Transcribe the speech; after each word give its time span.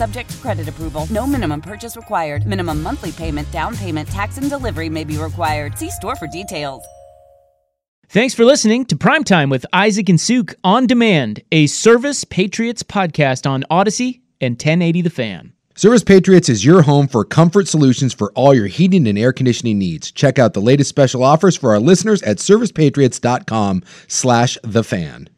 Subject 0.00 0.30
to 0.30 0.36
credit 0.38 0.66
approval. 0.66 1.06
No 1.10 1.26
minimum 1.26 1.60
purchase 1.60 1.94
required. 1.94 2.46
Minimum 2.46 2.82
monthly 2.82 3.12
payment, 3.12 3.50
down 3.50 3.76
payment, 3.76 4.08
tax, 4.08 4.38
and 4.38 4.48
delivery 4.48 4.88
may 4.88 5.04
be 5.04 5.18
required. 5.18 5.76
See 5.76 5.90
store 5.90 6.16
for 6.16 6.26
details. 6.26 6.82
Thanks 8.08 8.32
for 8.32 8.46
listening 8.46 8.86
to 8.86 8.96
Primetime 8.96 9.50
with 9.50 9.66
Isaac 9.74 10.08
and 10.08 10.18
Suk 10.18 10.54
on 10.64 10.86
demand, 10.86 11.42
a 11.52 11.66
Service 11.66 12.24
Patriots 12.24 12.82
podcast 12.82 13.48
on 13.48 13.66
Odyssey 13.68 14.22
and 14.40 14.54
1080 14.54 15.02
The 15.02 15.10
Fan. 15.10 15.52
Service 15.74 16.02
Patriots 16.02 16.48
is 16.48 16.64
your 16.64 16.80
home 16.80 17.06
for 17.06 17.22
comfort 17.22 17.68
solutions 17.68 18.14
for 18.14 18.32
all 18.32 18.54
your 18.54 18.68
heating 18.68 19.06
and 19.06 19.18
air 19.18 19.34
conditioning 19.34 19.78
needs. 19.78 20.10
Check 20.10 20.38
out 20.38 20.54
the 20.54 20.62
latest 20.62 20.88
special 20.88 21.22
offers 21.22 21.58
for 21.58 21.72
our 21.72 21.80
listeners 21.80 22.22
at 22.22 22.38
servicepatriots.com 22.38 23.82
slash 24.08 24.56
the 24.62 24.82
fan. 24.82 25.28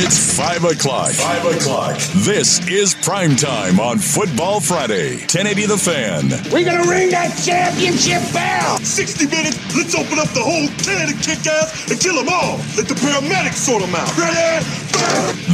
It's 0.00 0.36
5 0.38 0.62
o'clock. 0.62 1.10
5 1.10 1.56
o'clock. 1.56 1.98
This 2.22 2.64
is 2.68 2.94
prime 2.94 3.34
time 3.34 3.80
on 3.80 3.98
Football 3.98 4.60
Friday. 4.60 5.16
1080 5.26 5.66
The 5.66 5.76
Fan. 5.76 6.28
We're 6.52 6.64
gonna 6.64 6.88
ring 6.88 7.10
that 7.10 7.34
championship 7.44 8.22
bell. 8.32 8.78
60 8.78 9.26
minutes. 9.26 9.58
Let's 9.74 9.96
open 9.96 10.20
up 10.20 10.28
the 10.28 10.40
whole 10.40 10.68
can 10.86 11.10
of 11.10 11.20
kick 11.20 11.44
ass 11.48 11.90
and 11.90 11.98
kill 11.98 12.14
them 12.14 12.28
all. 12.30 12.58
Let 12.76 12.86
the 12.86 12.94
paramedics 12.94 13.58
sort 13.58 13.82
them 13.82 13.96
out. 13.96 14.16
Ready? 14.16 14.64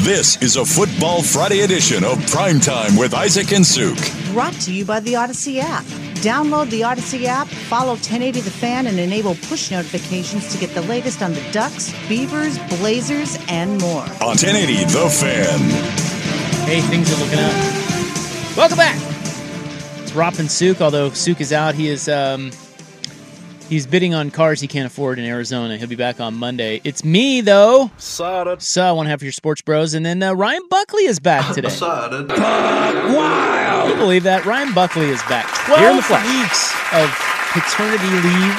This 0.05 0.37
is 0.43 0.57
a 0.57 0.65
Football 0.67 1.23
Friday 1.23 1.61
edition 1.61 2.05
of 2.05 2.21
Prime 2.27 2.61
Time 2.61 2.97
with 2.97 3.15
Isaac 3.15 3.51
and 3.53 3.65
Suk. 3.65 3.97
Brought 4.35 4.53
to 4.65 4.73
you 4.75 4.85
by 4.85 5.01
the 5.01 5.17
Odyssey 5.17 5.59
app. 5.61 5.85
Download 6.25 6.71
the 6.71 6.83
Odyssey 6.83 7.27
app, 7.27 7.47
follow 7.49 7.93
1080 7.93 8.41
The 8.41 8.51
Fan, 8.51 8.87
and 8.87 8.99
enable 8.99 9.35
push 9.35 9.71
notifications 9.71 10.51
to 10.51 10.59
get 10.59 10.73
the 10.73 10.81
latest 10.83 11.23
on 11.23 11.35
the 11.35 11.43
Ducks, 11.53 11.93
Beavers, 12.09 12.59
Blazers, 12.79 13.39
and 13.49 13.79
more. 13.83 14.07
On 14.23 14.34
1080 14.35 14.85
The 14.87 15.09
Fan. 15.09 15.61
Hey, 16.67 16.81
things 16.81 17.09
are 17.13 17.23
looking 17.23 17.39
up. 17.39 17.53
Welcome 18.57 18.79
back. 18.79 18.97
It's 20.03 20.11
Ropp 20.11 20.41
and 20.41 20.51
Suk. 20.51 20.81
Although 20.81 21.11
Suk 21.11 21.41
is 21.41 21.53
out, 21.53 21.77
he 21.77 21.89
is 21.89 22.09
um, 22.09 22.51
he's 23.69 23.87
bidding 23.87 24.13
on 24.13 24.33
cars 24.33 24.61
he 24.61 24.67
can't 24.67 24.87
afford 24.87 25.21
in 25.21 25.25
Arizona. 25.25 25.77
He'll 25.77 25.87
be 25.87 25.95
back 25.95 26.19
on 26.21 26.35
Monday. 26.35 26.81
It's 26.83 27.05
me 27.05 27.43
though. 27.43 27.93
Excited. 27.95 28.61
So 28.61 28.97
one 28.97 29.07
half 29.07 29.21
of 29.21 29.23
your 29.23 29.31
sports 29.31 29.63
bros, 29.63 29.95
and 29.95 30.05
then 30.05 30.21
uh, 30.21 30.33
Ryan 30.33 30.67
Buckley 30.69 31.05
is 31.05 31.21
back 31.21 31.55
today. 31.55 31.69
Excited. 31.69 32.29
Can 32.29 33.89
you 33.89 33.95
believe 33.97 34.25
that? 34.25 34.45
Ryan 34.45 34.75
Buckley 34.75 35.11
is 35.11 35.23
back. 35.23 35.47
Here 35.69 35.91
in 35.91 35.97
the 35.97 36.03
12 36.03 36.05
flesh. 36.07 36.27
weeks 36.43 36.75
of 36.93 37.09
paternity 37.53 38.11
leave. 38.11 38.59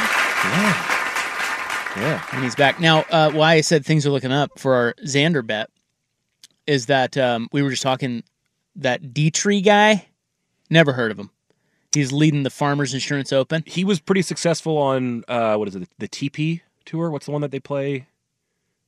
Yeah. 0.56 0.95
Yeah. 1.98 2.24
and 2.34 2.44
he's 2.44 2.56
back 2.56 2.80
now. 2.80 3.06
Uh, 3.10 3.32
why 3.32 3.54
I 3.54 3.62
said 3.62 3.86
things 3.86 4.06
are 4.06 4.10
looking 4.12 4.32
up 4.32 4.60
for 4.60 4.74
our 4.76 4.94
Xander 5.06 5.46
bet 5.46 5.70
is 6.68 6.88
that 6.88 7.18
um, 7.18 7.48
we 7.52 7.62
were 7.62 7.70
just 7.70 7.84
talking 7.84 8.24
that 8.78 9.14
Dietrich 9.14 9.64
guy. 9.64 10.08
Never 10.70 10.94
heard 10.94 11.12
of 11.12 11.20
him. 11.20 11.30
He's 11.94 12.12
leading 12.12 12.44
the 12.44 12.50
Farmers 12.50 12.94
Insurance 12.94 13.32
Open. 13.32 13.64
He 13.66 13.86
was 13.86 14.00
pretty 14.00 14.22
successful 14.24 14.78
on 14.78 15.24
uh, 15.28 15.56
what 15.56 15.68
is 15.68 15.76
it? 15.76 15.88
The 16.00 16.08
TP 16.10 16.62
tour. 16.84 17.10
What's 17.12 17.26
the 17.28 17.32
one 17.32 17.42
that 17.42 17.52
they 17.52 17.60
play? 17.60 18.08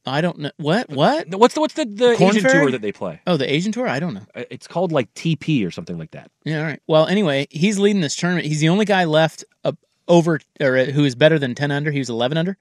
I 0.06 0.22
don't 0.22 0.40
know 0.40 0.52
what 0.58 0.90
what. 0.90 1.28
What's 1.36 1.54
the 1.54 1.60
what's 1.62 1.74
the, 1.76 1.86
the 1.86 2.16
Corn 2.18 2.32
Asian 2.36 2.42
Ferry? 2.50 2.64
tour 2.64 2.72
that 2.72 2.82
they 2.82 2.92
play? 2.92 3.22
Oh, 3.28 3.38
the 3.38 3.50
Asian 3.52 3.72
tour. 3.72 3.88
I 3.88 4.00
don't 4.00 4.14
know. 4.14 4.26
Uh, 4.36 4.44
It's 4.50 4.68
called 4.68 4.92
like 4.92 5.14
TP 5.14 5.66
or 5.66 5.72
something 5.72 5.98
like 5.98 6.12
that. 6.12 6.32
Yeah, 6.46 6.60
all 6.60 6.66
right. 6.66 6.82
Well, 6.88 7.08
anyway, 7.08 7.48
he's 7.50 7.78
leading 7.78 8.02
this 8.02 8.16
tournament. 8.16 8.48
He's 8.48 8.60
the 8.62 8.70
only 8.70 8.86
guy 8.86 9.04
left 9.06 9.44
uh, 9.64 9.74
over 10.08 10.40
or 10.62 10.78
uh, 10.78 10.86
who 10.86 11.04
is 11.06 11.16
better 11.16 11.38
than 11.38 11.56
ten 11.56 11.72
under. 11.72 11.92
He 11.92 12.00
was 12.00 12.10
eleven 12.10 12.38
under, 12.38 12.58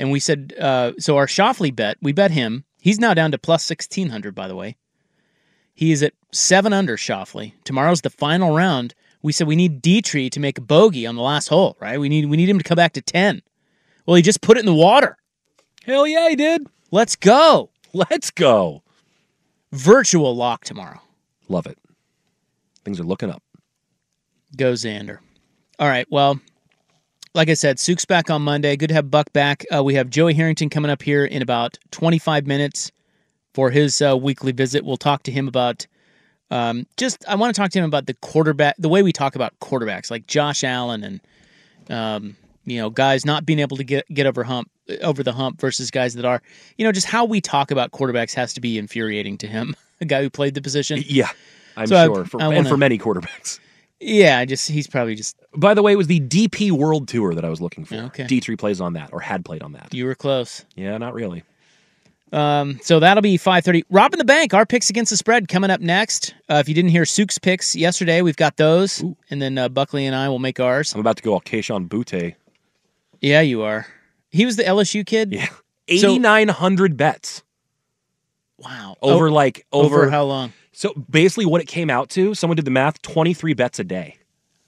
and 0.00 0.10
we 0.10 0.18
said 0.18 0.54
uh, 0.58 0.92
so. 0.98 1.16
Our 1.16 1.26
Schauffele 1.26 1.74
bet, 1.76 1.98
we 2.02 2.12
bet 2.12 2.30
him. 2.30 2.64
He's 2.80 2.98
now 2.98 3.14
down 3.14 3.30
to 3.30 3.38
plus 3.38 3.62
sixteen 3.62 4.08
hundred. 4.08 4.34
By 4.34 4.48
the 4.48 4.56
way, 4.56 4.76
he 5.74 5.92
is 5.92 6.02
at 6.02 6.14
seven 6.32 6.72
under. 6.72 6.96
Schauffele. 6.96 7.52
Tomorrow's 7.64 8.00
the 8.00 8.10
final 8.10 8.56
round. 8.56 8.94
We 9.22 9.32
said 9.32 9.46
we 9.46 9.56
need 9.56 9.82
Dietrich 9.82 10.32
to 10.32 10.40
make 10.40 10.56
a 10.56 10.62
bogey 10.62 11.06
on 11.06 11.14
the 11.14 11.22
last 11.22 11.48
hole. 11.48 11.76
Right? 11.78 12.00
We 12.00 12.08
need 12.08 12.26
we 12.26 12.36
need 12.36 12.48
him 12.48 12.58
to 12.58 12.64
come 12.64 12.76
back 12.76 12.94
to 12.94 13.02
ten. 13.02 13.42
Well, 14.06 14.16
he 14.16 14.22
just 14.22 14.40
put 14.40 14.56
it 14.56 14.60
in 14.60 14.66
the 14.66 14.74
water. 14.74 15.18
Hell 15.84 16.06
yeah, 16.06 16.28
he 16.30 16.36
did. 16.36 16.66
Let's 16.90 17.14
go. 17.14 17.70
Let's 17.92 18.30
go. 18.30 18.82
Virtual 19.72 20.34
lock 20.34 20.64
tomorrow. 20.64 21.00
Love 21.48 21.66
it. 21.66 21.78
Things 22.84 22.98
are 22.98 23.04
looking 23.04 23.30
up. 23.30 23.42
Go 24.56 24.72
Xander. 24.72 25.18
All 25.78 25.88
right. 25.88 26.06
Well, 26.10 26.40
like 27.34 27.48
I 27.48 27.54
said, 27.54 27.78
Suk's 27.78 28.04
back 28.04 28.30
on 28.30 28.42
Monday. 28.42 28.76
Good 28.76 28.88
to 28.88 28.94
have 28.94 29.10
Buck 29.10 29.32
back. 29.32 29.64
Uh, 29.74 29.82
we 29.84 29.94
have 29.94 30.10
Joey 30.10 30.34
Harrington 30.34 30.68
coming 30.68 30.90
up 30.90 31.02
here 31.02 31.24
in 31.24 31.42
about 31.42 31.78
25 31.92 32.46
minutes 32.46 32.90
for 33.54 33.70
his 33.70 34.00
uh, 34.02 34.16
weekly 34.16 34.52
visit. 34.52 34.84
We'll 34.84 34.96
talk 34.96 35.22
to 35.24 35.32
him 35.32 35.46
about 35.48 35.86
um, 36.50 36.86
just, 36.96 37.24
I 37.28 37.36
want 37.36 37.54
to 37.54 37.60
talk 37.60 37.70
to 37.70 37.78
him 37.78 37.84
about 37.84 38.06
the 38.06 38.14
quarterback, 38.14 38.74
the 38.78 38.88
way 38.88 39.02
we 39.02 39.12
talk 39.12 39.36
about 39.36 39.58
quarterbacks, 39.60 40.10
like 40.10 40.26
Josh 40.26 40.64
Allen 40.64 41.04
and, 41.04 41.20
um, 41.88 42.36
you 42.64 42.78
know, 42.80 42.90
guys 42.90 43.24
not 43.24 43.46
being 43.46 43.60
able 43.60 43.76
to 43.76 43.84
get, 43.84 44.06
get 44.12 44.26
over 44.26 44.42
hump 44.42 44.68
over 45.02 45.22
the 45.22 45.32
hump 45.32 45.60
versus 45.60 45.88
guys 45.92 46.14
that 46.14 46.24
are, 46.24 46.42
you 46.76 46.84
know, 46.84 46.90
just 46.90 47.06
how 47.06 47.24
we 47.24 47.40
talk 47.40 47.70
about 47.70 47.92
quarterbacks 47.92 48.34
has 48.34 48.52
to 48.54 48.60
be 48.60 48.76
infuriating 48.76 49.38
to 49.38 49.46
him, 49.46 49.76
a 50.00 50.04
guy 50.04 50.20
who 50.22 50.28
played 50.30 50.54
the 50.54 50.60
position. 50.62 51.00
Yeah, 51.06 51.28
I'm 51.76 51.86
So 51.86 51.96
I- 51.96 52.06
sure. 52.06 52.24
for, 52.24 52.40
I 52.42 52.46
and 52.46 52.56
wanna- 52.56 52.68
for 52.68 52.76
many 52.76 52.98
quarterbacks. 52.98 53.60
Yeah, 54.00 54.38
I 54.38 54.46
just 54.46 54.68
he's 54.68 54.86
probably 54.86 55.14
just 55.14 55.36
By 55.54 55.74
the 55.74 55.82
way, 55.82 55.92
it 55.92 55.96
was 55.96 56.06
the 56.06 56.20
DP 56.20 56.70
World 56.70 57.06
Tour 57.08 57.34
that 57.34 57.44
I 57.44 57.48
was 57.50 57.60
looking 57.60 57.84
for. 57.84 57.96
Okay. 57.96 58.24
D3 58.24 58.58
plays 58.58 58.80
on 58.80 58.94
that, 58.94 59.10
or 59.12 59.20
had 59.20 59.44
played 59.44 59.62
on 59.62 59.72
that. 59.72 59.92
you 59.92 60.06
were 60.06 60.14
close. 60.14 60.64
Yeah, 60.74 60.96
not 60.98 61.12
really. 61.14 61.42
Um, 62.32 62.78
so 62.82 63.00
that'll 63.00 63.22
be 63.22 63.36
5:30. 63.36 63.82
Roppin' 63.90 64.18
the 64.18 64.24
Bank. 64.24 64.54
Our 64.54 64.64
picks 64.64 64.88
against 64.88 65.10
the 65.10 65.16
spread 65.16 65.48
coming 65.48 65.68
up 65.70 65.80
next. 65.80 66.34
Uh, 66.48 66.54
if 66.54 66.68
you 66.68 66.74
didn't 66.74 66.92
hear 66.92 67.04
Suk's 67.04 67.38
picks 67.38 67.74
yesterday, 67.74 68.22
we've 68.22 68.36
got 68.36 68.56
those, 68.56 69.02
and 69.30 69.42
then 69.42 69.58
uh, 69.58 69.68
Buckley 69.68 70.06
and 70.06 70.14
I 70.14 70.28
will 70.28 70.38
make 70.38 70.60
ours. 70.60 70.94
I'm 70.94 71.00
about 71.00 71.16
to 71.16 71.22
go 71.22 71.32
all 71.32 71.40
Keishon 71.40 71.88
Butte. 71.88 72.34
Yeah, 73.20 73.40
you 73.40 73.62
are. 73.62 73.86
He 74.30 74.46
was 74.46 74.56
the 74.56 74.62
LSU 74.62 75.04
kid. 75.04 75.32
Yeah. 75.32 75.46
So- 75.98 76.12
8,900 76.14 76.96
bets 76.96 77.42
Wow. 78.58 78.94
over 79.02 79.28
Oh, 79.28 79.32
like 79.32 79.66
over, 79.72 80.02
over, 80.02 80.10
how 80.10 80.22
long? 80.22 80.52
So 80.72 80.94
basically, 81.10 81.46
what 81.46 81.60
it 81.60 81.66
came 81.68 81.90
out 81.90 82.08
to, 82.10 82.34
someone 82.34 82.56
did 82.56 82.64
the 82.64 82.70
math: 82.70 83.00
23 83.02 83.54
bets 83.54 83.78
a 83.78 83.84
day. 83.84 84.16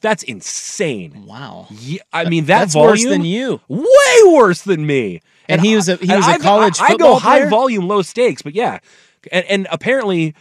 That's 0.01 0.25
insane. 0.25 1.27
Wow. 1.27 1.69
Yeah, 1.71 2.01
I 2.13 2.29
mean 2.29 2.47
that 2.47 2.59
That's 2.59 2.73
volume, 2.75 2.91
worse 2.91 3.05
than 3.05 3.25
you. 3.25 3.61
way 3.69 3.85
worse 4.27 4.63
than 4.63 4.85
me. 4.85 5.21
And 5.49 5.61
he 5.61 5.77
was 5.77 5.89
a- 5.89 5.97
he 5.97 6.13
was 6.13 6.27
a 6.27 6.39
college 6.39 6.81
I, 6.81 6.95
I 6.95 6.97
go 6.97 7.15
high 7.17 7.39
player? 7.41 7.51
volume, 7.51 7.87
low 7.87 8.03
stakes, 8.03 8.43
but 8.43 8.55
yeah, 8.55 8.79
and, 9.31 9.45
and 9.47 9.69
apparently 9.71 10.35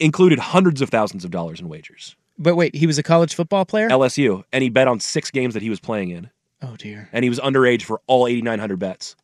included 0.00 0.38
hundreds 0.40 0.82
of 0.82 0.90
thousands 0.90 1.24
of 1.24 1.30
dollars 1.30 1.60
in 1.60 1.68
wagers. 1.68 2.16
But 2.36 2.56
wait, 2.56 2.74
he 2.74 2.86
was 2.86 2.98
a 2.98 3.02
college 3.02 3.34
football 3.34 3.64
player. 3.64 3.88
LSU, 3.88 4.42
and 4.52 4.62
he 4.62 4.70
bet 4.70 4.88
on 4.88 4.98
six 5.00 5.30
games 5.30 5.54
that 5.54 5.62
he 5.62 5.70
was 5.70 5.78
playing 5.80 6.10
in, 6.10 6.30
oh 6.62 6.74
dear. 6.76 7.08
and 7.12 7.22
he 7.22 7.28
was 7.28 7.38
underage 7.40 7.82
for 7.82 8.00
all 8.08 8.26
8,900 8.26 8.76
bets. 8.78 9.14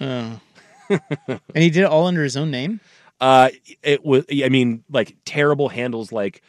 Oh. 0.00 0.40
and 0.88 1.40
he 1.54 1.70
did 1.70 1.82
it 1.82 1.84
all 1.86 2.06
under 2.06 2.22
his 2.24 2.36
own 2.36 2.50
name. 2.50 2.80
Uh, 3.20 3.48
it 3.82 4.04
was. 4.04 4.24
I 4.30 4.48
mean, 4.48 4.84
like 4.90 5.16
terrible 5.24 5.68
handles 5.68 6.12
like 6.12 6.42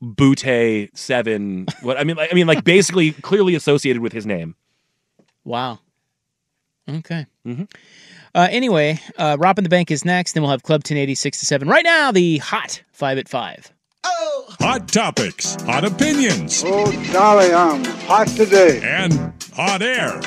Butte 0.00 0.90
Seven. 0.94 1.66
What 1.82 1.98
I 1.98 2.04
mean, 2.04 2.16
like, 2.16 2.30
I 2.32 2.34
mean, 2.34 2.46
like 2.46 2.64
basically 2.74 3.12
clearly 3.12 3.54
associated 3.54 4.00
with 4.02 4.12
his 4.12 4.26
name. 4.26 4.54
Wow. 5.44 5.80
Okay. 6.88 7.26
Mhm. 7.46 7.70
Uh, 8.34 8.48
anyway, 8.50 8.98
uh, 9.16 9.36
Roppin' 9.38 9.62
the 9.64 9.70
Bank 9.70 9.90
is 9.90 10.04
next. 10.04 10.32
Then 10.32 10.42
we'll 10.42 10.50
have 10.50 10.62
Club 10.64 10.80
1086 10.80 11.38
to 11.40 11.46
7. 11.46 11.68
Right 11.68 11.84
now, 11.84 12.10
the 12.10 12.38
hot 12.38 12.82
5 12.92 13.18
at 13.18 13.28
5. 13.28 13.72
Oh! 14.04 14.44
Hot 14.60 14.88
topics, 14.88 15.54
hot 15.62 15.84
opinions, 15.84 16.62
Oh, 16.66 16.90
golly, 17.12 17.52
I'm 17.54 17.84
hot 18.06 18.26
today. 18.28 18.80
and 18.82 19.32
hot 19.54 19.82
air. 19.82 20.20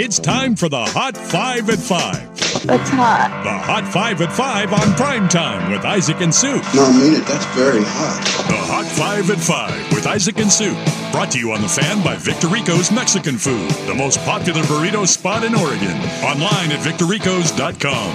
It's 0.00 0.20
time 0.20 0.54
for 0.54 0.68
the 0.68 0.84
Hot 0.84 1.16
Five 1.16 1.68
at 1.70 1.80
Five. 1.80 2.22
That's 2.62 2.88
hot. 2.88 3.42
The 3.42 3.50
Hot 3.50 3.84
5 3.92 4.22
at 4.22 4.32
5 4.32 4.72
on 4.72 4.94
prime 4.94 5.28
time 5.28 5.72
with 5.72 5.84
Isaac 5.84 6.20
and 6.20 6.32
Sue. 6.32 6.62
No, 6.72 6.84
I 6.84 6.92
mean 6.92 7.14
it. 7.14 7.26
That's 7.26 7.44
very 7.46 7.82
hot. 7.82 8.22
The 8.46 8.54
Hot 8.56 8.86
5 8.86 9.30
at 9.30 9.38
5 9.38 9.92
with 9.92 10.06
Isaac 10.06 10.38
and 10.38 10.52
Sue. 10.52 10.74
Brought 11.10 11.32
to 11.32 11.40
you 11.40 11.50
on 11.50 11.62
the 11.62 11.68
fan 11.68 12.00
by 12.04 12.14
Victorico's 12.14 12.92
Mexican 12.92 13.38
Food, 13.38 13.68
the 13.88 13.94
most 13.94 14.20
popular 14.20 14.62
burrito 14.62 15.04
spot 15.04 15.42
in 15.42 15.52
Oregon. 15.56 15.96
Online 16.22 16.70
at 16.70 16.78
victoricos.com. 16.78 18.14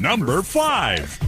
Number 0.00 0.40
5. 0.42 1.18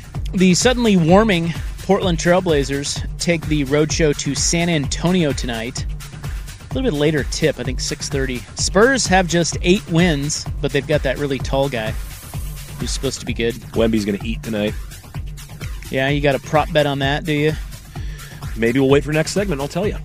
The 0.32 0.54
suddenly 0.54 0.96
warming 0.96 1.52
Portland 1.90 2.18
Trailblazers 2.18 3.04
take 3.18 3.44
the 3.48 3.64
roadshow 3.64 4.16
to 4.16 4.32
San 4.32 4.68
Antonio 4.68 5.32
tonight. 5.32 5.84
A 6.70 6.74
little 6.74 6.88
bit 6.88 6.96
later 6.96 7.24
tip, 7.32 7.58
I 7.58 7.64
think 7.64 7.80
6:30. 7.80 8.38
Spurs 8.56 9.08
have 9.08 9.26
just 9.26 9.56
8 9.60 9.90
wins, 9.90 10.46
but 10.60 10.70
they've 10.70 10.86
got 10.86 11.02
that 11.02 11.18
really 11.18 11.40
tall 11.40 11.68
guy 11.68 11.90
who's 12.78 12.92
supposed 12.92 13.18
to 13.18 13.26
be 13.26 13.34
good. 13.34 13.56
Wemby's 13.74 14.04
going 14.04 14.16
to 14.16 14.24
eat 14.24 14.40
tonight. 14.40 14.72
Yeah, 15.90 16.08
you 16.10 16.20
got 16.20 16.36
a 16.36 16.38
prop 16.38 16.72
bet 16.72 16.86
on 16.86 17.00
that, 17.00 17.24
do 17.24 17.32
you? 17.32 17.54
Maybe 18.56 18.78
we'll 18.78 18.88
wait 18.88 19.02
for 19.02 19.12
next 19.12 19.32
segment. 19.32 19.60
I'll 19.60 19.66
tell 19.66 19.88
you. 19.88 19.96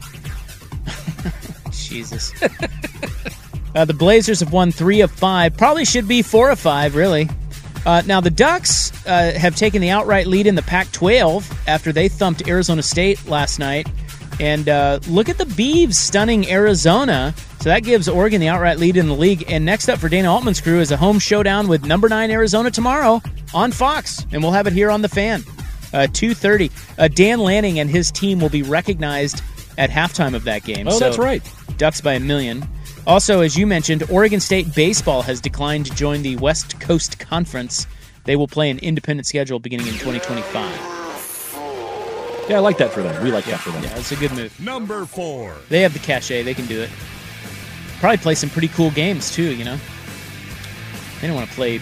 Jesus. 1.71 2.33
uh, 3.75 3.85
the 3.85 3.93
Blazers 3.93 4.39
have 4.39 4.51
won 4.51 4.71
three 4.71 5.01
of 5.01 5.11
five. 5.11 5.55
Probably 5.55 5.85
should 5.85 6.07
be 6.07 6.23
four 6.23 6.49
of 6.49 6.59
five, 6.59 6.95
really. 6.95 7.29
Uh, 7.85 8.01
now, 8.05 8.19
the 8.19 8.31
Ducks 8.31 8.91
uh, 9.05 9.33
have 9.37 9.55
taken 9.55 9.81
the 9.81 9.89
outright 9.89 10.25
lead 10.27 10.47
in 10.47 10.55
the 10.55 10.61
Pac 10.63 10.91
12 10.91 11.67
after 11.67 11.91
they 11.91 12.07
thumped 12.07 12.47
Arizona 12.47 12.81
State 12.81 13.25
last 13.27 13.59
night. 13.59 13.87
And 14.39 14.67
uh, 14.67 14.99
look 15.07 15.29
at 15.29 15.37
the 15.37 15.45
Beavs 15.45 15.93
stunning 15.93 16.49
Arizona. 16.49 17.33
So 17.59 17.69
that 17.69 17.83
gives 17.83 18.09
Oregon 18.09 18.41
the 18.41 18.47
outright 18.47 18.79
lead 18.79 18.97
in 18.97 19.07
the 19.07 19.15
league. 19.15 19.45
And 19.47 19.63
next 19.65 19.87
up 19.87 19.99
for 19.99 20.09
Dana 20.09 20.31
Altman's 20.31 20.59
crew 20.59 20.79
is 20.79 20.91
a 20.91 20.97
home 20.97 21.19
showdown 21.19 21.67
with 21.67 21.85
number 21.85 22.09
nine 22.09 22.31
Arizona 22.31 22.69
tomorrow 22.69 23.21
on 23.53 23.71
Fox. 23.71 24.25
And 24.31 24.41
we'll 24.43 24.51
have 24.51 24.67
it 24.67 24.73
here 24.73 24.91
on 24.91 25.01
the 25.01 25.09
fan. 25.09 25.41
Uh, 25.93 26.07
2.30. 26.11 26.71
Uh, 26.99 27.07
Dan 27.07 27.39
Lanning 27.39 27.79
and 27.79 27.89
his 27.89 28.11
team 28.11 28.39
will 28.39 28.49
be 28.49 28.63
recognized 28.63 29.41
at 29.77 29.89
halftime 29.89 30.35
of 30.35 30.43
that 30.43 30.63
game. 30.63 30.87
Oh, 30.87 30.91
So 30.91 30.99
that's 30.99 31.17
right. 31.17 31.41
Ducks 31.77 32.01
by 32.01 32.13
a 32.13 32.19
million. 32.19 32.67
Also, 33.07 33.41
as 33.41 33.55
you 33.55 33.67
mentioned, 33.67 34.03
Oregon 34.09 34.39
State 34.39 34.73
baseball 34.73 35.21
has 35.21 35.39
declined 35.39 35.85
to 35.85 35.93
join 35.93 36.23
the 36.23 36.37
West 36.37 36.79
Coast 36.79 37.19
Conference. 37.19 37.85
They 38.23 38.35
will 38.35 38.47
play 38.47 38.71
an 38.71 38.79
independent 38.79 39.27
schedule 39.27 39.59
beginning 39.59 39.85
in 39.85 39.93
2025. 39.93 40.95
Yeah, 42.49 42.57
I 42.57 42.59
like 42.59 42.77
that 42.79 42.91
for 42.91 43.03
them. 43.03 43.23
We 43.23 43.31
like 43.31 43.45
that 43.45 43.59
for 43.59 43.69
them. 43.71 43.83
Yeah, 43.83 43.95
it's 43.97 44.11
a 44.11 44.15
good 44.15 44.31
move. 44.31 44.59
Number 44.59 45.05
4. 45.05 45.55
They 45.69 45.81
have 45.81 45.93
the 45.93 45.99
cachet; 45.99 46.41
they 46.43 46.55
can 46.55 46.65
do 46.65 46.81
it. 46.81 46.89
Probably 47.99 48.17
play 48.17 48.35
some 48.35 48.49
pretty 48.49 48.69
cool 48.69 48.89
games 48.91 49.31
too. 49.31 49.55
You 49.55 49.65
know, 49.65 49.77
they 51.21 51.27
don't 51.27 51.35
want 51.35 51.47
to 51.49 51.55
play. 51.55 51.73
You 51.73 51.79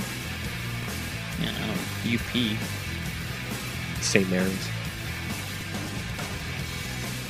know, 1.45 1.51
I 1.51 1.67
don't 1.67 1.67
know, 1.67 2.15
UP. 2.15 2.57
St. 4.01 4.29
Mary's. 4.29 4.72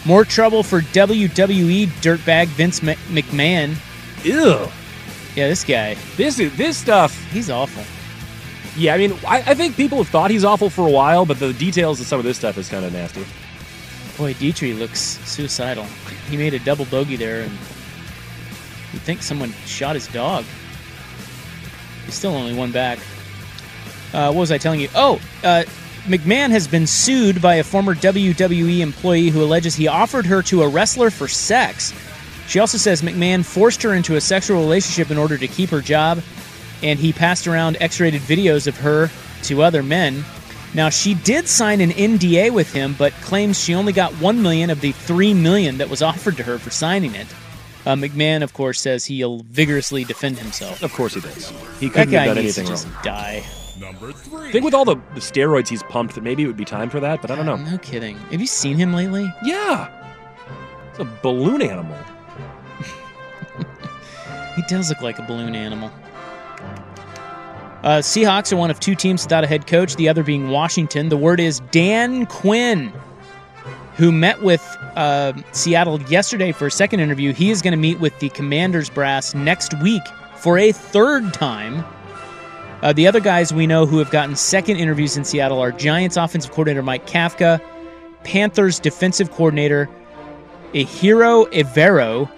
More 0.05 0.25
trouble 0.25 0.63
for 0.63 0.81
WWE 0.81 1.87
dirtbag 2.01 2.47
Vince 2.47 2.83
Mc- 2.83 2.97
McMahon. 3.09 3.75
Ew. 4.23 4.67
Yeah, 5.35 5.47
this 5.47 5.63
guy. 5.63 5.95
This 6.17 6.39
is 6.39 6.55
this 6.57 6.77
stuff. 6.77 7.17
He's 7.31 7.49
awful. 7.49 7.83
Yeah, 8.75 8.95
I 8.95 8.97
mean, 8.97 9.13
I, 9.27 9.37
I 9.37 9.53
think 9.53 9.75
people 9.75 9.97
have 9.99 10.09
thought 10.09 10.31
he's 10.31 10.43
awful 10.43 10.69
for 10.69 10.87
a 10.87 10.91
while, 10.91 11.25
but 11.25 11.39
the 11.39 11.53
details 11.53 11.99
of 12.01 12.07
some 12.07 12.19
of 12.19 12.25
this 12.25 12.37
stuff 12.37 12.57
is 12.57 12.69
kind 12.69 12.83
of 12.83 12.91
nasty. 12.91 13.25
Boy, 14.17 14.33
Dietrich 14.33 14.75
looks 14.77 14.99
suicidal. 14.99 15.85
He 16.29 16.37
made 16.37 16.53
a 16.53 16.59
double 16.59 16.85
bogey 16.85 17.15
there, 17.15 17.41
and 17.41 17.51
you 17.51 18.99
think 18.99 19.21
someone 19.21 19.51
shot 19.65 19.95
his 19.95 20.07
dog. 20.07 20.43
He's 22.05 22.15
still 22.15 22.35
only 22.35 22.53
one 22.53 22.71
back. 22.71 22.99
Uh, 24.13 24.31
what 24.31 24.41
was 24.41 24.51
I 24.51 24.57
telling 24.57 24.79
you? 24.79 24.89
Oh, 24.93 25.19
uh, 25.43 25.63
McMahon 26.05 26.49
has 26.49 26.67
been 26.67 26.85
sued 26.85 27.41
by 27.41 27.55
a 27.55 27.63
former 27.63 27.95
WWE 27.95 28.79
employee 28.79 29.29
who 29.29 29.41
alleges 29.41 29.73
he 29.75 29.87
offered 29.87 30.25
her 30.25 30.41
to 30.43 30.63
a 30.63 30.67
wrestler 30.67 31.09
for 31.09 31.29
sex. 31.29 31.93
She 32.47 32.59
also 32.59 32.77
says 32.77 33.01
McMahon 33.01 33.45
forced 33.45 33.81
her 33.83 33.93
into 33.93 34.17
a 34.17 34.21
sexual 34.21 34.59
relationship 34.59 35.11
in 35.11 35.17
order 35.17 35.37
to 35.37 35.47
keep 35.47 35.69
her 35.69 35.79
job, 35.79 36.21
and 36.81 36.99
he 36.99 37.13
passed 37.13 37.47
around 37.47 37.77
X 37.79 38.01
rated 38.01 38.21
videos 38.21 38.67
of 38.67 38.75
her 38.77 39.09
to 39.43 39.61
other 39.61 39.81
men. 39.81 40.25
Now 40.73 40.89
she 40.89 41.13
did 41.13 41.47
sign 41.47 41.79
an 41.79 41.91
NDA 41.91 42.51
with 42.51 42.73
him, 42.73 42.95
but 42.97 43.13
claims 43.21 43.57
she 43.57 43.73
only 43.73 43.93
got 43.93 44.11
one 44.13 44.41
million 44.41 44.69
of 44.69 44.81
the 44.81 44.91
three 44.91 45.33
million 45.33 45.77
that 45.77 45.89
was 45.89 46.01
offered 46.01 46.35
to 46.37 46.43
her 46.43 46.57
for 46.59 46.69
signing 46.69 47.15
it. 47.15 47.27
Uh, 47.85 47.95
McMahon, 47.95 48.43
of 48.43 48.53
course, 48.53 48.81
says 48.81 49.05
he'll 49.05 49.39
vigorously 49.43 50.03
defend 50.03 50.37
himself. 50.39 50.81
Of 50.83 50.91
course 50.93 51.13
he 51.13 51.21
does. 51.21 51.49
He 51.79 51.87
That 51.87 51.93
couldn't 51.93 52.11
guy 52.11 52.25
have 52.25 52.35
done 52.35 52.43
needs 52.43 52.55
to 52.55 52.63
just 52.65 52.87
wrong. 52.87 52.97
die. 53.03 53.43
Number 53.79 54.09
I 54.09 54.51
think 54.51 54.63
with 54.63 54.73
all 54.73 54.85
the, 54.85 54.95
the 55.15 55.19
steroids 55.19 55.67
he's 55.67 55.83
pumped, 55.83 56.15
that 56.15 56.23
maybe 56.23 56.43
it 56.43 56.47
would 56.47 56.57
be 56.57 56.65
time 56.65 56.89
for 56.89 56.99
that, 56.99 57.21
but 57.21 57.31
I 57.31 57.35
don't 57.35 57.45
know. 57.45 57.55
No 57.55 57.77
kidding. 57.79 58.17
Have 58.31 58.39
you 58.39 58.47
seen 58.47 58.77
him 58.77 58.93
lately? 58.93 59.33
Yeah. 59.43 59.89
It's 60.89 60.99
a 60.99 61.05
balloon 61.21 61.61
animal. 61.61 61.97
He 64.55 64.61
does 64.67 64.89
look 64.89 65.01
like 65.01 65.17
a 65.17 65.23
balloon 65.23 65.55
animal. 65.55 65.91
Uh, 67.83 67.99
Seahawks 67.99 68.53
are 68.53 68.55
one 68.55 68.69
of 68.69 68.79
two 68.79 68.95
teams 68.95 69.23
without 69.23 69.43
a 69.43 69.47
head 69.47 69.67
coach, 69.67 69.95
the 69.95 70.07
other 70.07 70.23
being 70.23 70.49
Washington. 70.49 71.09
The 71.09 71.17
word 71.17 71.39
is 71.39 71.59
Dan 71.71 72.27
Quinn, 72.27 72.93
who 73.95 74.11
met 74.11 74.41
with 74.41 74.61
uh, 74.95 75.33
Seattle 75.51 76.01
yesterday 76.03 76.51
for 76.51 76.67
a 76.67 76.71
second 76.71 77.01
interview. 77.01 77.33
He 77.33 77.49
is 77.51 77.61
going 77.61 77.73
to 77.73 77.77
meet 77.77 77.99
with 77.99 78.17
the 78.19 78.29
Commanders 78.29 78.89
brass 78.89 79.33
next 79.33 79.73
week 79.81 80.03
for 80.37 80.57
a 80.57 80.71
third 80.71 81.33
time. 81.33 81.83
Uh, 82.83 82.91
the 82.91 83.07
other 83.07 83.21
guys 83.21 83.53
we 83.53 83.65
know 83.65 83.85
who 83.85 83.97
have 83.97 84.11
gotten 84.11 84.35
second 84.35 84.75
interviews 84.75 85.15
in 85.15 85.23
Seattle 85.23 85.59
are 85.59 85.71
Giants 85.71 86.17
offensive 86.17 86.51
coordinator 86.51 86.83
Mike 86.83 87.07
Kafka, 87.07 87.61
Panthers 88.25 88.77
defensive 88.77 89.31
coordinator 89.31 89.89
Ejiro 90.73 91.49
Evero. 91.53 92.29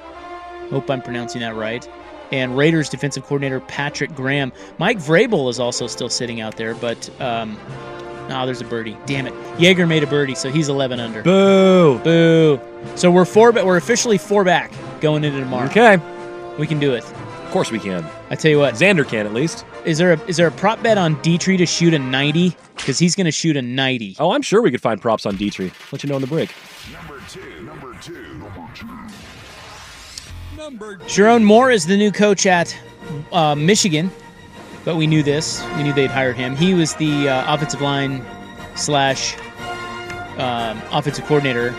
Hope 0.69 0.89
I'm 0.91 1.01
pronouncing 1.01 1.41
that 1.41 1.55
right. 1.55 1.89
And 2.31 2.55
Raiders 2.55 2.89
defensive 2.89 3.23
coordinator 3.23 3.59
Patrick 3.61 4.13
Graham. 4.13 4.53
Mike 4.77 4.99
Vrabel 4.99 5.49
is 5.49 5.59
also 5.59 5.87
still 5.87 6.09
sitting 6.09 6.41
out 6.41 6.57
there, 6.57 6.75
but 6.75 7.09
um, 7.19 7.57
oh, 8.29 8.45
there's 8.45 8.61
a 8.61 8.65
birdie. 8.65 8.95
Damn 9.07 9.25
it, 9.25 9.33
Jaeger 9.59 9.87
made 9.87 10.03
a 10.03 10.07
birdie, 10.07 10.35
so 10.35 10.51
he's 10.51 10.69
11 10.69 10.99
under. 10.99 11.23
Boo. 11.23 11.99
Boo. 12.03 12.59
So 12.95 13.09
we're 13.09 13.25
four, 13.25 13.51
but 13.51 13.65
we're 13.65 13.77
officially 13.77 14.19
four 14.19 14.43
back 14.43 14.71
going 15.01 15.23
into 15.23 15.39
tomorrow. 15.39 15.65
Okay. 15.69 15.97
we 16.59 16.67
can 16.67 16.79
do 16.79 16.93
it. 16.93 17.03
Of 17.03 17.49
course 17.49 17.71
we 17.71 17.79
can. 17.79 18.05
I 18.29 18.35
tell 18.35 18.49
you 18.49 18.57
what, 18.57 18.73
Xander 18.73 19.07
can 19.07 19.25
at 19.25 19.33
least. 19.33 19.65
is 19.85 19.97
there 19.99 20.13
a 20.13 20.19
is 20.25 20.37
there 20.37 20.47
a 20.47 20.51
prop 20.51 20.81
bet 20.81 20.97
on 20.97 21.21
Dietrich 21.21 21.59
to 21.59 21.65
shoot 21.65 21.93
a 21.93 21.99
90? 21.99 22.55
Because 22.75 22.97
he's 22.97 23.15
going 23.15 23.25
to 23.25 23.31
shoot 23.31 23.55
a 23.55 23.61
90. 23.61 24.17
Oh, 24.19 24.31
I'm 24.31 24.41
sure 24.41 24.61
we 24.61 24.71
could 24.71 24.81
find 24.81 25.01
props 25.01 25.25
on 25.25 25.35
Dietrich. 25.35 25.73
Let 25.91 26.03
you 26.03 26.09
know 26.09 26.15
in 26.15 26.21
the 26.21 26.27
break. 26.27 26.51
Number 26.91 27.21
2. 27.29 27.61
Number 27.63 27.97
2. 28.01 28.33
Number 28.35 28.69
2. 28.73 28.87
Number 30.57 30.97
Sherrone 30.99 31.43
Moore 31.43 31.69
is 31.69 31.85
the 31.85 31.95
new 31.97 32.11
coach 32.11 32.45
at 32.45 32.75
uh, 33.31 33.53
Michigan, 33.55 34.09
but 34.83 34.95
we 34.95 35.05
knew 35.05 35.21
this. 35.21 35.63
We 35.75 35.83
knew 35.83 35.93
they'd 35.93 36.09
hired 36.09 36.35
him. 36.35 36.55
He 36.55 36.73
was 36.73 36.95
the 36.95 37.29
uh, 37.29 37.53
offensive 37.53 37.81
line 37.81 38.25
slash 38.75 39.37
um, 40.37 40.81
offensive 40.91 41.25
coordinator 41.25 41.73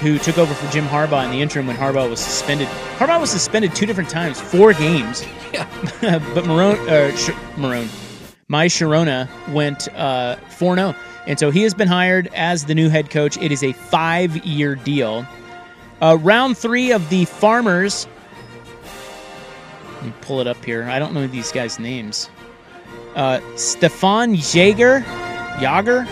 who 0.00 0.18
took 0.18 0.38
over 0.38 0.52
for 0.54 0.70
Jim 0.72 0.86
Harbaugh 0.86 1.24
in 1.24 1.30
the 1.30 1.40
interim 1.40 1.66
when 1.66 1.76
Harbaugh 1.76 2.08
was 2.08 2.20
suspended. 2.20 2.68
Harbaugh 2.98 3.20
was 3.20 3.30
suspended 3.30 3.74
two 3.74 3.86
different 3.86 4.08
times, 4.08 4.40
four 4.40 4.72
games. 4.72 5.24
Yeah. 5.52 5.68
but 6.34 6.44
Marone, 6.44 6.78
uh, 6.88 7.14
Sh- 7.16 7.30
Marone, 7.56 7.88
my 8.48 8.66
Sharona 8.66 9.28
went 9.52 9.88
uh, 9.94 10.36
4 10.36 10.74
0. 10.74 10.94
And 11.26 11.38
so 11.38 11.50
he 11.50 11.62
has 11.62 11.74
been 11.74 11.88
hired 11.88 12.28
as 12.34 12.64
the 12.64 12.74
new 12.74 12.88
head 12.88 13.10
coach. 13.10 13.36
It 13.38 13.52
is 13.52 13.62
a 13.62 13.72
five 13.72 14.36
year 14.44 14.74
deal. 14.74 15.26
Uh, 16.00 16.18
round 16.20 16.56
three 16.56 16.92
of 16.92 17.08
the 17.10 17.26
Farmers. 17.26 18.08
Let 19.96 20.04
me 20.04 20.12
pull 20.22 20.40
it 20.40 20.46
up 20.46 20.64
here. 20.64 20.84
I 20.84 20.98
don't 20.98 21.12
know 21.12 21.26
these 21.26 21.52
guys' 21.52 21.78
names. 21.78 22.30
Uh, 23.14 23.40
Stephan 23.56 24.34
Jaeger. 24.34 25.00
Jager? 25.60 26.06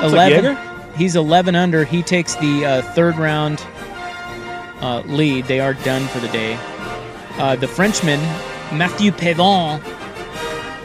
like 0.00 0.32
Jaeger. 0.32 0.69
He's 1.00 1.16
11 1.16 1.54
under. 1.54 1.84
He 1.86 2.02
takes 2.02 2.34
the 2.34 2.66
uh, 2.66 2.82
third 2.92 3.16
round 3.16 3.66
uh, 4.82 5.02
lead. 5.06 5.46
They 5.46 5.58
are 5.58 5.72
done 5.72 6.06
for 6.08 6.18
the 6.18 6.28
day. 6.28 6.58
Uh, 7.38 7.56
the 7.56 7.66
Frenchman, 7.66 8.20
Matthieu 8.76 9.10
Pavon, 9.10 9.82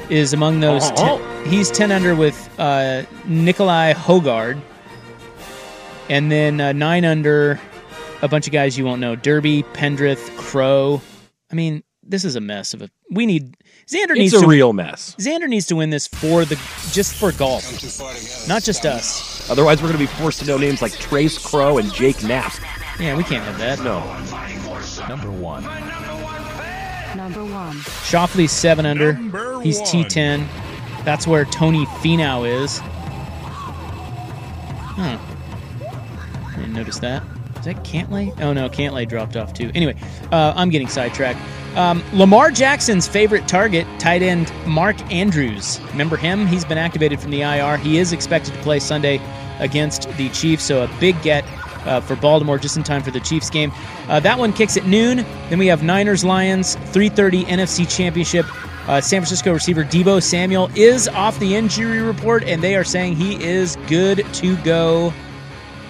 is 0.09 0.31
among 0.31 0.61
those. 0.61 0.89
Oh. 0.95 1.17
10 1.43 1.51
he's 1.51 1.69
10 1.69 1.91
under 1.91 2.15
with 2.15 2.49
uh, 2.57 3.03
Nicolai 3.25 3.91
Højgaard. 3.91 4.61
And 6.09 6.31
then 6.31 6.61
uh, 6.61 6.71
9 6.71 7.03
under, 7.03 7.59
a 8.21 8.29
bunch 8.29 8.47
of 8.47 8.53
guys 8.53 8.77
you 8.77 8.85
won't 8.85 9.01
know. 9.01 9.17
Derby, 9.17 9.63
Pendrith, 9.73 10.33
Crowe. 10.37 11.01
I 11.51 11.55
mean, 11.55 11.83
this 12.03 12.23
is 12.23 12.37
a 12.37 12.41
mess 12.41 12.73
of 12.73 12.81
a. 12.81 12.89
We 13.11 13.25
need. 13.25 13.57
Xander 13.87 14.11
It's 14.11 14.19
needs 14.19 14.33
a 14.33 14.39
to 14.41 14.47
real 14.47 14.73
mess. 14.73 15.15
Xander 15.19 15.47
needs 15.47 15.67
to 15.67 15.75
win 15.75 15.91
this 15.91 16.07
for 16.07 16.43
the 16.43 16.55
just 16.91 17.15
for 17.15 17.31
golf, 17.31 17.63
not 18.47 18.63
just 18.63 18.83
us. 18.83 19.47
Otherwise, 19.47 19.79
we're 19.79 19.89
going 19.89 19.99
to 19.99 20.11
be 20.11 20.19
forced 20.19 20.39
to 20.39 20.45
know 20.47 20.57
names 20.57 20.81
like 20.81 20.93
Trace 20.93 21.37
Crowe 21.37 21.77
and 21.77 21.93
Jake 21.93 22.23
Knapp. 22.23 22.53
Yeah, 22.99 23.15
we 23.15 23.23
can't 23.23 23.43
have 23.43 23.59
that. 23.59 23.79
No. 23.83 23.99
Number 25.07 25.29
one. 25.29 25.63
Number 27.15 27.45
one. 27.45 27.75
Schauffele's 28.03 28.51
seven 28.51 28.87
under. 28.87 29.13
Number 29.13 29.61
He's. 29.61 29.79
T10. 29.81 30.47
That's 31.03 31.27
where 31.27 31.45
Tony 31.45 31.85
Finau 31.85 32.49
is. 32.49 32.79
Huh. 34.97 35.19
I 36.47 36.55
didn't 36.55 36.73
notice 36.73 36.97
that. 36.99 37.21
That? 37.65 38.43
Oh 38.43 38.53
no, 38.53 38.69
Cantlay 38.69 39.07
dropped 39.07 39.35
off 39.35 39.53
too. 39.53 39.71
Anyway, 39.75 39.95
uh, 40.31 40.53
I'm 40.55 40.69
getting 40.69 40.87
sidetracked. 40.87 41.39
Um, 41.75 42.03
Lamar 42.13 42.51
Jackson's 42.51 43.07
favorite 43.07 43.47
target, 43.47 43.85
tight 43.99 44.21
end 44.21 44.51
Mark 44.65 44.99
Andrews. 45.11 45.81
Remember 45.91 46.15
him? 46.15 46.47
He's 46.47 46.63
been 46.63 46.77
activated 46.77 47.19
from 47.19 47.31
the 47.31 47.41
IR. 47.41 47.77
He 47.77 47.97
is 47.97 48.13
expected 48.13 48.53
to 48.53 48.59
play 48.61 48.79
Sunday 48.79 49.19
against 49.59 50.07
the 50.17 50.29
Chiefs, 50.29 50.63
so 50.63 50.83
a 50.83 50.99
big 50.99 51.21
get 51.21 51.43
uh, 51.85 52.01
for 52.01 52.15
Baltimore 52.15 52.57
just 52.57 52.77
in 52.77 52.83
time 52.83 53.03
for 53.03 53.11
the 53.11 53.19
Chiefs 53.19 53.49
game. 53.49 53.71
Uh, 54.07 54.19
that 54.19 54.37
one 54.39 54.53
kicks 54.53 54.77
at 54.77 54.85
noon. 54.85 55.17
Then 55.49 55.59
we 55.59 55.67
have 55.67 55.83
Niners 55.83 56.23
Lions 56.23 56.75
3:30 56.93 57.45
NFC 57.45 57.89
Championship. 57.89 58.45
Uh, 58.87 59.01
San 59.01 59.21
Francisco 59.21 59.51
receiver 59.51 59.83
Deebo 59.83 60.21
Samuel 60.21 60.69
is 60.75 61.07
off 61.07 61.39
the 61.39 61.55
injury 61.55 62.01
report, 62.01 62.43
and 62.43 62.61
they 62.61 62.75
are 62.75 62.83
saying 62.83 63.15
he 63.15 63.43
is 63.43 63.75
good 63.87 64.23
to 64.33 64.55
go 64.57 65.11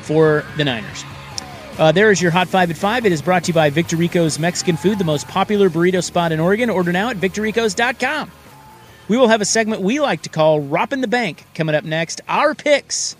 for 0.01 0.45
the 0.55 0.63
Niners. 0.63 1.03
Uh, 1.77 1.91
there 1.91 2.09
is 2.09 2.21
your 2.21 2.31
Hot 2.31 2.47
5 2.47 2.71
at 2.71 2.77
5. 2.77 3.05
It 3.05 3.11
is 3.11 3.21
brought 3.21 3.43
to 3.43 3.47
you 3.49 3.53
by 3.53 3.69
Victorico's 3.69 4.39
Mexican 4.39 4.77
Food, 4.77 4.97
the 4.97 5.03
most 5.03 5.27
popular 5.27 5.69
burrito 5.69 6.01
spot 6.01 6.31
in 6.31 6.39
Oregon. 6.39 6.69
Order 6.69 6.93
now 6.93 7.09
at 7.09 7.17
victoricos.com. 7.17 8.31
We 9.07 9.17
will 9.17 9.27
have 9.27 9.41
a 9.41 9.45
segment 9.45 9.81
we 9.81 9.99
like 9.99 10.21
to 10.23 10.29
call 10.29 10.61
Roppin' 10.61 11.01
the 11.01 11.07
Bank 11.07 11.45
coming 11.53 11.75
up 11.75 11.83
next. 11.83 12.21
Our 12.27 12.55
picks 12.55 13.15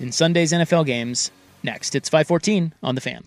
in 0.00 0.10
Sunday's 0.10 0.52
NFL 0.52 0.86
games 0.86 1.30
next. 1.62 1.94
It's 1.94 2.08
514 2.08 2.74
on 2.82 2.94
the 2.94 3.00
fan. 3.00 3.24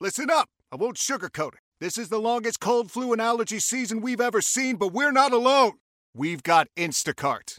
Listen 0.00 0.30
up. 0.30 0.48
I 0.70 0.76
won't 0.76 0.96
sugarcoat 0.96 1.54
it. 1.54 1.60
This 1.80 1.96
is 1.96 2.08
the 2.08 2.20
longest 2.20 2.60
cold, 2.60 2.90
flu, 2.90 3.12
and 3.12 3.22
allergy 3.22 3.58
season 3.58 4.00
we've 4.00 4.20
ever 4.20 4.40
seen, 4.42 4.76
but 4.76 4.92
we're 4.92 5.12
not 5.12 5.32
alone. 5.32 5.72
We've 6.14 6.42
got 6.42 6.68
Instacart. 6.76 7.58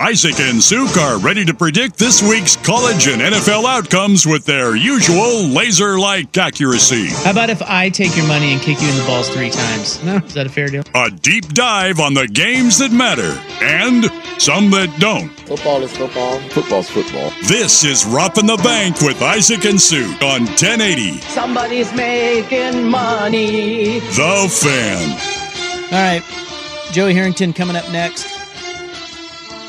Isaac 0.00 0.40
and 0.40 0.60
Suk 0.60 0.96
are 0.96 1.18
ready 1.20 1.44
to 1.44 1.54
predict 1.54 1.96
this 1.98 2.20
week's 2.20 2.56
college 2.56 3.06
and 3.06 3.22
NFL 3.22 3.64
outcomes 3.64 4.26
with 4.26 4.44
their 4.44 4.74
usual 4.74 5.44
laser 5.44 5.98
like 6.00 6.36
accuracy. 6.36 7.08
How 7.10 7.30
about 7.30 7.48
if 7.48 7.62
I 7.62 7.90
take 7.90 8.16
your 8.16 8.26
money 8.26 8.52
and 8.52 8.60
kick 8.60 8.82
you 8.82 8.88
in 8.88 8.96
the 8.96 9.04
balls 9.04 9.28
three 9.28 9.50
times? 9.50 10.02
No. 10.02 10.16
Is 10.16 10.34
that 10.34 10.46
a 10.46 10.50
fair 10.50 10.68
deal? 10.68 10.82
A 10.96 11.10
deep 11.10 11.46
dive 11.54 12.00
on 12.00 12.12
the 12.14 12.26
games 12.26 12.78
that 12.78 12.90
matter 12.90 13.40
and 13.62 14.04
some 14.42 14.70
that 14.72 14.94
don't. 14.98 15.28
Football 15.46 15.82
is 15.82 15.96
football. 15.96 16.40
Football's 16.50 16.90
football. 16.90 17.30
This 17.46 17.84
is 17.84 18.04
Roppin' 18.04 18.46
the 18.46 18.56
Bank 18.58 19.00
with 19.00 19.22
Isaac 19.22 19.64
and 19.64 19.80
Suk 19.80 20.20
on 20.22 20.44
1080 20.46 21.20
Somebody's 21.20 21.92
making 21.94 22.88
money. 22.88 24.00
The 24.00 24.48
Fan. 24.50 25.10
All 25.84 25.90
right. 25.92 26.22
Joey 26.92 27.14
Harrington 27.14 27.52
coming 27.52 27.76
up 27.76 27.88
next. 27.92 28.33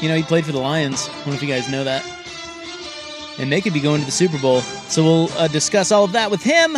You 0.02 0.10
know, 0.10 0.16
he 0.16 0.24
played 0.24 0.46
for 0.46 0.52
the 0.52 0.60
Lions. 0.60 1.08
I 1.10 1.14
don't 1.18 1.28
know 1.28 1.34
if 1.34 1.42
you 1.42 1.48
guys 1.48 1.70
know 1.70 1.84
that. 1.84 2.04
And 3.40 3.52
they 3.52 3.62
could 3.62 3.74
be 3.74 3.80
going 3.80 4.00
to 4.00 4.06
the 4.06 4.12
Super 4.12 4.38
Bowl. 4.40 4.62
So 4.62 5.04
we'll 5.04 5.32
uh, 5.38 5.48
discuss 5.48 5.92
all 5.92 6.04
of 6.06 6.12
that 6.14 6.32
with 6.32 6.42
him 6.44 6.78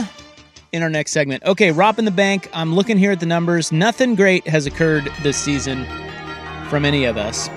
in 0.71 0.81
our 0.83 0.89
next 0.89 1.11
segment. 1.11 1.43
Okay, 1.43 1.71
Roppin' 1.71 2.05
the 2.05 2.11
Bank. 2.11 2.49
I'm 2.53 2.73
looking 2.73 2.97
here 2.97 3.11
at 3.11 3.19
the 3.19 3.25
numbers. 3.25 3.71
Nothing 3.71 4.15
great 4.15 4.47
has 4.47 4.65
occurred 4.65 5.09
this 5.23 5.37
season 5.37 5.85
from 6.69 6.83
any 6.85 7.05
of 7.05 7.17
us. 7.17 7.47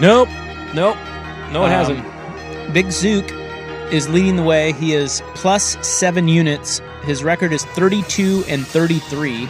Nope. 0.00 0.28
Nope. 0.74 0.96
No, 1.52 1.64
it 1.64 1.66
Um, 1.66 1.70
hasn't. 1.70 2.72
Big 2.74 2.90
Zook 2.90 3.30
is 3.92 4.08
leading 4.08 4.36
the 4.36 4.42
way. 4.42 4.72
He 4.72 4.94
is 4.94 5.22
plus 5.34 5.76
seven 5.86 6.26
units. 6.28 6.80
His 7.04 7.22
record 7.22 7.52
is 7.52 7.64
32 7.66 8.44
and 8.48 8.66
33. 8.66 9.48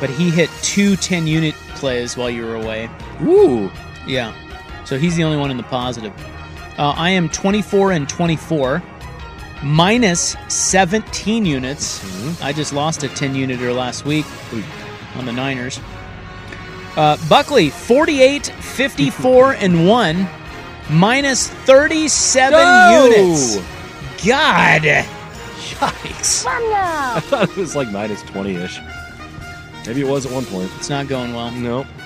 But 0.00 0.10
he 0.10 0.30
hit 0.30 0.48
two 0.62 0.96
10 0.96 1.26
unit 1.26 1.54
plays 1.74 2.16
while 2.16 2.30
you 2.30 2.44
were 2.46 2.54
away. 2.54 2.88
Ooh. 3.22 3.70
Yeah. 4.08 4.34
So 4.84 4.98
he's 4.98 5.16
the 5.16 5.24
only 5.24 5.36
one 5.36 5.50
in 5.50 5.56
the 5.56 5.62
positive. 5.64 6.12
Uh, 6.78 6.94
I 6.96 7.10
am 7.10 7.28
24 7.28 7.92
and 7.92 8.08
24, 8.08 8.82
minus 9.62 10.36
17 10.48 11.44
units. 11.44 12.40
I 12.42 12.52
just 12.52 12.72
lost 12.72 13.02
a 13.02 13.08
10 13.08 13.34
uniter 13.34 13.72
last 13.72 14.04
week 14.04 14.24
on 15.16 15.26
the 15.26 15.32
Niners. 15.32 15.80
Uh, 16.96 17.16
Buckley, 17.28 17.70
48, 17.70 18.46
54, 18.46 19.52
and 19.58 19.86
1, 19.88 20.28
minus 20.90 21.48
37 21.48 22.52
No! 22.52 23.04
units. 23.04 23.56
God. 24.26 24.82
Yikes. 24.82 26.44
Mom, 26.44 26.62
I 27.16 27.20
thought 27.20 27.48
it 27.50 27.56
was 27.56 27.76
like 27.76 27.90
minus 27.90 28.22
20 28.22 28.54
ish. 28.56 28.80
Maybe 29.86 30.00
it 30.00 30.08
was 30.08 30.26
at 30.26 30.32
one 30.32 30.44
point. 30.46 30.70
It's 30.76 30.90
not 30.90 31.08
going 31.08 31.34
well. 31.34 31.50
Nope. 31.50 31.86
Nope, 31.86 31.97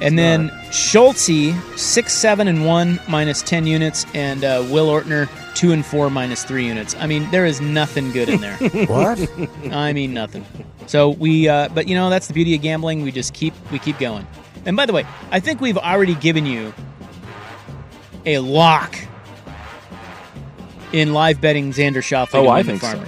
And 0.00 0.18
then 0.18 0.48
not. 0.48 0.74
Schulte, 0.74 1.54
six, 1.76 2.12
seven, 2.12 2.48
and 2.48 2.66
one, 2.66 3.00
minus 3.08 3.42
ten 3.42 3.66
units, 3.66 4.06
and 4.14 4.44
uh, 4.44 4.66
Will 4.70 4.88
Ortner, 4.88 5.28
two 5.54 5.72
and 5.72 5.84
four, 5.84 6.10
minus 6.10 6.44
three 6.44 6.66
units. 6.66 6.94
I 6.98 7.06
mean, 7.06 7.30
there 7.30 7.46
is 7.46 7.60
nothing 7.60 8.10
good 8.12 8.28
in 8.28 8.40
there. 8.40 8.56
What? 8.86 9.30
I 9.72 9.92
mean, 9.92 10.12
nothing. 10.14 10.44
So 10.86 11.10
we, 11.10 11.48
uh, 11.48 11.68
but 11.68 11.88
you 11.88 11.94
know, 11.94 12.10
that's 12.10 12.26
the 12.26 12.34
beauty 12.34 12.54
of 12.54 12.62
gambling. 12.62 13.02
We 13.02 13.12
just 13.12 13.34
keep, 13.34 13.54
we 13.70 13.78
keep 13.78 13.98
going. 13.98 14.26
And 14.66 14.76
by 14.76 14.86
the 14.86 14.92
way, 14.92 15.06
I 15.30 15.40
think 15.40 15.60
we've 15.60 15.78
already 15.78 16.14
given 16.14 16.46
you 16.46 16.72
a 18.26 18.38
lock 18.38 18.96
in 20.92 21.12
live 21.12 21.40
betting 21.40 21.72
Xander 21.72 21.96
Schauffele. 21.96 22.46
Oh, 22.46 22.48
I 22.48 22.62
think 22.62 22.80
so. 22.80 23.02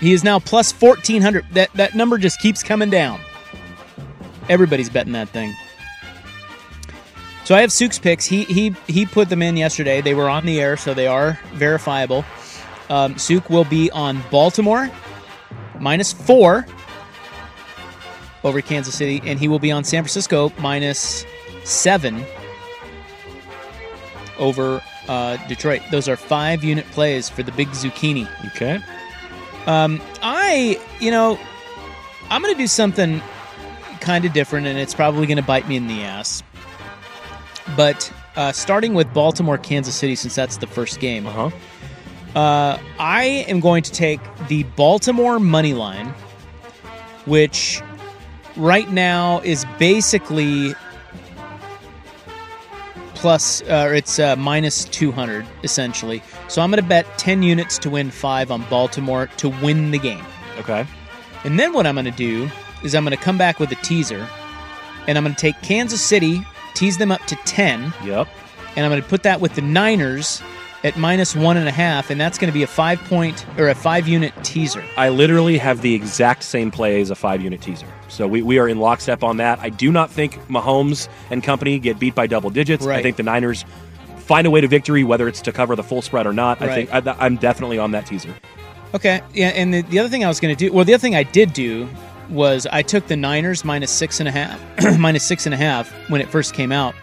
He 0.00 0.12
is 0.12 0.22
now 0.22 0.38
plus 0.38 0.70
fourteen 0.70 1.22
hundred. 1.22 1.46
That 1.52 1.72
that 1.74 1.94
number 1.94 2.18
just 2.18 2.40
keeps 2.40 2.62
coming 2.62 2.90
down. 2.90 3.20
Everybody's 4.48 4.90
betting 4.90 5.12
that 5.12 5.28
thing. 5.28 5.54
So 7.48 7.54
I 7.54 7.62
have 7.62 7.72
Suk's 7.72 7.98
picks. 7.98 8.26
He 8.26 8.44
he 8.44 8.76
he 8.88 9.06
put 9.06 9.30
them 9.30 9.40
in 9.40 9.56
yesterday. 9.56 10.02
They 10.02 10.12
were 10.12 10.28
on 10.28 10.44
the 10.44 10.60
air, 10.60 10.76
so 10.76 10.92
they 10.92 11.06
are 11.06 11.40
verifiable. 11.54 12.22
Um, 12.90 13.16
Suk 13.16 13.48
will 13.48 13.64
be 13.64 13.90
on 13.90 14.22
Baltimore 14.30 14.90
minus 15.80 16.12
four 16.12 16.66
over 18.44 18.60
Kansas 18.60 18.94
City, 18.94 19.22
and 19.24 19.40
he 19.40 19.48
will 19.48 19.58
be 19.58 19.72
on 19.72 19.82
San 19.82 20.02
Francisco 20.02 20.52
minus 20.58 21.24
seven 21.64 22.22
over 24.38 24.82
uh, 25.08 25.38
Detroit. 25.46 25.80
Those 25.90 26.06
are 26.06 26.16
five 26.16 26.62
unit 26.62 26.84
plays 26.90 27.30
for 27.30 27.42
the 27.42 27.52
big 27.52 27.68
zucchini. 27.68 28.28
Okay. 28.48 28.78
Um, 29.64 30.02
I, 30.20 30.78
you 31.00 31.10
know, 31.10 31.38
I'm 32.28 32.42
going 32.42 32.52
to 32.52 32.58
do 32.58 32.66
something 32.66 33.22
kind 34.00 34.26
of 34.26 34.34
different, 34.34 34.66
and 34.66 34.78
it's 34.78 34.92
probably 34.92 35.26
going 35.26 35.38
to 35.38 35.42
bite 35.42 35.66
me 35.66 35.76
in 35.76 35.86
the 35.86 36.02
ass. 36.02 36.42
But 37.76 38.12
uh, 38.36 38.52
starting 38.52 38.94
with 38.94 39.12
Baltimore, 39.12 39.58
Kansas 39.58 39.94
City, 39.94 40.14
since 40.14 40.34
that's 40.34 40.56
the 40.56 40.66
first 40.66 41.00
game, 41.00 41.26
uh-huh. 41.26 41.50
uh, 42.38 42.78
I 42.98 43.24
am 43.48 43.60
going 43.60 43.82
to 43.82 43.92
take 43.92 44.20
the 44.48 44.62
Baltimore 44.62 45.38
money 45.38 45.74
line, 45.74 46.08
which 47.26 47.80
right 48.56 48.90
now 48.90 49.40
is 49.40 49.64
basically 49.78 50.74
plus, 53.18 53.62
uh, 53.62 53.90
it's 53.92 54.18
uh, 54.18 54.36
minus 54.36 54.84
200 54.86 55.44
essentially. 55.64 56.22
So 56.46 56.62
I'm 56.62 56.70
going 56.70 56.82
to 56.82 56.88
bet 56.88 57.06
10 57.18 57.42
units 57.42 57.76
to 57.78 57.90
win 57.90 58.10
five 58.10 58.50
on 58.50 58.64
Baltimore 58.70 59.26
to 59.38 59.48
win 59.48 59.90
the 59.90 59.98
game. 59.98 60.24
Okay. 60.58 60.86
And 61.44 61.58
then 61.58 61.72
what 61.72 61.86
I'm 61.86 61.94
going 61.94 62.04
to 62.04 62.10
do 62.10 62.48
is 62.84 62.94
I'm 62.94 63.04
going 63.04 63.16
to 63.16 63.22
come 63.22 63.36
back 63.38 63.58
with 63.58 63.72
a 63.72 63.76
teaser, 63.76 64.26
and 65.06 65.18
I'm 65.18 65.24
going 65.24 65.34
to 65.34 65.40
take 65.40 65.60
Kansas 65.62 66.00
City, 66.00 66.42
tease 66.74 66.98
them 66.98 67.12
up 67.12 67.24
to 67.26 67.36
10. 67.36 67.92
Yep. 68.04 68.28
And 68.76 68.84
I'm 68.84 68.90
going 68.90 69.02
to 69.02 69.08
put 69.08 69.22
that 69.24 69.40
with 69.40 69.54
the 69.54 69.62
Niners 69.62 70.42
at 70.84 70.96
minus 70.96 71.34
one 71.34 71.56
and 71.56 71.68
a 71.68 71.72
half, 71.72 72.10
and 72.10 72.20
that's 72.20 72.38
going 72.38 72.50
to 72.50 72.54
be 72.54 72.62
a 72.62 72.68
five 72.68 73.00
point 73.04 73.44
or 73.58 73.68
a 73.68 73.74
five 73.74 74.06
unit 74.06 74.32
teaser. 74.44 74.84
I 74.96 75.08
literally 75.08 75.58
have 75.58 75.82
the 75.82 75.94
exact 75.94 76.44
same 76.44 76.70
play 76.70 77.00
as 77.00 77.10
a 77.10 77.14
five 77.16 77.42
unit 77.42 77.60
teaser. 77.60 77.86
So 78.08 78.26
we, 78.26 78.42
we 78.42 78.58
are 78.58 78.68
in 78.68 78.78
lockstep 78.78 79.22
on 79.24 79.38
that. 79.38 79.58
I 79.58 79.70
do 79.70 79.90
not 79.90 80.10
think 80.10 80.34
Mahomes 80.46 81.08
and 81.30 81.42
company 81.42 81.78
get 81.78 81.98
beat 81.98 82.14
by 82.14 82.26
double 82.26 82.50
digits. 82.50 82.86
I 82.86 83.02
think 83.02 83.16
the 83.16 83.22
Niners 83.22 83.64
find 84.18 84.46
a 84.46 84.50
way 84.50 84.60
to 84.60 84.68
victory, 84.68 85.04
whether 85.04 85.26
it's 85.26 85.40
to 85.42 85.52
cover 85.52 85.74
the 85.74 85.82
full 85.82 86.02
spread 86.02 86.26
or 86.26 86.32
not. 86.32 86.62
I 86.62 86.74
think 86.74 86.94
I, 86.94 87.16
I'm 87.18 87.36
definitely 87.36 87.78
on 87.78 87.90
that 87.92 88.06
teaser. 88.06 88.34
Okay, 88.94 89.20
yeah, 89.34 89.48
and 89.48 89.74
the, 89.74 89.82
the 89.82 89.98
other 89.98 90.08
thing 90.08 90.24
I 90.24 90.28
was 90.28 90.40
going 90.40 90.54
to 90.54 90.58
do, 90.58 90.72
well, 90.72 90.84
the 90.84 90.94
other 90.94 91.00
thing 91.00 91.14
I 91.14 91.22
did 91.22 91.52
do 91.52 91.88
was 92.30 92.66
I 92.70 92.82
took 92.82 93.06
the 93.06 93.16
Niners 93.16 93.64
minus 93.64 93.90
six 93.90 94.20
and 94.20 94.28
a 94.28 94.32
half, 94.32 94.60
minus 94.98 95.24
six 95.24 95.46
and 95.46 95.54
a 95.54 95.58
half 95.58 95.90
when 96.10 96.20
it 96.20 96.28
first 96.28 96.54
came 96.54 96.72
out, 96.72 96.94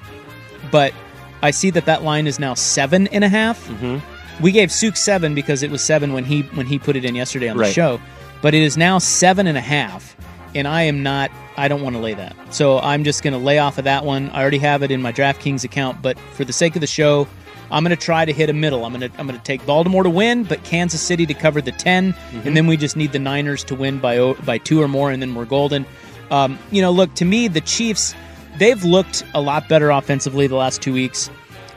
but 0.72 0.94
I 1.42 1.52
see 1.52 1.70
that 1.72 1.86
that 1.86 2.04
line 2.04 2.28
is 2.28 2.40
now 2.40 2.54
seven 2.54 3.08
and 3.08 3.24
a 3.24 3.30
half. 3.30 3.68
Mm-hmm. 3.68 4.44
We 4.44 4.52
gave 4.52 4.72
Suk 4.72 4.98
seven 4.98 5.34
because 5.36 5.64
it 5.64 5.72
was 5.72 5.82
seven 5.84 6.12
when 6.14 6.26
he 6.26 6.42
when 6.42 6.66
he 6.66 6.78
put 6.80 6.96
it 6.96 7.06
in 7.06 7.16
yesterday 7.16 7.48
on 7.50 7.58
the 7.58 7.62
Right. 7.64 7.74
show, 7.74 8.02
but 8.42 8.54
it 8.54 8.62
is 8.62 8.76
now 8.78 8.98
seven 8.98 9.48
and 9.48 9.58
a 9.58 9.62
half, 9.62 10.16
and 10.54 10.68
I 10.68 10.84
am 10.84 11.04
not. 11.04 11.32
I 11.58 11.70
don't 11.70 11.82
want 11.82 11.96
to 11.96 12.02
lay 12.02 12.14
that, 12.16 12.36
so 12.54 12.80
I'm 12.80 13.06
just 13.06 13.24
going 13.24 13.32
to 13.34 13.40
lay 13.40 13.60
off 13.60 13.78
of 13.78 13.86
that 13.86 14.04
one. 14.04 14.30
I 14.32 14.42
already 14.42 14.58
have 14.58 14.84
it 14.84 14.92
in 14.92 15.02
my 15.02 15.14
DraftKings 15.14 15.64
account, 15.64 16.02
but 16.02 16.20
for 16.34 16.44
the 16.44 16.52
sake 16.52 16.76
of 16.76 16.82
the 16.82 16.88
show, 16.88 17.28
I'm 17.72 17.84
going 17.84 17.96
to 17.96 18.02
try 18.02 18.26
to 18.26 18.32
hit 18.34 18.50
a 18.50 18.54
middle. 18.54 18.86
I'm 18.86 18.94
going 18.94 19.10
to 19.12 19.20
I'm 19.20 19.28
going 19.28 19.38
to 19.40 19.44
take 19.44 19.66
Baltimore 19.66 20.04
to 20.04 20.10
win, 20.10 20.44
but 20.44 20.64
Kansas 20.64 21.02
City 21.02 21.26
to 21.26 21.34
cover 21.34 21.62
the 21.62 21.72
10, 21.72 22.14
Mhm. 22.14 22.46
and 22.46 22.56
then 22.58 22.68
we 22.68 22.78
just 22.78 22.96
need 22.96 23.12
the 23.12 23.20
Niners 23.20 23.64
to 23.66 23.76
win 23.76 24.00
by 24.00 24.34
by 24.46 24.58
two 24.58 24.82
or 24.82 24.88
more, 24.88 25.12
and 25.12 25.22
then 25.22 25.34
we're 25.36 25.46
golden. 25.46 25.86
Um, 26.32 26.58
you 26.72 26.82
know, 26.82 26.92
look 26.92 27.14
to 27.16 27.26
me, 27.26 27.48
the 27.48 27.62
Chiefs 27.62 28.14
they've 28.58 28.84
looked 28.84 29.24
a 29.34 29.42
lot 29.42 29.68
better 29.68 29.90
offensively 29.92 30.48
the 30.48 30.56
last 30.56 30.82
two 30.82 30.94
weeks, 30.94 31.30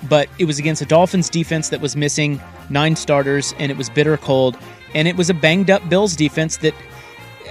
but 0.08 0.28
it 0.38 0.44
was 0.44 0.58
against 0.58 0.80
a 0.82 0.86
Dolphins 0.86 1.28
defense 1.28 1.70
that 1.70 1.80
was 1.80 1.96
missing 1.96 2.40
nine 2.70 2.94
starters, 2.96 3.54
and 3.58 3.70
it 3.72 3.76
was 3.78 3.88
bitter 3.90 4.16
cold, 4.16 4.56
and 4.94 5.08
it 5.08 5.16
was 5.16 5.28
a 5.30 5.34
banged 5.34 5.70
up 5.70 5.88
Bills 5.88 6.14
defense 6.16 6.58
that 6.58 6.74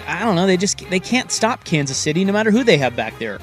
I 0.08 0.22
don't 0.24 0.36
know. 0.36 0.48
They 0.48 0.58
just 0.58 0.78
they 0.90 1.00
can't 1.00 1.32
stop 1.32 1.66
Kansas 1.66 1.98
City 1.98 2.24
no 2.24 2.32
matter 2.34 2.52
who 2.52 2.64
they 2.64 2.78
have 2.78 2.96
back 2.96 3.18
there. 3.20 3.40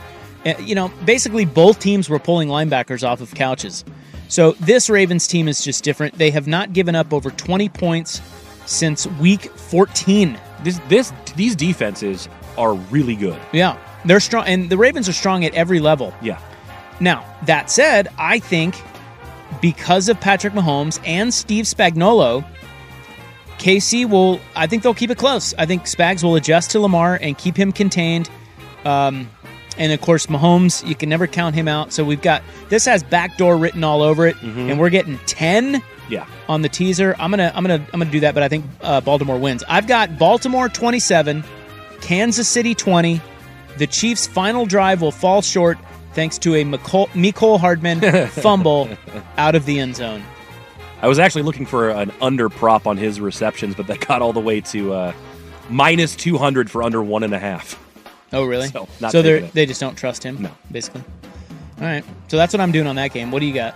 Uh, 0.47 0.55
you 0.61 0.75
know, 0.75 0.91
basically 1.05 1.45
both 1.45 1.79
teams 1.81 2.09
were 2.09 2.19
pulling 2.19 2.49
linebackers 2.49 3.07
off 3.07 3.21
of 3.21 3.35
couches. 3.35 3.85
So 4.35 4.51
this 4.59 4.91
Ravens 4.91 5.29
team 5.29 5.47
is 5.47 5.63
just 5.63 5.85
different. 5.85 6.19
They 6.19 6.33
have 6.33 6.49
not 6.49 6.73
given 6.73 6.97
up 6.97 7.13
over 7.13 7.31
20 7.31 7.69
points 7.69 8.21
since 8.67 9.07
week 9.07 9.43
14. 9.43 10.37
This 10.65 10.81
this 10.89 11.13
these 11.37 11.55
defenses 11.55 12.29
are 12.59 12.75
really 12.75 13.15
good. 13.15 13.41
Yeah, 13.53 13.79
they're 14.05 14.19
strong, 14.19 14.45
and 14.49 14.69
the 14.69 14.77
Ravens 14.77 15.09
are 15.09 15.13
strong 15.13 15.45
at 15.45 15.55
every 15.55 15.79
level. 15.79 16.13
Yeah. 16.21 16.41
Now 16.99 17.25
that 17.47 17.71
said, 17.71 18.09
I 18.19 18.41
think 18.41 18.75
because 19.63 20.09
of 20.09 20.21
Patrick 20.21 20.53
Mahomes 20.53 21.01
and 21.07 21.33
Steve 21.33 21.67
Spagnuolo, 21.67 22.45
KC 23.59 24.11
will. 24.11 24.41
I 24.57 24.67
think 24.67 24.83
they'll 24.83 24.95
keep 24.95 25.11
it 25.11 25.19
close. 25.19 25.55
I 25.59 25.67
think 25.67 25.85
Spags 25.85 26.25
will 26.25 26.35
adjust 26.35 26.73
to 26.73 26.81
Lamar 26.81 27.21
and 27.23 27.39
keep 27.39 27.57
him 27.57 27.71
contained. 27.71 28.29
Um, 28.85 29.31
and 29.79 29.93
of 29.93 30.01
course, 30.01 30.27
Mahomes, 30.27 30.87
you 30.87 30.95
can 30.95 31.09
never 31.09 31.27
count 31.27 31.55
him 31.55 31.69
out. 31.69 31.93
So 31.93 32.05
we've 32.05 32.23
got 32.23 32.43
this 32.69 32.85
has 32.87 33.03
backdoor 33.03 33.57
written 33.57 33.85
all 33.85 34.03
over 34.03 34.27
it, 34.27 34.41
and 34.43 34.79
we're 34.79 34.91
getting 34.91 35.19
ten 35.27 35.83
Yeah. 36.09 36.27
on 36.49 36.63
the 36.63 36.69
teaser. 36.69 37.15
I'm 37.19 37.31
gonna, 37.31 37.53
I'm 37.55 37.63
gonna, 37.65 37.85
I'm 37.93 37.99
gonna 38.01 38.11
do 38.11 38.21
that, 38.21 38.35
but 38.35 38.43
I 38.43 38.49
think 38.49 38.65
uh, 38.83 39.01
Baltimore 39.01 39.39
wins. 39.39 39.65
I've 39.69 39.87
got 39.87 40.19
Baltimore 40.19 40.69
27, 40.69 41.43
Kansas 42.01 42.49
City 42.49 42.75
20. 42.75 43.21
The 43.79 43.87
Chiefs' 43.87 44.27
final 44.27 44.67
drive 44.67 45.01
will 45.03 45.11
fall 45.11 45.43
short 45.43 45.79
thanks 46.13 46.39
to 46.39 46.55
a 46.55 46.65
McCole, 46.65 47.09
Mecole 47.09 47.59
Hardman 47.59 48.01
fumble 48.29 48.89
out 49.37 49.55
of 49.57 49.67
the 49.67 49.81
end 49.81 49.97
zone. 49.97 50.23
I 51.03 51.09
was 51.09 51.19
actually 51.19 51.43
looking 51.43 51.67
for 51.67 51.91
an 51.91 52.13
under 52.21 52.49
prop 52.49 52.87
on 52.87 52.97
his 52.97 53.21
receptions, 53.21 53.75
but 53.75 53.89
that 53.89 54.07
got 54.07 54.23
all 54.23 54.33
the 54.33 54.41
way 54.41 54.61
to 54.61 54.93
uh, 54.95 55.13
minus 55.69 56.15
200 56.15 56.71
for 56.71 56.83
under 56.85 57.03
one 57.03 57.25
and 57.25 57.35
a 57.35 57.39
half. 57.39 57.79
Oh, 58.35 58.45
really? 58.45 58.69
So, 58.69 58.89
so 59.11 59.23
they 59.23 59.41
they 59.41 59.67
just 59.67 59.81
don't 59.81 59.97
trust 59.97 60.23
him. 60.23 60.43
No. 60.43 60.51
basically. 60.71 61.03
All 61.79 61.85
right, 61.85 62.05
so 62.29 62.37
that's 62.37 62.53
what 62.53 62.61
I'm 62.61 62.73
doing 62.73 62.87
on 62.87 62.97
that 62.97 63.13
game. 63.13 63.31
What 63.31 63.41
do 63.41 63.47
you 63.47 63.55
got? 63.55 63.75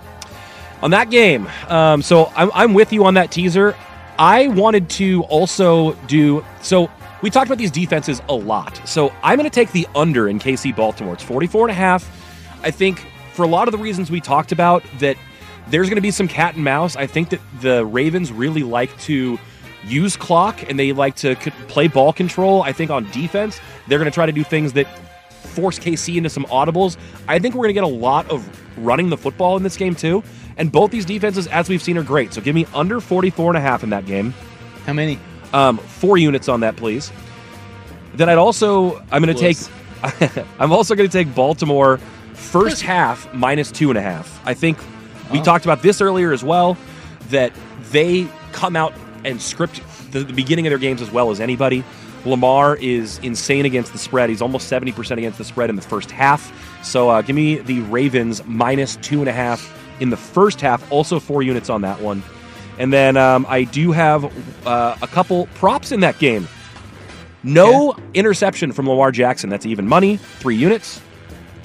On 0.82 0.92
that 0.92 1.10
game, 1.10 1.48
um, 1.68 2.02
so 2.02 2.26
I'm, 2.36 2.50
I'm 2.54 2.74
with 2.74 2.92
you 2.92 3.04
on 3.04 3.14
that 3.14 3.32
teaser. 3.32 3.74
I 4.18 4.48
wanted 4.48 4.88
to 4.90 5.22
also 5.24 5.94
do 6.06 6.44
so. 6.62 6.90
We 7.22 7.30
talked 7.30 7.48
about 7.48 7.58
these 7.58 7.72
defenses 7.72 8.22
a 8.28 8.34
lot. 8.34 8.80
So 8.86 9.12
I'm 9.24 9.36
going 9.36 9.50
to 9.50 9.54
take 9.54 9.72
the 9.72 9.88
under 9.96 10.28
in 10.28 10.38
KC 10.38 10.76
Baltimore. 10.76 11.14
It's 11.14 11.22
44 11.22 11.62
and 11.62 11.70
a 11.72 11.74
half. 11.74 12.08
I 12.62 12.70
think 12.70 13.04
for 13.32 13.42
a 13.42 13.48
lot 13.48 13.66
of 13.66 13.72
the 13.72 13.78
reasons 13.78 14.08
we 14.10 14.20
talked 14.20 14.52
about 14.52 14.84
that 15.00 15.16
there's 15.68 15.88
going 15.88 15.96
to 15.96 16.02
be 16.02 16.10
some 16.10 16.28
cat 16.28 16.54
and 16.54 16.64
mouse. 16.64 16.96
I 16.96 17.06
think 17.06 17.30
that 17.30 17.40
the 17.60 17.84
Ravens 17.84 18.32
really 18.32 18.62
like 18.62 18.96
to 19.02 19.38
use 19.88 20.16
clock 20.16 20.68
and 20.68 20.78
they 20.78 20.92
like 20.92 21.16
to 21.16 21.40
c- 21.40 21.50
play 21.68 21.88
ball 21.88 22.12
control. 22.12 22.62
I 22.62 22.72
think 22.72 22.90
on 22.90 23.10
defense, 23.10 23.60
they're 23.86 23.98
going 23.98 24.10
to 24.10 24.14
try 24.14 24.26
to 24.26 24.32
do 24.32 24.44
things 24.44 24.74
that 24.74 24.86
force 25.30 25.78
KC 25.78 26.16
into 26.16 26.30
some 26.30 26.44
audibles. 26.46 26.96
I 27.26 27.38
think 27.38 27.54
we're 27.54 27.62
going 27.64 27.74
to 27.74 27.80
get 27.80 27.84
a 27.84 27.86
lot 27.86 28.30
of 28.30 28.46
running 28.78 29.08
the 29.10 29.16
football 29.16 29.56
in 29.56 29.62
this 29.62 29.76
game 29.76 29.94
too. 29.94 30.22
And 30.56 30.70
both 30.72 30.90
these 30.90 31.04
defenses, 31.04 31.46
as 31.48 31.68
we've 31.68 31.82
seen, 31.82 31.96
are 31.98 32.02
great. 32.02 32.32
So 32.32 32.40
give 32.40 32.54
me 32.54 32.66
under 32.74 33.00
44 33.00 33.50
and 33.50 33.56
a 33.58 33.60
half 33.60 33.82
in 33.82 33.90
that 33.90 34.06
game. 34.06 34.34
How 34.86 34.92
many? 34.92 35.18
Um, 35.52 35.78
four 35.78 36.18
units 36.18 36.48
on 36.48 36.60
that, 36.60 36.76
please. 36.76 37.10
Then 38.14 38.28
I'd 38.28 38.38
also, 38.38 38.98
I'm 39.10 39.22
going 39.22 39.34
to 39.36 39.40
take, 39.40 39.56
I'm 40.58 40.72
also 40.72 40.94
going 40.94 41.08
to 41.08 41.12
take 41.12 41.32
Baltimore 41.34 41.98
first 42.34 42.82
half 42.82 43.32
minus 43.32 43.70
two 43.70 43.88
and 43.90 43.98
a 43.98 44.02
half. 44.02 44.40
I 44.46 44.54
think 44.54 44.78
we 45.32 45.40
Oh. 45.40 45.44
talked 45.44 45.64
about 45.64 45.82
this 45.82 46.00
earlier 46.00 46.32
as 46.32 46.42
well, 46.42 46.76
that 47.30 47.52
they 47.90 48.26
come 48.52 48.76
out 48.76 48.92
and 49.28 49.40
script 49.40 49.80
the, 50.10 50.20
the 50.20 50.32
beginning 50.32 50.66
of 50.66 50.70
their 50.70 50.78
games 50.78 51.02
as 51.02 51.10
well 51.10 51.30
as 51.30 51.40
anybody. 51.40 51.84
Lamar 52.24 52.76
is 52.76 53.18
insane 53.18 53.64
against 53.64 53.92
the 53.92 53.98
spread. 53.98 54.28
He's 54.28 54.42
almost 54.42 54.70
70% 54.70 55.18
against 55.18 55.38
the 55.38 55.44
spread 55.44 55.70
in 55.70 55.76
the 55.76 55.82
first 55.82 56.10
half. 56.10 56.52
So 56.84 57.08
uh, 57.10 57.22
give 57.22 57.36
me 57.36 57.58
the 57.58 57.80
Ravens 57.82 58.44
minus 58.44 58.96
two 58.96 59.20
and 59.20 59.28
a 59.28 59.32
half 59.32 59.74
in 60.00 60.10
the 60.10 60.16
first 60.16 60.60
half. 60.60 60.90
Also, 60.90 61.20
four 61.20 61.42
units 61.42 61.70
on 61.70 61.82
that 61.82 62.00
one. 62.00 62.22
And 62.78 62.92
then 62.92 63.16
um, 63.16 63.46
I 63.48 63.64
do 63.64 63.92
have 63.92 64.24
uh, 64.66 64.96
a 65.02 65.06
couple 65.06 65.46
props 65.54 65.92
in 65.92 66.00
that 66.00 66.18
game. 66.18 66.48
No 67.42 67.96
interception 68.14 68.72
from 68.72 68.88
Lamar 68.88 69.12
Jackson. 69.12 69.50
That's 69.50 69.66
even 69.66 69.86
money. 69.86 70.16
Three 70.16 70.56
units. 70.56 71.00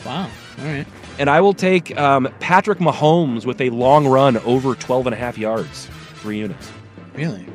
Wow. 0.06 0.30
All 0.60 0.66
right. 0.66 0.86
And 1.20 1.30
I 1.30 1.42
will 1.42 1.54
take 1.54 1.96
um, 1.98 2.28
Patrick 2.40 2.80
Mahomes 2.80 3.46
with 3.46 3.62
a 3.62 3.70
long 3.70 4.08
run 4.08 4.38
over 4.38 4.76
12 4.76 5.08
and 5.08 5.14
a 5.14 5.18
half 5.18 5.38
yards. 5.38 5.88
Three 6.16 6.40
units. 6.40 6.72
Really? 7.16 7.46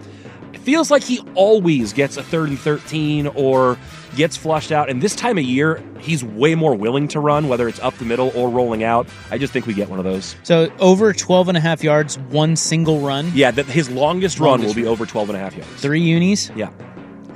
It 0.53 0.61
feels 0.61 0.91
like 0.91 1.03
he 1.03 1.21
always 1.35 1.93
gets 1.93 2.17
a 2.17 2.23
third 2.23 2.49
and 2.49 2.59
13 2.59 3.27
or 3.29 3.79
gets 4.17 4.37
flushed 4.37 4.73
out. 4.73 4.89
And 4.89 5.03
this 5.03 5.15
time 5.15 5.39
of 5.39 5.45
year, 5.45 5.83
he's 6.01 6.25
way 6.25 6.55
more 6.55 6.75
willing 6.75 7.09
to 7.09 7.21
run, 7.21 7.49
whether 7.49 7.69
it's 7.69 7.81
up 7.81 7.95
the 7.95 8.05
middle 8.05 8.33
or 8.35 8.49
rolling 8.49 8.83
out. 8.83 9.07
I 9.31 9.39
just 9.39 9.53
think 9.53 9.67
we 9.67 9.75
get 9.75 9.89
one 9.89 9.99
of 9.99 10.05
those. 10.05 10.37
So 10.43 10.71
over 10.79 11.13
12 11.13 11.49
and 11.49 11.57
a 11.57 11.61
half 11.61 11.83
yards, 11.83 12.19
one 12.19 12.57
single 12.57 13.01
run. 13.01 13.31
Yeah, 13.35 13.51
that 13.53 13.67
his 13.67 13.91
longest 13.91 14.41
run 14.41 14.63
will 14.63 14.75
be 14.75 14.87
over 14.87 15.07
12 15.07 15.31
and 15.31 15.37
a 15.37 15.41
half 15.41 15.57
yards. 15.57 15.71
Three 15.81 16.01
unis. 16.01 16.51
Yeah. 16.57 16.71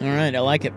All 0.01 0.09
right, 0.09 0.35
I 0.35 0.41
like 0.41 0.65
it. 0.65 0.73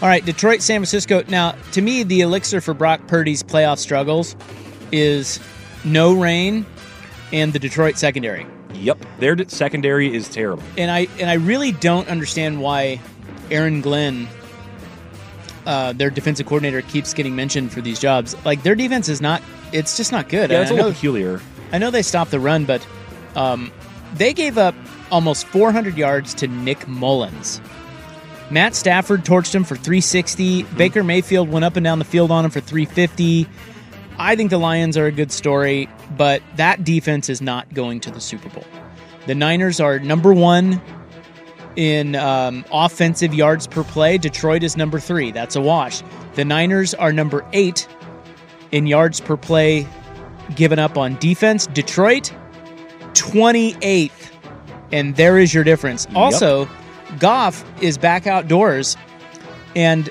All 0.00 0.08
right, 0.08 0.24
Detroit, 0.24 0.62
San 0.62 0.80
Francisco. 0.80 1.22
Now, 1.28 1.52
to 1.72 1.82
me, 1.82 2.02
the 2.02 2.20
elixir 2.20 2.60
for 2.60 2.72
Brock 2.74 3.06
Purdy's 3.06 3.42
playoff 3.42 3.78
struggles 3.78 4.36
is 4.92 5.40
no 5.84 6.14
rain 6.14 6.64
and 7.32 7.52
the 7.52 7.58
Detroit 7.58 7.98
secondary. 7.98 8.46
Yep. 8.74 8.98
Their 9.18 9.48
secondary 9.48 10.14
is 10.14 10.28
terrible. 10.28 10.62
And 10.76 10.90
I 10.90 11.08
and 11.18 11.30
I 11.30 11.34
really 11.34 11.72
don't 11.72 12.08
understand 12.08 12.60
why 12.60 13.00
Aaron 13.50 13.80
Glenn, 13.80 14.28
uh, 15.66 15.92
their 15.92 16.10
defensive 16.10 16.46
coordinator, 16.46 16.82
keeps 16.82 17.14
getting 17.14 17.34
mentioned 17.34 17.72
for 17.72 17.80
these 17.80 17.98
jobs. 17.98 18.36
Like 18.44 18.62
their 18.62 18.74
defense 18.74 19.08
is 19.08 19.20
not. 19.20 19.42
It's 19.72 19.96
just 19.96 20.12
not 20.12 20.28
good. 20.28 20.50
Yeah, 20.50 20.62
it's 20.62 20.70
a 20.70 20.74
I 20.74 20.76
little 20.76 20.92
peculiar. 20.92 21.40
I 21.72 21.78
know 21.78 21.90
they 21.90 22.02
stopped 22.02 22.30
the 22.30 22.40
run, 22.40 22.64
but 22.64 22.86
um, 23.34 23.70
they 24.14 24.32
gave 24.32 24.56
up 24.56 24.74
almost 25.10 25.46
400 25.48 25.96
yards 25.96 26.34
to 26.34 26.46
Nick 26.46 26.88
Mullens. 26.88 27.60
Matt 28.50 28.74
Stafford 28.74 29.24
torched 29.24 29.54
him 29.54 29.64
for 29.64 29.74
360. 29.74 30.62
Baker 30.62 31.04
Mayfield 31.04 31.50
went 31.50 31.64
up 31.64 31.76
and 31.76 31.84
down 31.84 31.98
the 31.98 32.04
field 32.04 32.30
on 32.30 32.44
him 32.46 32.50
for 32.50 32.60
350. 32.60 33.46
I 34.18 34.36
think 34.36 34.50
the 34.50 34.58
Lions 34.58 34.96
are 34.96 35.06
a 35.06 35.12
good 35.12 35.30
story, 35.30 35.88
but 36.18 36.42
that 36.56 36.84
defense 36.84 37.28
is 37.28 37.40
not 37.40 37.72
going 37.72 38.00
to 38.00 38.10
the 38.10 38.20
Super 38.20 38.50
Bowl. 38.50 38.64
The 39.26 39.34
Niners 39.34 39.80
are 39.80 39.98
number 39.98 40.34
one 40.34 40.82
in 41.76 42.16
um, 42.16 42.64
offensive 42.72 43.32
yards 43.32 43.66
per 43.66 43.84
play. 43.84 44.18
Detroit 44.18 44.62
is 44.62 44.76
number 44.76 44.98
three. 44.98 45.30
That's 45.30 45.54
a 45.54 45.60
wash. 45.60 46.02
The 46.34 46.44
Niners 46.44 46.92
are 46.94 47.12
number 47.12 47.46
eight 47.52 47.86
in 48.72 48.86
yards 48.86 49.20
per 49.20 49.36
play 49.36 49.86
given 50.54 50.78
up 50.78 50.98
on 50.98 51.16
defense. 51.18 51.66
Detroit, 51.68 52.32
28th. 53.12 54.10
And 54.90 55.14
there 55.16 55.38
is 55.38 55.54
your 55.54 55.64
difference. 55.64 56.06
Yep. 56.06 56.16
Also, 56.16 56.68
Goff 57.18 57.64
is 57.82 57.96
back 57.98 58.26
outdoors. 58.26 58.96
And 59.76 60.10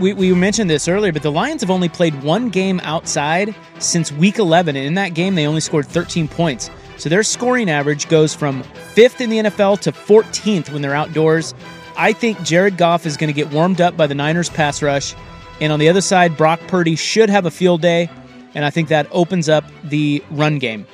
we, 0.00 0.14
we 0.14 0.32
mentioned 0.34 0.70
this 0.70 0.88
earlier, 0.88 1.12
but 1.12 1.22
the 1.22 1.30
Lions 1.30 1.60
have 1.60 1.70
only 1.70 1.88
played 1.88 2.22
one 2.22 2.48
game 2.48 2.80
outside 2.82 3.54
since 3.78 4.10
week 4.10 4.38
11. 4.38 4.74
And 4.74 4.86
in 4.86 4.94
that 4.94 5.14
game, 5.14 5.34
they 5.34 5.46
only 5.46 5.60
scored 5.60 5.86
13 5.86 6.26
points. 6.26 6.70
So 6.96 7.08
their 7.08 7.22
scoring 7.22 7.70
average 7.70 8.08
goes 8.08 8.34
from 8.34 8.62
fifth 8.94 9.20
in 9.20 9.30
the 9.30 9.38
NFL 9.38 9.80
to 9.80 9.92
14th 9.92 10.72
when 10.72 10.82
they're 10.82 10.94
outdoors. 10.94 11.54
I 11.96 12.12
think 12.12 12.42
Jared 12.42 12.76
Goff 12.76 13.06
is 13.06 13.16
going 13.16 13.28
to 13.28 13.34
get 13.34 13.52
warmed 13.52 13.80
up 13.80 13.96
by 13.96 14.06
the 14.06 14.14
Niners 14.14 14.48
pass 14.48 14.82
rush. 14.82 15.14
And 15.60 15.72
on 15.72 15.78
the 15.78 15.88
other 15.88 16.00
side, 16.00 16.36
Brock 16.36 16.60
Purdy 16.66 16.96
should 16.96 17.28
have 17.28 17.46
a 17.46 17.50
field 17.50 17.82
day. 17.82 18.10
And 18.54 18.64
I 18.64 18.70
think 18.70 18.88
that 18.88 19.06
opens 19.12 19.48
up 19.48 19.64
the 19.84 20.24
run 20.30 20.58
game. 20.58 20.86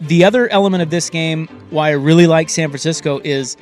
The 0.00 0.24
other 0.24 0.48
element 0.48 0.82
of 0.82 0.90
this 0.90 1.08
game, 1.08 1.48
why 1.70 1.88
I 1.88 1.92
really 1.92 2.26
like 2.26 2.50
San 2.50 2.68
Francisco, 2.68 3.20
is 3.24 3.56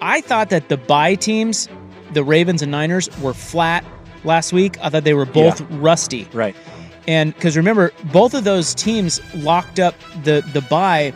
I 0.00 0.20
thought 0.20 0.50
that 0.50 0.68
the 0.68 0.76
bye 0.76 1.14
teams, 1.14 1.68
the 2.12 2.22
Ravens 2.22 2.60
and 2.60 2.70
Niners, 2.70 3.08
were 3.20 3.32
flat 3.32 3.84
last 4.26 4.52
week. 4.52 4.76
I 4.82 4.90
thought 4.90 5.04
they 5.04 5.14
were 5.14 5.24
both 5.26 5.60
Yeah. 5.60 5.66
rusty. 5.70 6.28
Right. 6.32 6.54
And 7.08 7.32
because 7.34 7.56
remember, 7.56 7.92
both 8.12 8.34
of 8.34 8.44
those 8.44 8.74
teams 8.74 9.20
locked 9.34 9.78
up 9.78 9.94
the 10.24 10.44
the 10.52 10.60
bye 10.62 11.12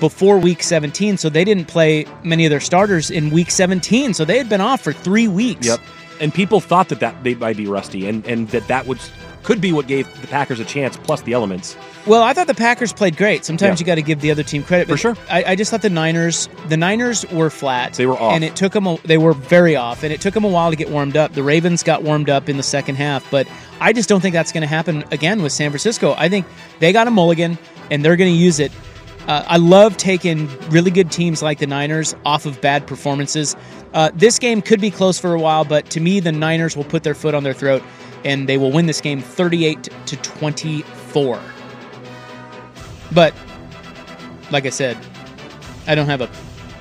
before 0.00 0.38
week 0.38 0.62
17, 0.62 1.16
so 1.16 1.28
they 1.28 1.44
didn't 1.44 1.66
play 1.66 2.06
many 2.22 2.44
of 2.46 2.50
their 2.50 2.60
starters 2.60 3.10
in 3.10 3.30
week 3.30 3.50
17. 3.50 4.14
So 4.14 4.24
they 4.24 4.38
had 4.38 4.48
been 4.48 4.60
off 4.60 4.80
for 4.80 4.92
three 4.92 5.28
weeks. 5.28 5.66
Yep. 5.66 5.80
And 6.20 6.32
people 6.32 6.60
thought 6.60 6.88
that, 6.90 7.00
that 7.00 7.24
they 7.24 7.34
might 7.34 7.56
be 7.56 7.66
rusty 7.66 8.08
and, 8.08 8.24
and 8.26 8.48
that 8.50 8.68
that 8.68 8.86
would 8.86 8.98
could 9.42 9.60
be 9.60 9.72
what 9.72 9.86
gave 9.86 10.06
the 10.20 10.26
Packers 10.28 10.60
a 10.60 10.64
chance, 10.64 10.96
plus 10.96 11.22
the 11.22 11.32
elements. 11.32 11.76
Well, 12.06 12.22
I 12.22 12.32
thought 12.32 12.46
the 12.46 12.54
Packers 12.54 12.92
played 12.92 13.16
great. 13.16 13.44
Sometimes 13.44 13.80
Yeah. 13.80 13.84
you 13.84 13.86
got 13.86 13.94
to 13.96 14.02
give 14.02 14.20
the 14.20 14.30
other 14.30 14.42
team 14.42 14.62
credit. 14.62 14.88
For 14.88 14.96
sure. 14.96 15.16
I, 15.30 15.44
I 15.44 15.54
just 15.56 15.70
thought 15.70 15.82
the 15.82 15.90
Niners, 15.90 16.48
the 16.68 16.76
Niners 16.76 17.24
were 17.30 17.50
flat. 17.50 17.94
They 17.94 18.06
were 18.06 18.18
off. 18.18 18.34
and 18.34 18.44
it 18.44 18.56
took 18.56 18.72
them. 18.72 18.86
A, 18.86 18.98
they 19.04 19.18
were 19.18 19.32
very 19.32 19.76
off, 19.76 20.02
and 20.02 20.12
it 20.12 20.20
took 20.20 20.34
them 20.34 20.44
a 20.44 20.48
while 20.48 20.70
to 20.70 20.76
get 20.76 20.90
warmed 20.90 21.16
up. 21.16 21.32
The 21.32 21.42
Ravens 21.42 21.82
got 21.82 22.02
warmed 22.02 22.28
up 22.30 22.48
in 22.48 22.56
the 22.56 22.62
second 22.62 22.96
half, 22.96 23.28
but 23.30 23.46
I 23.80 23.92
just 23.92 24.08
don't 24.08 24.20
think 24.20 24.32
that's 24.32 24.52
going 24.52 24.62
to 24.62 24.66
happen 24.68 25.04
again 25.10 25.42
with 25.42 25.52
San 25.52 25.70
Francisco. 25.70 26.14
I 26.16 26.28
think 26.28 26.46
they 26.80 26.92
got 26.92 27.06
a 27.08 27.10
mulligan, 27.10 27.58
and 27.90 28.04
they're 28.04 28.16
going 28.16 28.32
to 28.32 28.38
use 28.38 28.58
it. 28.60 28.72
Uh, 29.28 29.44
I 29.46 29.56
love 29.58 29.96
taking 29.96 30.48
really 30.70 30.90
good 30.90 31.12
teams 31.12 31.42
like 31.42 31.60
the 31.60 31.66
Niners 31.68 32.12
off 32.24 32.44
of 32.46 32.60
bad 32.60 32.88
performances. 32.88 33.54
Uh, 33.94 34.10
this 34.14 34.40
game 34.40 34.62
could 34.62 34.80
be 34.80 34.90
close 34.90 35.16
for 35.18 35.32
a 35.34 35.38
while, 35.38 35.64
but 35.64 35.88
to 35.90 36.00
me, 36.00 36.18
the 36.18 36.32
Niners 36.32 36.76
will 36.76 36.82
put 36.84 37.04
their 37.04 37.14
foot 37.14 37.32
on 37.34 37.44
their 37.44 37.52
throat 37.52 37.82
and 38.24 38.48
they 38.48 38.58
will 38.58 38.70
win 38.72 38.86
this 38.86 39.00
game 39.00 39.20
38 39.20 39.88
to 40.06 40.16
24. 40.16 41.40
But 43.12 43.34
like 44.50 44.66
I 44.66 44.70
said, 44.70 44.96
I 45.86 45.94
don't 45.94 46.06
have 46.06 46.20
a. 46.20 46.30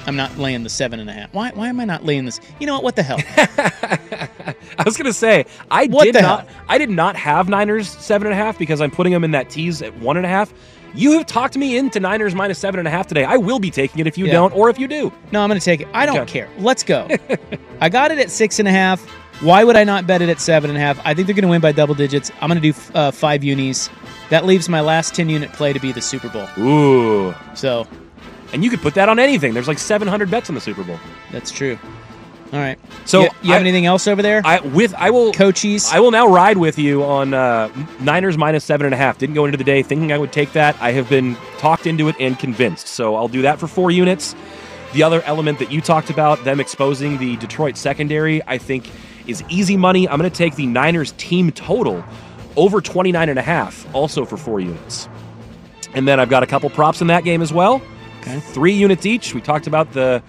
I'm 0.07 0.15
not 0.15 0.35
laying 0.37 0.63
the 0.63 0.69
seven 0.69 0.99
and 0.99 1.09
a 1.09 1.13
half. 1.13 1.31
Why? 1.33 1.51
Why 1.53 1.67
am 1.67 1.79
I 1.79 1.85
not 1.85 2.03
laying 2.03 2.25
this? 2.25 2.39
You 2.59 2.65
know 2.67 2.73
what? 2.73 2.83
What 2.83 2.95
the 2.95 3.03
hell? 3.03 3.19
I 4.79 4.83
was 4.83 4.97
gonna 4.97 5.13
say 5.13 5.45
I 5.69 5.85
What 5.87 6.05
did 6.05 6.15
not. 6.15 6.47
hell? 6.47 6.57
I 6.69 6.77
did 6.77 6.89
not 6.89 7.15
have 7.15 7.49
Niners 7.49 7.87
seven 7.89 8.27
and 8.27 8.33
a 8.33 8.37
half 8.37 8.57
because 8.57 8.81
I'm 8.81 8.89
putting 8.91 9.13
them 9.13 9.23
in 9.23 9.31
that 9.31 9.49
tease 9.49 9.81
at 9.81 9.95
one 9.99 10.17
and 10.17 10.25
a 10.25 10.29
half. 10.29 10.53
You 10.93 11.13
have 11.13 11.25
talked 11.27 11.55
me 11.55 11.77
into 11.77 11.99
Niners 11.99 12.33
minus 12.35 12.57
seven 12.59 12.79
and 12.79 12.87
a 12.87 12.91
half 12.91 13.07
today. 13.07 13.23
I 13.23 13.37
will 13.37 13.59
be 13.59 13.69
taking 13.71 13.99
it 13.99 14.07
if 14.07 14.17
you 14.17 14.25
Yeah. 14.25 14.33
don't, 14.33 14.53
or 14.53 14.69
if 14.69 14.77
you 14.79 14.87
do. 14.89 15.13
No, 15.31 15.41
I'm 15.41 15.47
going 15.49 15.57
to 15.59 15.63
take 15.63 15.79
it. 15.79 15.87
I 15.93 16.05
don't 16.05 16.17
Okay. 16.19 16.31
care. 16.41 16.49
Let's 16.57 16.83
go. 16.83 17.07
I 17.79 17.87
got 17.87 18.11
it 18.11 18.19
at 18.19 18.29
six 18.29 18.59
and 18.59 18.67
a 18.67 18.71
half. 18.71 19.01
Why 19.41 19.63
would 19.63 19.75
I 19.75 19.83
not 19.83 20.05
bet 20.05 20.21
it 20.21 20.29
at 20.29 20.39
seven 20.39 20.69
and 20.69 20.77
a 20.77 20.79
half? 20.81 20.99
I 21.05 21.13
think 21.13 21.25
they're 21.27 21.35
going 21.35 21.43
to 21.43 21.49
win 21.49 21.61
by 21.61 21.71
double 21.71 21.95
digits. 21.95 22.31
I'm 22.41 22.49
going 22.49 22.61
to 22.61 22.71
do 22.71 22.79
uh, 22.93 23.11
five 23.11 23.43
unis. 23.43 23.89
That 24.29 24.45
leaves 24.45 24.69
my 24.69 24.81
last 24.81 25.15
10 25.15 25.29
unit 25.29 25.51
play 25.53 25.73
to 25.73 25.79
be 25.79 25.91
the 25.91 26.01
Super 26.01 26.29
Bowl. 26.29 26.47
Ooh. 26.59 27.33
So 27.55 27.87
And 28.53 28.63
you 28.63 28.69
could 28.69 28.81
put 28.81 28.93
that 28.93 29.09
on 29.09 29.17
anything. 29.19 29.53
There's 29.53 29.67
like 29.67 29.79
700 29.79 30.29
bets 30.29 30.49
on 30.49 30.55
the 30.55 30.61
Super 30.61 30.83
Bowl. 30.83 30.99
that's 31.31 31.49
true. 31.51 31.77
All 32.53 32.59
right. 32.59 32.77
So 33.05 33.21
you, 33.21 33.29
you 33.43 33.51
have 33.53 33.61
I- 33.61 33.65
anything 33.65 33.85
else 33.85 34.07
over 34.07 34.21
there? 34.21 34.41
I 34.45 34.59
with 34.59 34.93
I 34.95 35.09
will 35.09 35.31
Coaches. 35.31 35.89
I 35.91 35.99
will 36.01 36.11
now 36.11 36.27
ride 36.27 36.57
with 36.57 36.77
you 36.77 37.03
on 37.03 37.33
uh, 37.33 37.69
Niners 38.01 38.37
minus 38.37 38.63
seven 38.65 38.85
and 38.85 38.93
a 38.93 38.97
half. 38.97 39.17
Didn't 39.17 39.35
go 39.35 39.45
into 39.45 39.57
the 39.57 39.63
day 39.63 39.81
thinking 39.83 40.11
I 40.11 40.17
would 40.17 40.31
take 40.33 40.51
that. 40.53 40.75
I 40.81 40.91
have 40.91 41.09
been 41.09 41.35
talked 41.59 41.87
into 41.87 42.09
it 42.09 42.15
and 42.19 42.37
convinced. 42.37 42.87
So 42.87 43.15
I'll 43.15 43.29
do 43.29 43.41
that 43.43 43.57
for 43.57 43.67
four 43.67 43.89
units. 43.89 44.35
The 44.93 45.03
other 45.03 45.21
element 45.23 45.59
that 45.59 45.71
you 45.71 45.79
talked 45.79 46.09
about, 46.09 46.43
them 46.43 46.59
exposing 46.59 47.17
the 47.19 47.37
Detroit 47.37 47.77
secondary, 47.77 48.41
I 48.45 48.57
think 48.57 48.89
is 49.27 49.43
easy 49.49 49.77
money. 49.77 50.07
I'm 50.07 50.19
going 50.19 50.29
to 50.29 50.35
take 50.35 50.55
the 50.55 50.65
Niners 50.65 51.13
team 51.13 51.51
total 51.51 52.03
over 52.55 52.81
29 52.81 53.29
and 53.29 53.39
a 53.39 53.41
half, 53.41 53.93
also 53.95 54.25
for 54.25 54.37
four 54.37 54.59
units. 54.59 55.07
And 55.93 56.07
then 56.07 56.19
I've 56.19 56.29
got 56.29 56.43
a 56.43 56.47
couple 56.47 56.69
props 56.69 57.01
in 57.01 57.07
that 57.07 57.23
game 57.23 57.41
as 57.41 57.51
well. 57.51 57.81
Okay. 58.21 58.39
Three 58.39 58.73
units 58.73 59.05
each. 59.05 59.33
We 59.33 59.41
talked 59.41 59.67
about 59.67 59.93
the 59.93 60.21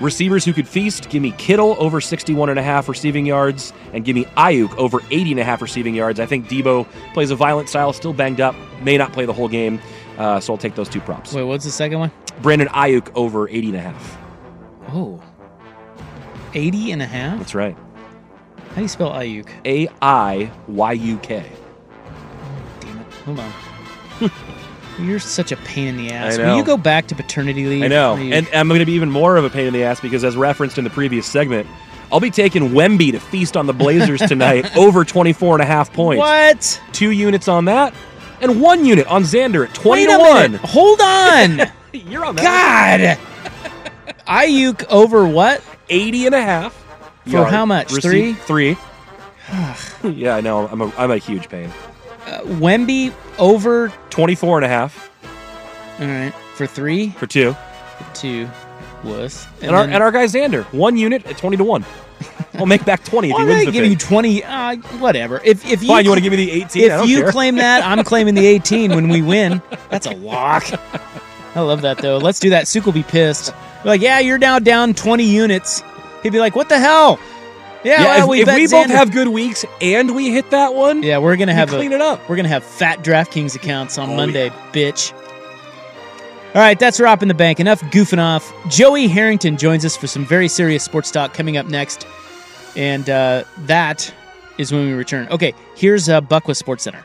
receivers 0.00 0.44
who 0.44 0.52
could 0.52 0.68
feast. 0.68 1.08
Give 1.10 1.22
me 1.22 1.32
Kittle 1.32 1.76
over 1.78 2.00
61 2.00 2.48
and 2.48 2.58
a 2.58 2.62
half 2.62 2.88
receiving 2.88 3.26
yards 3.26 3.72
and 3.92 4.04
give 4.04 4.14
me 4.14 4.24
Aiyuk 4.36 4.76
over 4.76 5.00
80 5.10 5.32
and 5.32 5.40
a 5.40 5.44
half 5.44 5.62
receiving 5.62 5.94
yards. 5.94 6.20
I 6.20 6.26
think 6.26 6.48
Deebo 6.48 6.86
plays 7.14 7.30
a 7.30 7.36
violent 7.36 7.68
style, 7.68 7.92
still 7.92 8.12
banged 8.12 8.40
up, 8.40 8.54
may 8.82 8.96
not 8.96 9.12
play 9.12 9.24
the 9.26 9.32
whole 9.32 9.48
game. 9.48 9.80
Uh, 10.18 10.38
so 10.38 10.52
I'll 10.52 10.58
take 10.58 10.74
those 10.74 10.88
two 10.88 11.00
props. 11.00 11.32
Wait, 11.32 11.44
what's 11.44 11.64
the 11.64 11.70
second 11.70 11.98
one? 11.98 12.12
Brandon 12.42 12.68
Aiyuk 12.68 13.10
over 13.14 13.48
80 13.48 13.68
and 13.68 13.76
a 13.76 13.80
half. 13.80 14.18
Oh. 14.88 15.22
80 16.52 16.92
and 16.92 17.02
a 17.02 17.06
half? 17.06 17.38
That's 17.38 17.54
right. 17.54 17.76
How 18.70 18.76
do 18.76 18.82
you 18.82 18.88
spell 18.88 19.10
Aiyuk? 19.10 19.48
A 19.64 19.88
I 20.00 20.50
Y 20.68 20.92
U 20.92 21.18
K. 21.18 21.50
Damn 22.80 22.98
it. 23.00 23.06
Hold 23.24 23.40
on. 23.40 23.52
You're 25.06 25.18
such 25.18 25.50
a 25.50 25.56
pain 25.56 25.88
in 25.88 25.96
the 25.96 26.10
ass. 26.12 26.38
I 26.38 26.46
Will 26.46 26.56
you 26.56 26.64
go 26.64 26.76
back 26.76 27.06
to 27.08 27.14
paternity 27.14 27.66
leave? 27.66 27.82
I 27.82 27.88
know. 27.88 28.16
Aiyuk? 28.16 28.32
And 28.32 28.48
I'm 28.52 28.68
going 28.68 28.80
to 28.80 28.86
be 28.86 28.92
even 28.92 29.10
more 29.10 29.36
of 29.36 29.44
a 29.44 29.50
pain 29.50 29.66
in 29.66 29.72
the 29.72 29.82
ass 29.82 30.00
because, 30.00 30.24
as 30.24 30.36
referenced 30.36 30.78
in 30.78 30.84
the 30.84 30.90
previous 30.90 31.26
segment, 31.26 31.66
I'll 32.12 32.20
be 32.20 32.30
taking 32.30 32.70
Wemby 32.70 33.12
to 33.12 33.20
feast 33.20 33.56
on 33.56 33.66
the 33.66 33.72
Blazers 33.72 34.20
tonight 34.20 34.76
over 34.76 35.04
24 35.04 35.56
and 35.56 35.62
a 35.62 35.66
half 35.66 35.92
points. 35.92 36.18
What? 36.18 36.80
Two 36.92 37.10
units 37.10 37.48
on 37.48 37.64
that, 37.66 37.94
and 38.40 38.60
one 38.60 38.84
unit 38.84 39.06
on 39.06 39.22
Xander 39.22 39.66
at 39.66 39.74
20 39.74 40.06
Wait 40.06 40.12
to 40.12 40.18
1. 40.18 40.42
minute. 40.52 40.60
Hold 40.62 41.00
on. 41.00 41.60
You're 41.92 42.24
on 42.24 42.36
that. 42.36 43.18
God. 43.18 44.16
Aiyuk 44.26 44.84
over 44.90 45.26
what? 45.26 45.62
80 45.88 46.26
and 46.26 46.34
a 46.36 46.42
half. 46.42 46.79
For 47.30 47.44
how 47.44 47.64
much? 47.66 47.92
receive- 47.92 48.38
Three. 48.42 48.76
yeah, 50.04 50.36
I 50.36 50.40
know. 50.40 50.68
I'm 50.68 50.80
a, 50.80 50.92
I'm 50.96 51.10
a 51.10 51.16
huge 51.18 51.48
pain. 51.48 51.70
Uh, 52.26 52.40
Wemby 52.44 53.12
over. 53.38 53.92
24 54.10 54.58
and 54.58 54.64
a 54.64 54.68
half 54.68 55.10
All 56.00 56.06
right. 56.06 56.32
For 56.54 56.66
three? 56.66 57.10
for 57.10 57.26
two. 57.26 57.52
For 57.98 58.14
two. 58.14 58.48
Wuss. 59.04 59.46
And, 59.62 59.74
our, 59.74 59.84
then- 59.86 59.94
and 59.94 60.02
our 60.02 60.12
guy 60.12 60.24
Xander, 60.26 60.64
one 60.72 60.96
unit 60.96 61.24
at 61.26 61.38
20 61.38 61.56
to 61.56 61.64
1. 61.64 61.84
I'll 62.54 62.66
make 62.66 62.84
back 62.84 63.02
20 63.04 63.28
if 63.28 63.32
Why 63.34 63.40
he 63.40 63.44
would 63.46 63.50
wins 63.54 63.62
I 63.62 63.64
the 63.66 63.72
give 63.72 63.82
thing. 63.82 63.90
you 63.92 63.96
20? 63.96 64.44
Uh, 64.44 64.76
whatever. 64.98 65.40
If, 65.44 65.64
if 65.70 65.82
you 65.82 65.88
Fine, 65.88 66.04
you 66.04 66.10
want 66.10 66.18
to 66.18 66.22
give 66.22 66.32
me 66.32 66.44
the 66.44 66.50
18? 66.50 66.82
I 66.82 66.84
If 66.84 66.90
don't 67.00 67.08
you 67.08 67.22
care. 67.22 67.32
claim 67.32 67.56
that, 67.56 67.82
I'm 67.84 68.04
claiming 68.04 68.34
the 68.34 68.46
18 68.46 68.90
when 68.94 69.08
we 69.08 69.22
win. 69.22 69.62
That's 69.88 70.06
a 70.06 70.10
lock. 70.14 70.64
I 71.54 71.60
love 71.60 71.80
that 71.82 71.98
though. 71.98 72.18
Let's 72.18 72.38
do 72.40 72.50
that. 72.50 72.68
Suk 72.68 72.84
will 72.84 72.92
be 72.92 73.02
pissed. 73.02 73.52
We're 73.84 73.92
like, 73.92 74.00
yeah, 74.02 74.18
you're 74.18 74.38
now 74.38 74.58
down 74.58 74.92
20 74.94 75.24
units. 75.24 75.82
He'd 76.22 76.32
be 76.32 76.38
like, 76.40 76.54
what 76.56 76.68
the 76.68 76.78
hell? 76.78 77.18
Yeah, 77.82 78.02
Yeah, 78.02 78.04
well, 78.04 78.22
if 78.24 78.28
we, 78.28 78.40
if 78.42 78.48
we 78.54 78.66
both 78.66 78.88
Xander- 78.88 78.90
have 78.90 79.10
good 79.12 79.28
weeks 79.28 79.64
and 79.80 80.14
we 80.14 80.30
hit 80.30 80.50
that 80.50 80.74
one, 80.74 81.02
yeah, 81.02 81.16
we're 81.18 81.36
gonna 81.36 81.54
have 81.54 81.70
clean 81.70 81.92
a, 81.92 81.94
it 81.96 82.00
up. 82.02 82.28
We're 82.28 82.36
gonna 82.36 82.48
have 82.48 82.62
fat 82.62 82.98
DraftKings 83.02 83.54
accounts 83.56 83.96
on 83.96 84.10
Oh, 84.10 84.16
Monday, 84.16 84.50
bitch. 84.72 85.12
All 86.54 86.60
right, 86.60 86.78
that's 86.78 86.98
Roppin' 87.00 87.28
the 87.28 87.34
Bank. 87.34 87.60
Enough 87.60 87.80
goofing 87.84 88.18
off. 88.18 88.52
Joey 88.68 89.06
Harrington 89.06 89.56
joins 89.56 89.84
us 89.84 89.96
for 89.96 90.06
some 90.08 90.26
very 90.26 90.48
serious 90.48 90.82
sports 90.84 91.10
talk 91.10 91.32
coming 91.32 91.56
up 91.56 91.66
next, 91.66 92.06
and 92.76 93.08
uh, 93.08 93.44
that 93.60 94.12
is 94.58 94.72
when 94.72 94.84
we 94.84 94.92
return. 94.92 95.28
Okay, 95.30 95.54
here's 95.76 96.08
uh, 96.08 96.20
Buckwith 96.20 96.56
Sports 96.56 96.82
Center. 96.84 97.04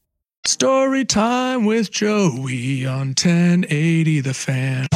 Story 0.47 1.05
time 1.05 1.65
with 1.65 1.91
Joey 1.91 2.83
on 2.87 3.09
1080 3.09 4.21
The 4.21 4.33
Fan. 4.33 4.87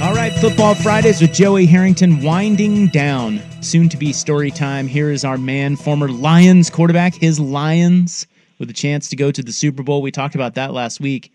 All 0.00 0.14
right, 0.14 0.32
Football 0.34 0.76
Fridays 0.76 1.20
with 1.20 1.32
Joey 1.32 1.66
Harrington 1.66 2.22
winding 2.22 2.86
down. 2.88 3.40
Soon 3.60 3.88
to 3.88 3.96
be 3.96 4.12
story 4.12 4.52
time. 4.52 4.86
Here 4.86 5.10
is 5.10 5.24
our 5.24 5.36
man, 5.36 5.74
former 5.74 6.08
Lions 6.08 6.70
quarterback, 6.70 7.16
his 7.16 7.40
Lions, 7.40 8.28
with 8.60 8.70
a 8.70 8.72
chance 8.72 9.08
to 9.08 9.16
go 9.16 9.32
to 9.32 9.42
the 9.42 9.52
Super 9.52 9.82
Bowl. 9.82 10.00
We 10.00 10.12
talked 10.12 10.36
about 10.36 10.54
that 10.54 10.72
last 10.72 11.00
week. 11.00 11.32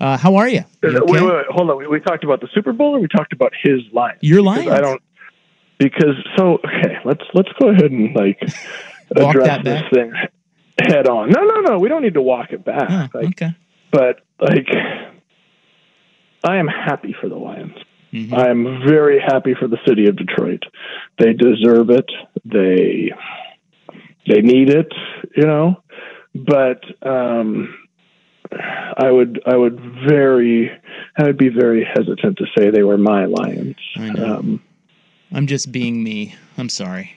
Uh, 0.00 0.16
how 0.16 0.34
are 0.34 0.48
you? 0.48 0.64
you 0.82 0.88
okay? 0.88 0.98
wait, 1.06 1.22
wait, 1.22 1.32
wait, 1.32 1.46
hold 1.48 1.70
on. 1.70 1.78
We, 1.78 1.86
we, 1.86 2.00
talked 2.00 2.24
about 2.24 2.40
the 2.40 2.48
Super 2.52 2.72
Bowl, 2.72 2.96
or 2.96 2.98
we 2.98 3.06
talked 3.06 3.32
about 3.32 3.52
his 3.62 3.82
Lions. 3.92 4.18
Your 4.20 4.42
Lions. 4.42 4.68
I 4.68 4.80
don't 4.80 5.00
because 5.78 6.16
so 6.36 6.54
okay. 6.64 6.98
Let's 7.04 7.22
let's 7.34 7.50
go 7.60 7.68
ahead 7.68 7.92
and 7.92 8.12
like 8.16 8.42
address 9.16 9.62
this 9.62 9.80
back. 9.80 9.92
thing 9.92 10.12
head 10.80 11.08
on. 11.08 11.30
No, 11.30 11.42
no, 11.42 11.60
no. 11.60 11.78
We 11.78 11.88
don't 11.88 12.02
need 12.02 12.14
to 12.14 12.22
walk 12.22 12.50
it 12.50 12.64
back. 12.64 12.88
Oh, 13.14 13.18
like, 13.18 13.26
okay. 13.28 13.56
But 13.90 14.20
like, 14.40 14.68
I 16.42 16.56
am 16.56 16.66
happy 16.68 17.14
for 17.20 17.28
the 17.28 17.36
Lions. 17.36 17.76
Mm-hmm. 18.12 18.34
I 18.34 18.48
am 18.48 18.82
very 18.86 19.20
happy 19.20 19.54
for 19.58 19.66
the 19.66 19.78
city 19.86 20.06
of 20.06 20.16
Detroit. 20.16 20.62
They 21.18 21.32
deserve 21.32 21.90
it. 21.90 22.10
They 22.44 23.10
they 24.26 24.40
need 24.40 24.70
it, 24.70 24.92
you 25.36 25.44
know. 25.44 25.82
But 26.34 26.84
um 27.02 27.74
I 28.52 29.10
would 29.10 29.42
I 29.46 29.56
would 29.56 29.80
very 30.08 30.70
I 31.16 31.24
would 31.24 31.38
be 31.38 31.48
very 31.48 31.84
hesitant 31.84 32.38
to 32.38 32.46
say 32.56 32.70
they 32.70 32.84
were 32.84 32.98
my 32.98 33.24
Lions. 33.24 33.76
I 33.96 34.10
know. 34.10 34.36
Um, 34.36 34.62
I'm 35.32 35.48
just 35.48 35.72
being 35.72 36.04
me. 36.04 36.36
I'm 36.56 36.68
sorry. 36.68 37.12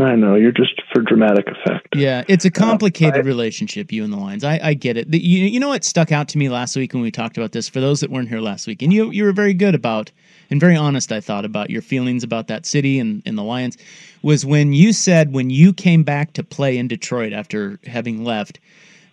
I 0.00 0.16
know 0.16 0.34
you're 0.34 0.52
just 0.52 0.80
for 0.92 1.02
dramatic 1.02 1.46
effect. 1.48 1.88
Yeah, 1.94 2.24
it's 2.28 2.44
a 2.44 2.50
complicated 2.50 3.16
Uh, 3.16 3.18
I- 3.18 3.22
relationship, 3.22 3.92
you 3.92 4.02
and 4.04 4.12
the 4.12 4.16
Lions. 4.16 4.44
I, 4.44 4.58
I 4.62 4.74
get 4.74 4.96
it. 4.96 5.10
The, 5.10 5.18
you, 5.18 5.46
you 5.46 5.60
know 5.60 5.68
what 5.68 5.84
stuck 5.84 6.10
out 6.12 6.28
to 6.28 6.38
me 6.38 6.48
last 6.48 6.76
week 6.76 6.92
when 6.94 7.02
we 7.02 7.10
talked 7.10 7.36
about 7.36 7.52
this? 7.52 7.68
For 7.68 7.80
those 7.80 8.00
that 8.00 8.10
weren't 8.10 8.28
here 8.28 8.40
last 8.40 8.66
week, 8.66 8.82
and 8.82 8.92
you 8.92 9.10
you 9.10 9.24
were 9.24 9.32
very 9.32 9.54
good 9.54 9.74
about 9.74 10.10
and 10.50 10.58
very 10.60 10.76
honest, 10.76 11.12
I 11.12 11.20
thought 11.20 11.44
about 11.44 11.70
your 11.70 11.82
feelings 11.82 12.24
about 12.24 12.48
that 12.48 12.66
city 12.66 12.98
and, 12.98 13.22
and 13.24 13.38
the 13.38 13.42
Lions, 13.44 13.76
was 14.22 14.44
when 14.44 14.72
you 14.72 14.92
said 14.92 15.32
when 15.32 15.50
you 15.50 15.72
came 15.72 16.02
back 16.02 16.32
to 16.32 16.42
play 16.42 16.76
in 16.76 16.88
Detroit 16.88 17.32
after 17.32 17.78
having 17.86 18.24
left, 18.24 18.58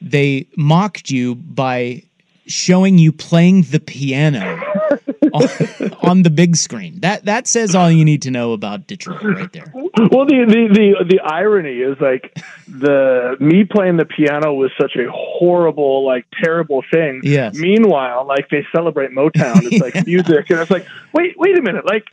they 0.01 0.47
mocked 0.57 1.11
you 1.11 1.35
by 1.35 2.01
showing 2.47 2.97
you 2.97 3.11
playing 3.11 3.63
the 3.63 3.79
piano 3.79 4.57
on, 5.33 5.91
on 6.09 6.23
the 6.23 6.29
big 6.29 6.55
screen. 6.55 6.99
That 7.01 7.25
that 7.25 7.47
says 7.47 7.75
all 7.75 7.91
you 7.91 8.05
need 8.05 8.21
to 8.23 8.31
know 8.31 8.53
about 8.53 8.87
Detroit 8.87 9.23
right 9.23 9.51
there. 9.51 9.71
Well, 9.73 10.25
the, 10.25 10.45
the 10.47 10.67
the 10.73 11.05
the 11.09 11.19
irony 11.23 11.79
is 11.79 11.97
like 11.99 12.37
the 12.67 13.35
me 13.39 13.63
playing 13.63 13.97
the 13.97 14.05
piano 14.05 14.53
was 14.53 14.71
such 14.79 14.95
a 14.95 15.09
horrible, 15.11 16.05
like 16.05 16.25
terrible 16.43 16.83
thing. 16.91 17.21
Yes. 17.23 17.55
Meanwhile, 17.55 18.25
like 18.27 18.49
they 18.49 18.65
celebrate 18.75 19.11
Motown. 19.11 19.61
It's 19.63 19.81
like 19.81 20.05
music, 20.07 20.49
and 20.49 20.59
it's 20.59 20.71
like, 20.71 20.87
wait, 21.13 21.37
wait 21.37 21.57
a 21.57 21.61
minute, 21.61 21.85
like. 21.85 22.05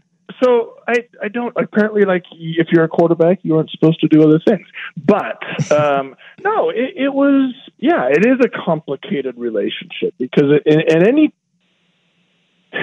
So 0.43 0.79
I, 0.89 1.07
I 1.23 1.29
don't 1.29 1.55
apparently 1.57 2.03
like 2.03 2.25
if 2.33 2.69
you're 2.73 2.83
a 2.85 2.89
quarterback 2.89 3.41
you 3.43 3.57
aren't 3.57 3.71
supposed 3.71 4.01
to 4.01 4.09
do 4.09 4.27
other 4.27 4.41
things 4.41 4.67
but 4.97 5.71
um, 5.71 6.17
no 6.43 6.71
it, 6.71 6.95
it 6.97 7.13
was 7.13 7.55
yeah 7.77 8.09
it 8.09 8.27
is 8.27 8.41
a 8.43 8.49
complicated 8.49 9.37
relationship 9.37 10.15
because 10.19 10.51
it, 10.51 10.63
in, 10.65 10.81
in 10.81 11.07
any 11.07 11.33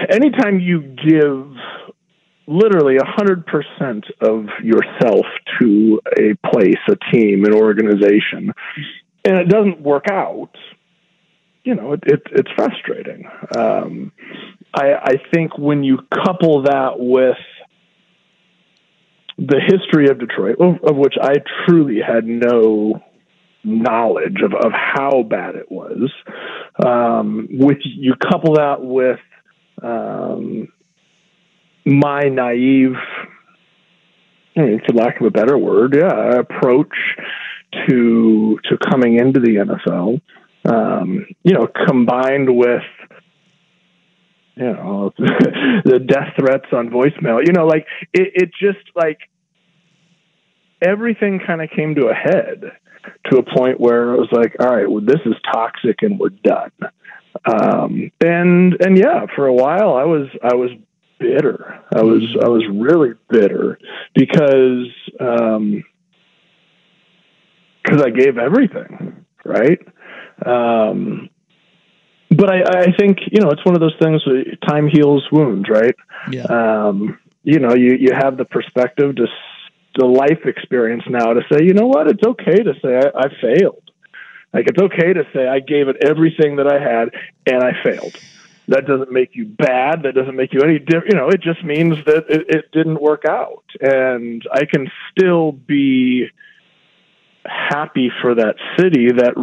anytime 0.10 0.60
you 0.60 0.82
give 0.82 1.54
literally 2.48 2.98
a 2.98 3.06
hundred 3.06 3.46
percent 3.46 4.06
of 4.22 4.46
yourself 4.64 5.26
to 5.60 6.02
a 6.18 6.36
place, 6.52 6.80
a 6.90 6.96
team, 7.12 7.46
an 7.46 7.54
organization, 7.54 8.54
and 9.24 9.40
it 9.40 9.48
doesn't 9.48 9.82
work 9.82 10.06
out, 10.12 10.52
you 11.64 11.76
know, 11.76 11.94
it, 11.94 12.00
it 12.06 12.22
it's 12.32 12.50
frustrating. 12.56 13.26
Um, 13.56 14.12
I, 14.74 14.94
I 14.94 15.14
think 15.34 15.58
when 15.58 15.84
you 15.84 16.00
couple 16.14 16.64
that 16.64 16.94
with 16.98 17.38
the 19.38 19.60
history 19.60 20.08
of 20.10 20.20
Detroit, 20.20 20.58
of, 20.60 20.84
of 20.84 20.96
which 20.96 21.16
I 21.22 21.36
truly 21.68 22.00
had 22.06 22.26
no 22.26 23.02
knowledge 23.64 24.42
of, 24.44 24.54
of 24.54 24.72
how 24.72 25.24
bad 25.24 25.56
it 25.56 25.72
was, 25.72 26.12
um, 26.84 27.48
with 27.52 27.78
you 27.84 28.14
couple 28.16 28.56
that 28.56 28.82
with 28.82 29.20
um, 29.82 30.68
my 31.86 32.24
naive, 32.24 32.96
I 34.56 34.80
for 34.86 34.94
lack 34.94 35.20
of 35.20 35.28
a 35.28 35.32
better 35.32 35.58
word, 35.58 35.96
yeah, 35.96 36.40
approach 36.40 36.94
to 37.88 38.60
to 38.70 38.78
coming 38.90 39.18
into 39.18 39.40
the 39.40 39.56
NFL. 39.56 40.22
Um, 40.64 41.26
you 41.44 41.54
know, 41.54 41.68
combined 41.88 42.56
with 42.56 42.84
you 44.56 44.74
know 44.74 45.12
the 45.18 46.00
death 46.00 46.34
threats 46.40 46.68
on 46.72 46.90
voicemail. 46.90 47.46
You 47.46 47.54
know, 47.54 47.66
like 47.66 47.88
it, 48.14 48.32
it 48.36 48.52
just 48.60 48.86
like 48.96 49.20
everything 50.82 51.40
kind 51.46 51.62
of 51.62 51.70
came 51.70 51.96
to 51.96 52.08
a 52.08 52.14
head 52.14 52.64
to 53.32 53.38
a 53.38 53.44
point 53.44 53.80
where 53.80 54.14
it 54.14 54.18
was 54.18 54.30
like, 54.32 54.56
all 54.60 54.76
right, 54.76 54.90
well, 54.90 55.02
this 55.02 55.20
is 55.26 55.34
toxic 55.52 56.02
and 56.02 56.20
we're 56.20 56.30
done. 56.30 56.72
Um, 57.46 58.12
and 58.20 58.80
and 58.82 58.98
yeah, 58.98 59.26
for 59.36 59.48
a 59.48 59.54
while 59.54 59.94
I 59.96 60.04
was 60.04 60.28
I 60.44 60.56
was 60.56 60.72
bitter. 61.20 61.84
I 61.94 62.02
was 62.02 62.24
I 62.42 62.48
was 62.48 62.64
really 62.72 63.14
bitter 63.30 63.78
because 64.16 64.88
um, 65.20 65.84
because 67.84 68.02
I 68.02 68.10
gave 68.10 68.38
everything, 68.38 69.26
right? 69.46 69.80
Um, 70.46 71.30
but 72.30 72.50
I, 72.50 72.62
I 72.64 72.86
think 72.98 73.20
you 73.32 73.42
know 73.42 73.50
it's 73.52 73.66
one 73.66 73.76
of 73.76 73.82
those 73.82 73.96
things. 74.02 74.26
where 74.26 74.44
Time 74.68 74.88
heals 74.88 75.28
wounds, 75.32 75.70
right? 75.70 75.96
Yeah. 76.32 76.44
Um, 76.44 77.20
you 77.44 77.60
know, 77.60 77.74
you 77.76 77.96
you 78.00 78.12
have 78.14 78.38
the 78.38 78.46
perspective 78.46 79.16
to 79.16 79.28
the 79.96 80.06
life 80.06 80.46
experience 80.46 81.04
now 81.10 81.34
to 81.34 81.42
say, 81.52 81.64
you 81.64 81.74
know 81.74 81.88
what, 81.88 82.08
it's 82.08 82.24
okay 82.26 82.64
to 82.64 82.74
say 82.82 82.96
I, 82.96 83.26
I 83.26 83.30
failed. 83.42 83.91
Like 84.54 84.68
it's 84.68 84.80
okay 84.82 85.14
to 85.14 85.24
say 85.34 85.48
I 85.48 85.60
gave 85.60 85.88
it 85.88 85.98
everything 86.04 86.58
that 86.58 86.68
I 86.68 86.80
had 86.80 87.10
and 87.46 87.64
I 87.64 87.72
failed. 87.84 88.16
That 88.68 88.86
doesn't 88.86 89.12
make 89.12 89.32
you 89.36 89.46
bad. 89.46 90.04
That 90.04 90.14
doesn't 90.14 90.36
make 90.36 90.54
you 90.54 90.62
any 90.62 90.78
different. 90.80 91.14
You 91.14 91.18
know, 91.20 91.30
it 91.30 91.42
just 91.42 91.64
means 91.64 91.98
that 92.06 92.26
it, 92.30 92.46
it 92.50 92.72
didn't 92.72 93.02
work 93.02 93.24
out, 93.28 93.64
and 93.82 94.44
I 94.54 94.66
can 94.66 94.90
still 95.12 95.52
be 95.52 96.28
happy 97.46 98.12
for 98.22 98.36
that 98.36 98.56
city. 98.78 99.08
That 99.12 99.34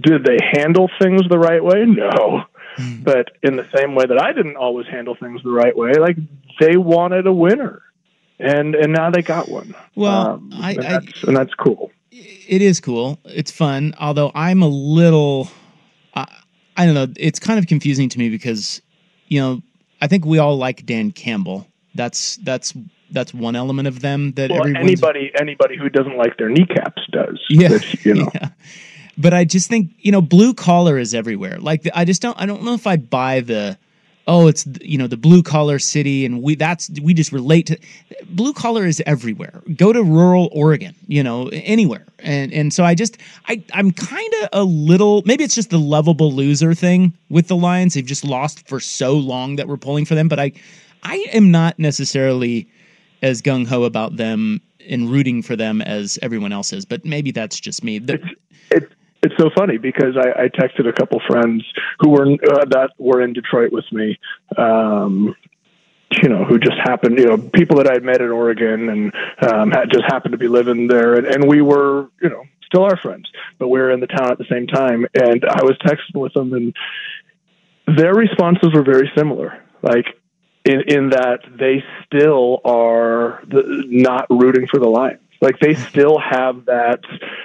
did 0.00 0.24
they 0.24 0.38
handle 0.52 0.88
things 1.00 1.22
the 1.28 1.38
right 1.38 1.62
way? 1.64 1.84
No. 1.86 2.44
But 3.02 3.32
in 3.42 3.56
the 3.56 3.66
same 3.76 3.94
way 3.94 4.06
that 4.06 4.22
I 4.22 4.32
didn't 4.32 4.56
always 4.56 4.86
handle 4.86 5.14
things 5.14 5.42
the 5.42 5.50
right 5.50 5.76
way, 5.76 5.92
like 5.94 6.16
they 6.60 6.76
wanted 6.76 7.26
a 7.26 7.32
winner, 7.32 7.82
and 8.38 8.74
and 8.74 8.92
now 8.92 9.10
they 9.10 9.22
got 9.22 9.48
one. 9.48 9.74
Well, 9.96 10.12
Um, 10.34 10.50
I- 10.54 10.72
and, 10.72 10.80
I- 10.80 10.92
that's, 11.00 11.22
and 11.24 11.36
that's 11.36 11.54
cool. 11.54 11.90
It 12.12 12.62
is 12.62 12.80
cool. 12.80 13.18
It's 13.24 13.50
fun. 13.50 13.94
Although 14.00 14.32
I'm 14.34 14.62
a 14.62 14.68
little, 14.68 15.48
I, 16.14 16.26
I 16.76 16.86
don't 16.86 16.94
know. 16.94 17.06
It's 17.16 17.38
kind 17.38 17.58
of 17.58 17.66
confusing 17.66 18.08
to 18.08 18.18
me 18.18 18.28
because, 18.28 18.82
you 19.28 19.40
know, 19.40 19.62
I 20.00 20.06
think 20.06 20.24
we 20.24 20.38
all 20.38 20.56
like 20.56 20.86
Dan 20.86 21.12
Campbell. 21.12 21.66
That's 21.94 22.36
that's 22.36 22.74
that's 23.10 23.34
one 23.34 23.56
element 23.56 23.88
of 23.88 24.00
them 24.00 24.32
that 24.32 24.50
Well, 24.50 24.66
anybody 24.76 25.32
anybody 25.38 25.76
who 25.76 25.88
doesn't 25.88 26.16
like 26.16 26.36
their 26.36 26.48
kneecaps 26.48 27.02
does. 27.10 27.40
Yeah, 27.48 27.78
you 28.02 28.14
know. 28.14 28.30
yeah. 28.34 28.50
But 29.18 29.34
I 29.34 29.44
just 29.44 29.68
think 29.68 29.92
you 29.98 30.12
know, 30.12 30.22
blue 30.22 30.54
collar 30.54 30.98
is 30.98 31.14
everywhere. 31.14 31.58
Like 31.58 31.88
I 31.94 32.04
just 32.04 32.22
don't. 32.22 32.40
I 32.40 32.46
don't 32.46 32.62
know 32.62 32.74
if 32.74 32.86
I 32.86 32.96
buy 32.96 33.40
the. 33.40 33.78
Oh, 34.26 34.46
it's 34.46 34.66
you 34.80 34.96
know 34.98 35.06
the 35.06 35.16
blue 35.16 35.42
collar 35.42 35.78
city, 35.78 36.24
and 36.24 36.42
we 36.42 36.54
that's 36.54 36.88
we 37.02 37.14
just 37.14 37.32
relate 37.32 37.66
to. 37.66 37.78
Blue 38.28 38.52
collar 38.52 38.86
is 38.86 39.02
everywhere. 39.06 39.62
Go 39.76 39.92
to 39.92 40.02
rural 40.02 40.48
Oregon, 40.52 40.94
you 41.08 41.22
know, 41.22 41.48
anywhere, 41.52 42.04
and 42.20 42.52
and 42.52 42.72
so 42.72 42.84
I 42.84 42.94
just 42.94 43.16
I 43.48 43.62
I'm 43.72 43.90
kind 43.90 44.32
of 44.42 44.48
a 44.52 44.62
little. 44.64 45.22
Maybe 45.24 45.42
it's 45.42 45.54
just 45.54 45.70
the 45.70 45.78
lovable 45.80 46.32
loser 46.32 46.74
thing 46.74 47.12
with 47.28 47.48
the 47.48 47.56
Lions. 47.56 47.94
They've 47.94 48.04
just 48.06 48.24
lost 48.24 48.68
for 48.68 48.78
so 48.78 49.14
long 49.14 49.56
that 49.56 49.66
we're 49.66 49.76
pulling 49.78 50.04
for 50.04 50.14
them. 50.14 50.28
But 50.28 50.38
I 50.38 50.52
I 51.02 51.16
am 51.32 51.50
not 51.50 51.78
necessarily 51.78 52.68
as 53.22 53.42
gung 53.42 53.66
ho 53.66 53.82
about 53.84 54.16
them 54.16 54.60
and 54.88 55.10
rooting 55.10 55.42
for 55.42 55.56
them 55.56 55.82
as 55.82 56.18
everyone 56.22 56.52
else 56.52 56.72
is. 56.72 56.84
But 56.84 57.04
maybe 57.04 57.30
that's 57.32 57.58
just 57.58 57.82
me. 57.82 57.98
The- 57.98 58.20
It's 58.70 58.86
so 59.38 59.50
funny 59.56 59.78
because 59.78 60.16
I, 60.16 60.44
I 60.44 60.48
texted 60.48 60.88
a 60.88 60.92
couple 60.92 61.20
friends 61.28 61.64
who 62.00 62.10
were 62.10 62.26
uh, 62.26 62.64
that 62.70 62.90
were 62.98 63.20
in 63.20 63.32
Detroit 63.32 63.72
with 63.72 63.84
me. 63.92 64.18
Um, 64.56 65.34
you 66.22 66.28
know, 66.28 66.44
who 66.44 66.58
just 66.58 66.76
happened, 66.76 67.18
you 67.18 67.26
know, 67.26 67.38
people 67.38 67.76
that 67.76 67.88
I'd 67.88 68.02
met 68.02 68.20
in 68.20 68.30
Oregon 68.30 68.88
and 68.88 69.14
um, 69.48 69.70
had 69.70 69.92
just 69.92 70.02
happened 70.08 70.32
to 70.32 70.38
be 70.38 70.48
living 70.48 70.88
there, 70.88 71.14
and, 71.14 71.24
and 71.24 71.46
we 71.46 71.62
were, 71.62 72.08
you 72.20 72.28
know, 72.28 72.42
still 72.66 72.82
our 72.82 72.96
friends, 72.96 73.30
but 73.58 73.68
we 73.68 73.78
were 73.78 73.92
in 73.92 74.00
the 74.00 74.08
town 74.08 74.32
at 74.32 74.38
the 74.38 74.46
same 74.50 74.66
time. 74.66 75.06
And 75.14 75.44
I 75.44 75.62
was 75.62 75.78
texting 75.78 76.20
with 76.20 76.32
them, 76.34 76.52
and 76.52 76.76
their 77.96 78.14
responses 78.14 78.72
were 78.74 78.82
very 78.82 79.10
similar. 79.16 79.62
Like 79.82 80.06
in 80.64 80.82
in 80.88 81.10
that 81.10 81.40
they 81.58 81.82
still 82.06 82.60
are 82.64 83.42
the, 83.48 83.84
not 83.86 84.26
rooting 84.30 84.66
for 84.66 84.78
the 84.78 84.88
Lions. 84.88 85.20
Like 85.40 85.58
they 85.58 85.74
still 85.74 86.18
have 86.18 86.66
that. 86.66 87.00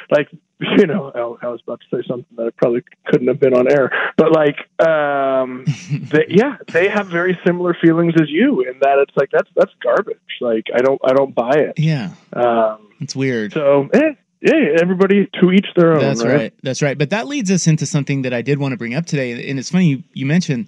Like 0.09 0.29
you 0.77 0.87
know, 0.87 1.11
I, 1.13 1.45
I 1.45 1.49
was 1.49 1.61
about 1.67 1.81
to 1.81 1.97
say 1.97 2.07
something 2.07 2.35
that 2.37 2.47
I 2.47 2.49
probably 2.51 2.83
couldn't 3.07 3.27
have 3.27 3.39
been 3.39 3.53
on 3.53 3.69
air, 3.71 3.91
but 4.17 4.31
like, 4.31 4.55
um, 4.87 5.65
they, 5.91 6.25
yeah, 6.29 6.57
they 6.71 6.87
have 6.87 7.07
very 7.07 7.37
similar 7.45 7.75
feelings 7.81 8.13
as 8.21 8.29
you 8.29 8.61
in 8.61 8.79
that 8.81 8.99
it's 8.99 9.15
like 9.17 9.29
that's 9.31 9.49
that's 9.55 9.71
garbage. 9.83 10.17
Like 10.41 10.65
I 10.73 10.79
don't 10.81 11.01
I 11.03 11.13
don't 11.13 11.35
buy 11.35 11.55
it. 11.55 11.73
Yeah, 11.77 12.11
Um, 12.33 12.87
it's 13.01 13.15
weird. 13.15 13.53
so 13.53 13.89
eh, 13.93 14.13
yeah, 14.41 14.77
everybody 14.79 15.27
to 15.41 15.51
each 15.51 15.67
their 15.75 15.93
own. 15.93 15.99
That's 16.01 16.23
right. 16.23 16.53
That's 16.61 16.81
right. 16.81 16.97
But 16.97 17.09
that 17.09 17.27
leads 17.27 17.49
us 17.51 17.67
into 17.67 17.85
something 17.85 18.21
that 18.21 18.33
I 18.33 18.41
did 18.41 18.59
want 18.59 18.73
to 18.73 18.77
bring 18.77 18.93
up 18.93 19.05
today. 19.07 19.49
And 19.49 19.57
it's 19.57 19.71
funny 19.71 19.87
you, 19.87 20.03
you 20.13 20.25
mentioned, 20.25 20.67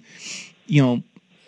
you 0.66 0.82
know, 0.82 1.02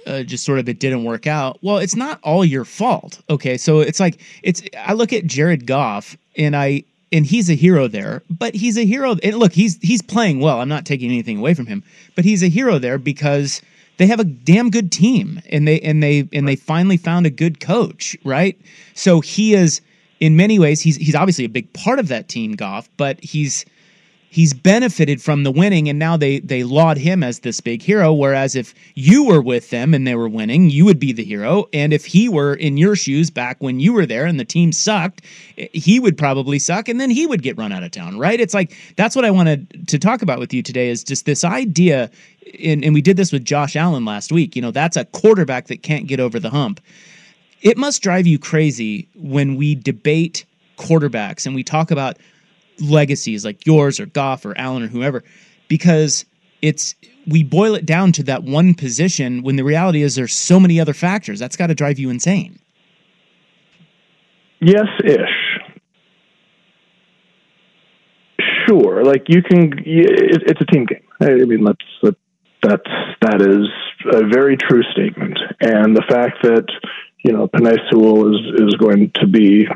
uh, 0.06 0.22
just 0.22 0.44
sort 0.44 0.58
of 0.60 0.68
it 0.68 0.78
didn't 0.78 1.04
work 1.04 1.26
out. 1.26 1.58
Well, 1.60 1.78
it's 1.78 1.96
not 1.96 2.20
all 2.22 2.44
your 2.44 2.64
fault. 2.64 3.20
Okay. 3.28 3.56
So 3.56 3.80
it's 3.80 3.98
like, 3.98 4.20
it's, 4.44 4.62
I 4.78 4.92
look 4.92 5.12
at 5.12 5.26
Jared 5.26 5.66
Goff 5.66 6.16
and 6.36 6.54
I, 6.54 6.84
and 7.12 7.26
he's 7.26 7.50
a 7.50 7.54
hero 7.54 7.88
there, 7.88 8.22
but 8.30 8.54
he's 8.54 8.78
a 8.78 8.84
hero. 8.84 9.16
And 9.22 9.36
look, 9.36 9.52
he's, 9.52 9.78
he's 9.82 10.02
playing 10.02 10.40
well. 10.40 10.60
I'm 10.60 10.68
not 10.68 10.86
taking 10.86 11.10
anything 11.10 11.38
away 11.38 11.54
from 11.54 11.66
him, 11.66 11.82
but 12.14 12.24
he's 12.24 12.42
a 12.42 12.48
hero 12.48 12.78
there 12.78 12.98
because 12.98 13.62
they 13.96 14.06
have 14.06 14.20
a 14.20 14.24
damn 14.24 14.70
good 14.70 14.92
team 14.92 15.42
and 15.50 15.66
they, 15.66 15.80
and 15.80 16.02
they, 16.02 16.28
and 16.32 16.46
they 16.46 16.56
finally 16.56 16.96
found 16.96 17.26
a 17.26 17.30
good 17.30 17.60
coach. 17.60 18.16
Right. 18.24 18.60
So 18.94 19.20
he 19.20 19.54
is, 19.54 19.80
in 20.20 20.36
many 20.36 20.58
ways, 20.58 20.82
he's 20.82 20.96
he's 20.96 21.14
obviously 21.14 21.46
a 21.46 21.48
big 21.48 21.72
part 21.72 21.98
of 21.98 22.08
that 22.08 22.28
team, 22.28 22.52
Goff, 22.52 22.90
but 22.98 23.18
he's 23.24 23.64
he's 24.30 24.54
benefited 24.54 25.20
from 25.20 25.42
the 25.42 25.50
winning, 25.50 25.88
and 25.88 25.98
now 25.98 26.16
they 26.16 26.40
they 26.40 26.64
laud 26.64 26.96
him 26.96 27.22
as 27.22 27.40
this 27.40 27.60
big 27.60 27.82
hero. 27.82 28.14
Whereas 28.14 28.56
if 28.56 28.74
you 28.94 29.24
were 29.26 29.42
with 29.42 29.68
them 29.70 29.92
and 29.92 30.06
they 30.06 30.14
were 30.14 30.28
winning, 30.28 30.70
you 30.70 30.86
would 30.86 30.98
be 30.98 31.12
the 31.12 31.24
hero. 31.24 31.66
And 31.72 31.92
if 31.92 32.06
he 32.06 32.28
were 32.28 32.54
in 32.54 32.78
your 32.78 32.96
shoes 32.96 33.30
back 33.30 33.56
when 33.60 33.80
you 33.80 33.92
were 33.92 34.06
there 34.06 34.24
and 34.24 34.40
the 34.40 34.44
team 34.44 34.72
sucked, 34.72 35.22
eh, 35.58 35.68
he 35.72 36.00
would 36.00 36.16
probably 36.16 36.58
suck, 36.58 36.88
and 36.88 36.98
then 36.98 37.10
he 37.10 37.26
would 37.26 37.42
get 37.42 37.58
run 37.58 37.72
out 37.72 37.82
of 37.82 37.90
town. 37.90 38.18
Right? 38.18 38.40
It's 38.40 38.54
like 38.54 38.74
that's 38.96 39.14
what 39.14 39.24
I 39.24 39.30
wanted 39.30 39.88
to 39.88 39.98
talk 39.98 40.22
about 40.22 40.38
with 40.38 40.54
you 40.54 40.62
today 40.62 40.88
is 40.88 41.04
just 41.04 41.26
this 41.26 41.44
idea. 41.44 42.10
And, 42.64 42.84
and 42.84 42.94
we 42.94 43.02
did 43.02 43.16
this 43.16 43.32
with 43.32 43.44
Josh 43.44 43.76
Allen 43.76 44.04
last 44.04 44.32
week. 44.32 44.56
You 44.56 44.62
know, 44.62 44.70
that's 44.70 44.96
a 44.96 45.04
quarterback 45.04 45.66
that 45.66 45.82
can't 45.82 46.06
get 46.06 46.20
over 46.20 46.40
the 46.40 46.50
hump 46.50 46.80
it 47.62 47.76
must 47.76 48.02
drive 48.02 48.26
you 48.26 48.38
crazy 48.38 49.06
when 49.14 49.56
we 49.56 49.74
debate 49.74 50.44
quarterbacks 50.78 51.46
and 51.46 51.54
we 51.54 51.62
talk 51.62 51.90
about 51.90 52.16
legacies 52.80 53.44
like 53.44 53.66
yours 53.66 54.00
or 54.00 54.06
Goff 54.06 54.44
or 54.44 54.56
Allen 54.58 54.82
or 54.82 54.88
whoever, 54.88 55.22
because 55.68 56.24
it's 56.62 56.94
we 57.26 57.42
boil 57.42 57.74
it 57.74 57.86
down 57.86 58.12
to 58.12 58.22
that 58.24 58.42
one 58.42 58.74
position 58.74 59.42
when 59.42 59.56
the 59.56 59.64
reality 59.64 60.02
is 60.02 60.14
there's 60.14 60.34
so 60.34 60.58
many 60.58 60.80
other 60.80 60.94
factors. 60.94 61.38
That's 61.38 61.56
got 61.56 61.68
to 61.68 61.74
drive 61.74 61.98
you 61.98 62.10
insane. 62.10 62.58
Yes, 64.60 64.86
ish. 65.04 65.18
Sure, 68.66 69.04
like 69.04 69.24
you 69.28 69.42
can. 69.42 69.72
It's 69.84 70.60
a 70.60 70.64
team 70.66 70.86
game. 70.86 71.02
I 71.20 71.44
mean, 71.44 71.64
that's 71.64 72.16
that's 72.62 72.90
that 73.22 73.40
is 73.40 73.68
a 74.12 74.26
very 74.28 74.56
true 74.56 74.82
statement, 74.92 75.38
and 75.60 75.96
the 75.96 76.04
fact 76.08 76.42
that 76.42 76.66
you 77.24 77.32
know 77.32 77.48
Penei 77.48 77.76
Sewell 77.90 78.32
is 78.34 78.68
is 78.68 78.74
going 78.74 79.10
to 79.16 79.26
be 79.26 79.66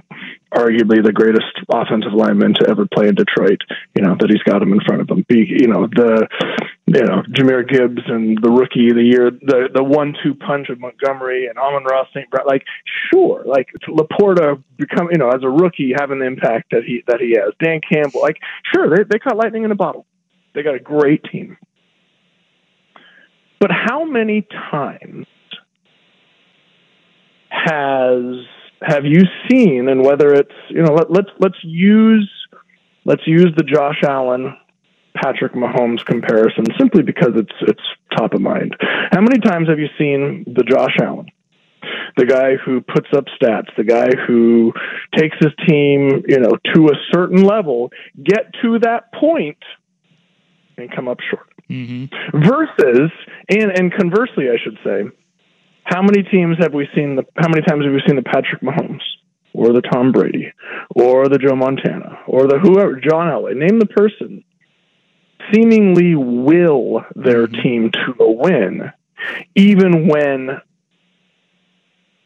arguably 0.54 1.02
the 1.02 1.12
greatest 1.12 1.50
offensive 1.68 2.12
lineman 2.14 2.54
to 2.54 2.68
ever 2.68 2.87
play 2.87 3.09
in 3.09 3.14
Detroit. 3.14 3.61
You 3.96 4.02
know 4.02 4.16
that 4.18 4.30
he's 4.30 4.42
got 4.42 4.62
him 4.62 4.72
in 4.72 4.80
front 4.87 5.02
of 5.02 5.11
him. 5.11 5.24
Be, 5.28 5.46
you 5.48 5.68
know 5.68 5.87
the 5.87 6.26
you 6.87 7.02
know 7.02 7.22
Jahmyr 7.30 7.68
Gibbs 7.68 8.02
and 8.07 8.38
the 8.40 8.50
rookie 8.50 8.88
of 8.88 8.96
the 8.96 9.02
year, 9.02 9.30
the 9.30 9.68
the 9.74 9.83
one 9.83 10.14
two 10.22 10.35
punch 10.35 10.68
of 10.70 10.80
Montgomery 10.80 11.46
and 11.46 11.59
Amon-Ra 11.59 12.07
St. 12.14 12.30
Brown. 12.30 12.46
Like 12.46 12.64
sure, 13.12 13.42
like 13.44 13.68
Laporta 13.88 14.62
become 14.76 15.09
you 15.11 15.18
know 15.18 15.28
as 15.28 15.42
a 15.42 15.50
rookie 15.50 15.92
having 15.98 16.20
the 16.20 16.26
impact 16.26 16.70
that 16.70 16.85
he 16.85 17.02
that 17.09 17.20
he 17.20 17.37
has. 17.37 17.52
Dan 17.62 17.80
Campbell, 17.80 18.22
like 18.22 18.38
sure 18.72 18.88
they 18.88 19.02
they 19.04 19.18
caught 19.18 19.37
lightning 19.37 19.64
in 19.64 19.70
a 19.70 19.76
bottle. 19.76 20.07
They 20.54 20.62
got 20.62 20.76
a 20.76 20.80
great 20.80 21.24
team. 21.24 21.57
But 23.61 23.70
how 23.72 24.04
many 24.04 24.46
times 24.70 25.26
has 27.55 28.45
have 28.83 29.05
you 29.05 29.23
seen 29.49 29.88
and 29.88 30.05
whether 30.05 30.35
it's 30.35 30.55
you 30.69 30.83
know 30.83 30.93
let, 30.93 31.11
let's 31.11 31.31
let's 31.38 31.59
use 31.62 32.31
let's 33.05 33.23
use 33.27 33.53
the 33.57 33.62
Josh 33.62 34.03
Allen 34.03 34.57
Patrick 35.17 35.53
Mahomes 35.53 36.05
comparison 36.05 36.64
simply 36.79 37.03
because 37.03 37.33
it's 37.37 37.55
it's 37.62 37.83
top 38.17 38.35
of 38.35 38.40
mind. 38.40 38.77
How 39.12 39.21
many 39.21 39.38
times 39.38 39.69
have 39.69 39.79
you 39.79 39.88
seen 39.99 40.45
the 40.47 40.64
Josh 40.64 40.97
Allen? 41.01 41.29
The 42.17 42.27
guy 42.27 42.57
who 42.57 42.81
puts 42.81 43.09
up 43.14 43.25
stats, 43.40 43.69
the 43.77 43.85
guy 43.85 44.09
who 44.27 44.73
takes 45.17 45.37
his 45.38 45.53
team, 45.67 46.23
you 46.27 46.38
know, 46.38 46.53
to 46.75 46.88
a 46.88 46.95
certain 47.12 47.43
level, 47.43 47.90
get 48.23 48.53
to 48.62 48.79
that 48.81 49.12
point 49.12 49.59
and 50.77 50.90
come 50.95 51.09
up 51.09 51.19
short. 51.31 51.49
Mm-hmm. 51.71 52.38
Versus 52.47 53.11
and 53.49 53.71
and 53.79 53.93
conversely 53.93 54.49
I 54.51 54.57
should 54.62 54.79
say, 54.85 55.05
how 55.85 56.01
many 56.03 56.23
teams 56.23 56.57
have 56.61 56.73
we 56.73 56.88
seen 56.94 57.16
the 57.16 57.25
how 57.37 57.49
many 57.49 57.62
times 57.62 57.85
have 57.85 57.92
we 57.92 58.03
seen 58.07 58.16
the 58.16 58.23
Patrick 58.23 58.62
Mahomes 58.62 59.03
or 59.53 59.73
the 59.73 59.83
Tom 59.83 60.12
Brady 60.12 60.53
or 60.90 61.29
the 61.29 61.38
Joe 61.38 61.55
Montana 61.55 62.20
or 62.26 62.47
the 62.49 62.59
whoever 62.59 62.99
John 63.01 63.28
Elway 63.28 63.55
name 63.55 63.78
the 63.78 63.87
person 63.87 64.45
seemingly 65.53 66.14
will 66.14 67.05
their 67.14 67.47
mm-hmm. 67.47 67.62
team 67.62 67.91
to 67.93 68.22
a 68.22 68.32
win 68.32 68.93
even 69.55 70.09
when 70.09 70.61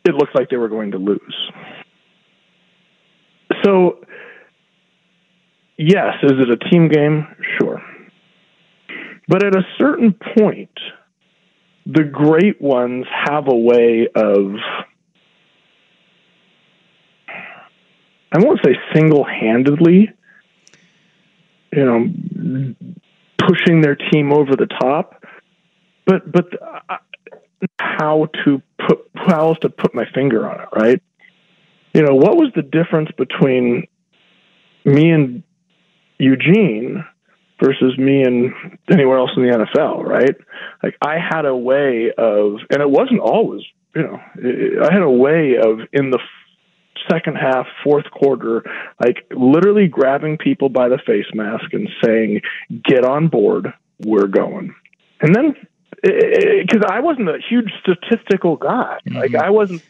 it 0.04 0.14
looks 0.14 0.32
like 0.34 0.48
they 0.48 0.56
were 0.56 0.68
going 0.68 0.92
to 0.92 0.98
lose. 0.98 1.50
So 3.64 4.04
yes, 5.76 6.14
is 6.22 6.32
it 6.32 6.50
a 6.50 6.70
team 6.70 6.88
game? 6.88 7.26
Sure. 7.60 7.82
But 9.26 9.44
at 9.44 9.54
a 9.54 9.62
certain 9.78 10.14
point, 10.38 10.70
the 11.88 12.04
great 12.04 12.60
ones 12.60 13.06
have 13.10 13.48
a 13.48 13.56
way 13.56 14.08
of 14.14 14.52
I 18.30 18.38
won't 18.40 18.60
say 18.62 18.74
single 18.94 19.24
handedly, 19.24 20.10
you 21.72 21.84
know, 21.84 22.74
pushing 23.38 23.80
their 23.80 23.96
team 23.96 24.32
over 24.34 24.54
the 24.54 24.66
top. 24.66 25.24
But 26.04 26.30
but 26.30 26.46
uh, 26.62 26.98
how 27.80 28.28
to 28.44 28.62
put 28.86 29.10
how 29.14 29.48
else 29.48 29.58
to 29.62 29.70
put 29.70 29.94
my 29.94 30.04
finger 30.14 30.48
on 30.48 30.60
it, 30.60 30.68
right? 30.76 31.02
You 31.94 32.02
know, 32.02 32.14
what 32.14 32.36
was 32.36 32.52
the 32.54 32.62
difference 32.62 33.10
between 33.16 33.88
me 34.84 35.10
and 35.10 35.42
Eugene 36.18 37.02
versus 37.62 37.96
me 37.98 38.22
and 38.22 38.52
anywhere 38.90 39.18
else 39.18 39.30
in 39.36 39.42
the 39.42 39.66
NFL, 39.76 40.04
right? 40.04 40.36
Like 40.82 40.96
I 41.02 41.16
had 41.18 41.44
a 41.44 41.56
way 41.56 42.12
of, 42.16 42.58
and 42.70 42.80
it 42.80 42.90
wasn't 42.90 43.20
always, 43.20 43.62
you 43.94 44.02
know, 44.02 44.18
I 44.84 44.92
had 44.92 45.02
a 45.02 45.10
way 45.10 45.56
of 45.56 45.80
in 45.92 46.10
the 46.10 46.18
second 47.10 47.36
half, 47.36 47.66
fourth 47.84 48.10
quarter, 48.10 48.62
like 49.00 49.24
literally 49.30 49.88
grabbing 49.88 50.38
people 50.38 50.68
by 50.68 50.88
the 50.88 50.98
face 51.06 51.26
mask 51.34 51.72
and 51.72 51.88
saying, 52.04 52.42
"Get 52.84 53.04
on 53.04 53.28
board, 53.28 53.72
we're 54.04 54.26
going." 54.26 54.74
And 55.20 55.34
then, 55.34 55.54
because 56.02 56.82
I 56.88 57.00
wasn't 57.00 57.28
a 57.28 57.38
huge 57.48 57.72
statistical 57.80 58.56
guy, 58.56 58.98
mm-hmm. 59.06 59.16
like 59.16 59.34
I 59.34 59.50
wasn't, 59.50 59.82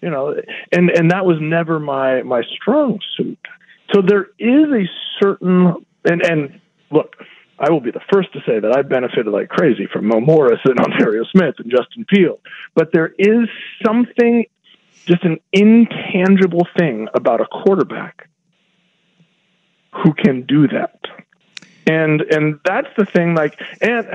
you 0.00 0.10
know, 0.10 0.34
and 0.72 0.90
and 0.90 1.10
that 1.10 1.24
was 1.24 1.38
never 1.40 1.78
my 1.78 2.22
my 2.22 2.42
strong 2.42 2.98
suit. 3.16 3.38
So 3.92 4.02
there 4.02 4.28
is 4.38 4.68
a 4.72 4.84
certain 5.20 5.86
and 6.04 6.22
and 6.22 6.60
look, 6.94 7.16
I 7.58 7.70
will 7.70 7.80
be 7.80 7.90
the 7.90 8.00
first 8.12 8.32
to 8.32 8.40
say 8.46 8.58
that 8.58 8.76
I 8.76 8.82
benefited 8.82 9.26
like 9.26 9.48
crazy 9.48 9.86
from 9.92 10.06
Mo 10.06 10.20
Morris 10.20 10.60
and 10.64 10.78
Onterrio 10.86 11.24
Smith 11.24 11.56
and 11.58 11.70
Justin 11.70 12.06
Field. 12.12 12.40
But 12.74 12.92
there 12.92 13.12
is 13.18 13.48
something, 13.84 14.46
just 15.06 15.24
an 15.24 15.38
intangible 15.52 16.66
thing 16.78 17.08
about 17.14 17.40
a 17.40 17.46
quarterback 17.46 18.28
who 19.92 20.14
can 20.14 20.42
do 20.42 20.66
that. 20.68 21.00
And 21.86 22.22
and 22.22 22.60
that's 22.64 22.88
the 22.96 23.04
thing, 23.04 23.34
like 23.34 23.60
and 23.82 24.06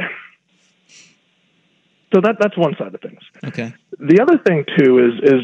so 2.12 2.20
that 2.22 2.38
that's 2.40 2.58
one 2.58 2.76
side 2.76 2.96
of 2.96 3.02
things. 3.02 3.22
Okay. 3.46 3.74
The 4.00 4.22
other 4.22 4.40
thing 4.40 4.66
too 4.76 4.98
is 4.98 5.32
is 5.32 5.42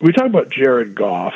we 0.00 0.12
talk 0.12 0.26
about 0.26 0.48
Jared 0.48 0.94
Goff 0.94 1.34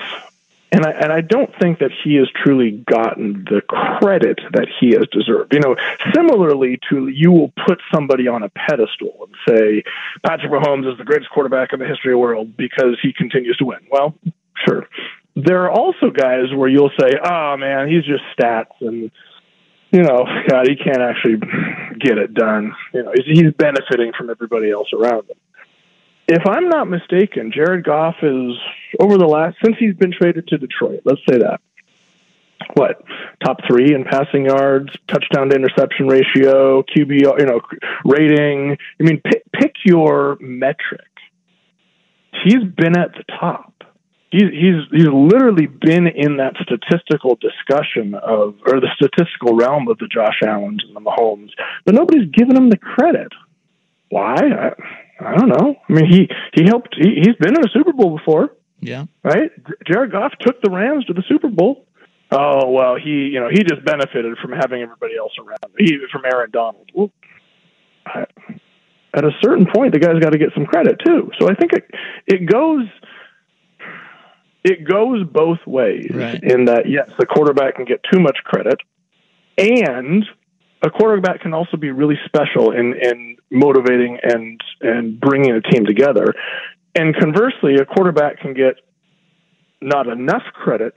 and 0.70 0.84
I, 0.84 0.90
and 0.90 1.12
I 1.12 1.22
don't 1.22 1.50
think 1.60 1.78
that 1.78 1.90
he 2.04 2.16
has 2.16 2.28
truly 2.44 2.72
gotten 2.72 3.44
the 3.48 3.62
credit 3.62 4.38
that 4.52 4.68
he 4.80 4.90
has 4.90 5.06
deserved. 5.10 5.54
You 5.54 5.60
know, 5.60 5.76
similarly 6.14 6.78
to 6.90 7.08
you 7.08 7.32
will 7.32 7.52
put 7.66 7.80
somebody 7.92 8.28
on 8.28 8.42
a 8.42 8.50
pedestal 8.50 9.26
and 9.26 9.34
say 9.48 9.82
Patrick 10.26 10.52
Mahomes 10.52 10.90
is 10.90 10.98
the 10.98 11.04
greatest 11.04 11.30
quarterback 11.30 11.72
in 11.72 11.78
the 11.78 11.86
history 11.86 12.12
of 12.12 12.16
the 12.16 12.18
world 12.18 12.56
because 12.56 12.98
he 13.02 13.12
continues 13.12 13.56
to 13.58 13.64
win. 13.64 13.78
Well, 13.90 14.14
sure. 14.66 14.86
There 15.36 15.64
are 15.64 15.70
also 15.70 16.10
guys 16.10 16.52
where 16.54 16.68
you'll 16.68 16.92
say, 16.98 17.12
"Oh 17.22 17.56
man, 17.56 17.88
he's 17.88 18.04
just 18.04 18.24
stats 18.38 18.80
and." 18.80 19.10
You 19.90 20.02
know, 20.02 20.26
God, 20.46 20.68
he 20.68 20.76
can't 20.76 21.00
actually 21.00 21.38
get 21.98 22.18
it 22.18 22.34
done. 22.34 22.74
You 22.92 23.04
know, 23.04 23.12
he's, 23.14 23.38
he's 23.38 23.52
benefiting 23.54 24.12
from 24.12 24.28
everybody 24.28 24.70
else 24.70 24.88
around 24.92 25.30
him 25.30 25.38
if 26.28 26.46
I'm 26.46 26.68
not 26.68 26.88
mistaken, 26.88 27.52
Jared 27.52 27.84
Goff 27.84 28.16
is 28.22 28.52
over 29.00 29.16
the 29.16 29.26
last 29.26 29.56
since 29.64 29.76
he's 29.78 29.94
been 29.94 30.12
traded 30.12 30.46
to 30.48 30.58
Detroit. 30.58 31.00
Let's 31.04 31.20
say 31.28 31.38
that 31.38 31.60
what 32.74 33.02
top 33.44 33.58
three 33.66 33.94
in 33.94 34.04
passing 34.04 34.46
yards, 34.46 34.90
touchdown 35.06 35.48
to 35.50 35.56
interception 35.56 36.06
ratio, 36.06 36.82
QB, 36.82 37.40
you 37.40 37.46
know, 37.46 37.60
rating. 38.04 38.76
I 39.00 39.02
mean, 39.02 39.20
pick, 39.20 39.42
pick 39.52 39.74
your 39.84 40.36
metric. 40.40 41.00
He's 42.44 42.64
been 42.76 42.96
at 42.96 43.12
the 43.14 43.24
top. 43.40 43.72
He's 44.30 44.50
he's 44.52 44.82
he's 44.92 45.08
literally 45.08 45.66
been 45.66 46.06
in 46.06 46.36
that 46.36 46.54
statistical 46.60 47.38
discussion 47.40 48.14
of 48.14 48.56
or 48.66 48.80
the 48.80 48.90
statistical 48.94 49.56
realm 49.56 49.88
of 49.88 49.96
the 49.98 50.06
Josh 50.06 50.42
Allen's 50.42 50.84
and 50.86 50.94
the 50.94 51.00
Mahomes, 51.00 51.50
but 51.86 51.94
nobody's 51.94 52.30
given 52.30 52.56
him 52.56 52.68
the 52.68 52.76
credit. 52.76 53.32
Why? 54.10 54.34
I, 54.36 54.72
I 55.20 55.36
don't 55.36 55.48
know. 55.48 55.76
I 55.88 55.92
mean, 55.92 56.06
he 56.06 56.28
he 56.54 56.64
helped. 56.64 56.96
He, 56.98 57.16
he's 57.16 57.36
been 57.36 57.56
in 57.56 57.64
a 57.64 57.70
Super 57.72 57.92
Bowl 57.92 58.16
before. 58.16 58.50
Yeah. 58.80 59.06
Right. 59.24 59.50
Jared 59.86 60.12
Goff 60.12 60.32
took 60.40 60.62
the 60.62 60.70
Rams 60.70 61.04
to 61.06 61.12
the 61.12 61.24
Super 61.28 61.48
Bowl. 61.48 61.86
Oh 62.30 62.70
well, 62.70 62.96
he 62.96 63.30
you 63.32 63.40
know 63.40 63.48
he 63.50 63.64
just 63.64 63.84
benefited 63.84 64.36
from 64.38 64.52
having 64.52 64.82
everybody 64.82 65.16
else 65.16 65.32
around. 65.38 65.74
He 65.78 65.98
from 66.12 66.22
Aaron 66.24 66.50
Donald. 66.50 66.90
Well, 66.94 67.10
I, 68.06 68.26
at 69.14 69.24
a 69.24 69.30
certain 69.42 69.66
point, 69.74 69.92
the 69.92 69.98
guy's 69.98 70.20
got 70.20 70.30
to 70.30 70.38
get 70.38 70.50
some 70.54 70.66
credit 70.66 71.00
too. 71.04 71.30
So 71.40 71.48
I 71.48 71.54
think 71.54 71.72
it 71.72 71.90
it 72.26 72.46
goes 72.46 72.86
it 74.62 74.84
goes 74.86 75.24
both 75.24 75.58
ways 75.66 76.10
right. 76.12 76.42
in 76.42 76.66
that 76.66 76.88
yes, 76.88 77.10
the 77.18 77.26
quarterback 77.26 77.76
can 77.76 77.86
get 77.86 78.00
too 78.12 78.20
much 78.20 78.38
credit, 78.44 78.78
and 79.56 80.24
a 80.82 80.90
quarterback 80.90 81.40
can 81.40 81.54
also 81.54 81.76
be 81.76 81.90
really 81.90 82.18
special 82.24 82.72
in 82.72 82.94
in 82.94 83.36
motivating 83.50 84.18
and 84.22 84.60
and 84.80 85.20
bringing 85.20 85.52
a 85.52 85.60
team 85.60 85.84
together. 85.84 86.34
And 86.94 87.14
conversely, 87.16 87.76
a 87.76 87.84
quarterback 87.84 88.40
can 88.40 88.54
get 88.54 88.76
not 89.80 90.08
enough 90.08 90.42
credit 90.54 90.94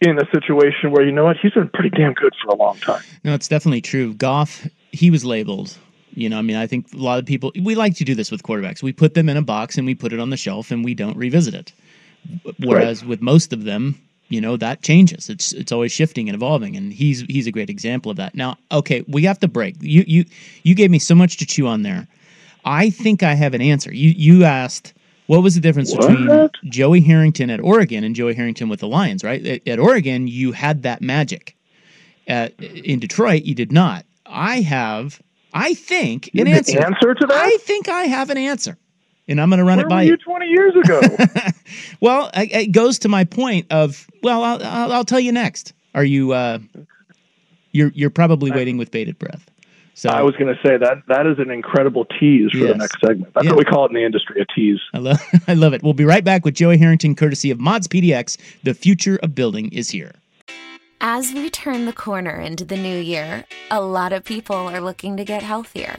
in 0.00 0.18
a 0.18 0.24
situation 0.32 0.90
where 0.90 1.04
you 1.04 1.12
know 1.12 1.24
what 1.24 1.36
he's 1.40 1.52
been 1.52 1.68
pretty 1.72 1.90
damn 1.90 2.12
good 2.12 2.34
for 2.42 2.52
a 2.52 2.56
long 2.56 2.76
time. 2.78 3.02
No, 3.22 3.34
it's 3.34 3.48
definitely 3.48 3.80
true. 3.80 4.14
Goff, 4.14 4.66
he 4.92 5.10
was 5.10 5.24
labeled. 5.24 5.76
You 6.14 6.28
know, 6.28 6.38
I 6.38 6.42
mean, 6.42 6.56
I 6.56 6.66
think 6.66 6.92
a 6.92 6.96
lot 6.96 7.18
of 7.18 7.26
people 7.26 7.52
we 7.60 7.74
like 7.74 7.96
to 7.96 8.04
do 8.04 8.14
this 8.14 8.30
with 8.30 8.42
quarterbacks. 8.42 8.82
We 8.82 8.92
put 8.92 9.14
them 9.14 9.28
in 9.28 9.36
a 9.36 9.42
box 9.42 9.76
and 9.76 9.86
we 9.86 9.94
put 9.94 10.12
it 10.12 10.20
on 10.20 10.30
the 10.30 10.36
shelf 10.36 10.70
and 10.70 10.84
we 10.84 10.94
don't 10.94 11.16
revisit 11.16 11.54
it. 11.54 11.72
Whereas 12.58 13.02
right. 13.02 13.08
with 13.08 13.20
most 13.20 13.52
of 13.52 13.64
them, 13.64 14.00
you 14.28 14.40
know 14.40 14.56
that 14.56 14.82
changes. 14.82 15.28
It's 15.28 15.52
it's 15.52 15.72
always 15.72 15.92
shifting 15.92 16.28
and 16.28 16.34
evolving 16.34 16.76
and 16.76 16.92
he's 16.92 17.20
he's 17.22 17.46
a 17.46 17.52
great 17.52 17.70
example 17.70 18.10
of 18.10 18.16
that. 18.16 18.34
Now 18.34 18.58
okay 18.72 19.04
we 19.08 19.24
have 19.24 19.38
to 19.40 19.48
break. 19.48 19.76
You 19.80 20.04
you 20.06 20.24
you 20.62 20.74
gave 20.74 20.90
me 20.90 20.98
so 20.98 21.14
much 21.14 21.36
to 21.38 21.46
chew 21.46 21.66
on 21.66 21.82
there. 21.82 22.06
I 22.64 22.90
think 22.90 23.22
i 23.22 23.34
have 23.34 23.54
an 23.54 23.60
answer. 23.60 23.92
You 23.92 24.10
you 24.10 24.44
asked 24.44 24.94
what 25.26 25.42
was 25.42 25.54
the 25.54 25.60
difference 25.60 25.92
what? 25.92 26.08
between 26.08 26.50
joey 26.70 27.00
harrington 27.00 27.48
at 27.48 27.58
oregon 27.58 28.04
and 28.04 28.14
joey 28.14 28.34
harrington 28.34 28.68
with 28.68 28.80
the 28.80 28.88
lions 28.88 29.24
right? 29.24 29.44
At, 29.46 29.66
at 29.66 29.78
oregon 29.78 30.28
you 30.28 30.52
had 30.52 30.82
that 30.82 31.02
magic. 31.02 31.56
At, 32.26 32.58
in 32.58 33.00
detroit 33.00 33.42
you 33.42 33.54
did 33.54 33.70
not. 33.72 34.06
I 34.26 34.62
have 34.62 35.20
i 35.52 35.74
think 35.74 36.30
an 36.34 36.48
answer. 36.48 36.82
answer 36.82 37.14
to 37.14 37.26
that? 37.26 37.36
I 37.36 37.56
think 37.58 37.88
i 37.88 38.04
have 38.04 38.30
an 38.30 38.38
answer 38.38 38.78
and 39.28 39.40
I'm 39.40 39.48
going 39.50 39.58
to 39.58 39.64
run 39.64 39.78
Where 39.78 39.86
it 39.86 39.90
by 39.90 40.02
you. 40.02 40.16
Twenty 40.16 40.46
years 40.46 40.74
ago. 40.76 41.00
well, 42.00 42.30
it 42.34 42.72
goes 42.72 42.98
to 43.00 43.08
my 43.08 43.24
point 43.24 43.66
of 43.70 44.06
well, 44.22 44.42
I'll, 44.42 44.62
I'll, 44.62 44.92
I'll 44.92 45.04
tell 45.04 45.20
you 45.20 45.32
next. 45.32 45.72
Are 45.94 46.04
you? 46.04 46.32
Uh, 46.32 46.58
you're 47.72 47.90
you're 47.94 48.10
probably 48.10 48.50
waiting 48.50 48.76
with 48.78 48.90
bated 48.90 49.18
breath. 49.18 49.50
So 49.96 50.08
I 50.08 50.22
was 50.22 50.34
going 50.34 50.52
to 50.52 50.60
say 50.60 50.76
that 50.76 51.02
that 51.06 51.24
is 51.26 51.38
an 51.38 51.50
incredible 51.52 52.04
tease 52.04 52.50
for 52.50 52.56
Yes. 52.58 52.72
the 52.72 52.78
next 52.78 53.00
segment. 53.00 53.32
That's 53.32 53.46
Yeah. 53.46 53.52
what 53.52 53.58
we 53.58 53.64
call 53.64 53.84
it 53.86 53.90
in 53.90 53.94
the 53.94 54.04
industry, 54.04 54.40
a 54.40 54.44
tease. 54.52 54.80
I 54.92 54.98
love 54.98 55.20
I 55.48 55.54
love 55.54 55.72
it. 55.72 55.82
We'll 55.84 55.92
be 55.94 56.04
right 56.04 56.24
back 56.24 56.44
with 56.44 56.54
Joey 56.54 56.78
Harrington, 56.78 57.14
courtesy 57.14 57.50
of 57.52 57.60
Mods 57.60 57.86
PDX. 57.86 58.36
The 58.64 58.74
future 58.74 59.18
of 59.22 59.34
building 59.36 59.70
is 59.70 59.90
here. 59.90 60.12
As 61.00 61.32
we 61.32 61.48
turn 61.50 61.84
the 61.84 61.92
corner 61.92 62.40
into 62.40 62.64
the 62.64 62.76
new 62.76 62.98
year, 62.98 63.44
a 63.70 63.80
lot 63.80 64.12
of 64.12 64.24
people 64.24 64.56
are 64.56 64.80
looking 64.80 65.16
to 65.16 65.24
get 65.24 65.42
healthier. 65.42 65.98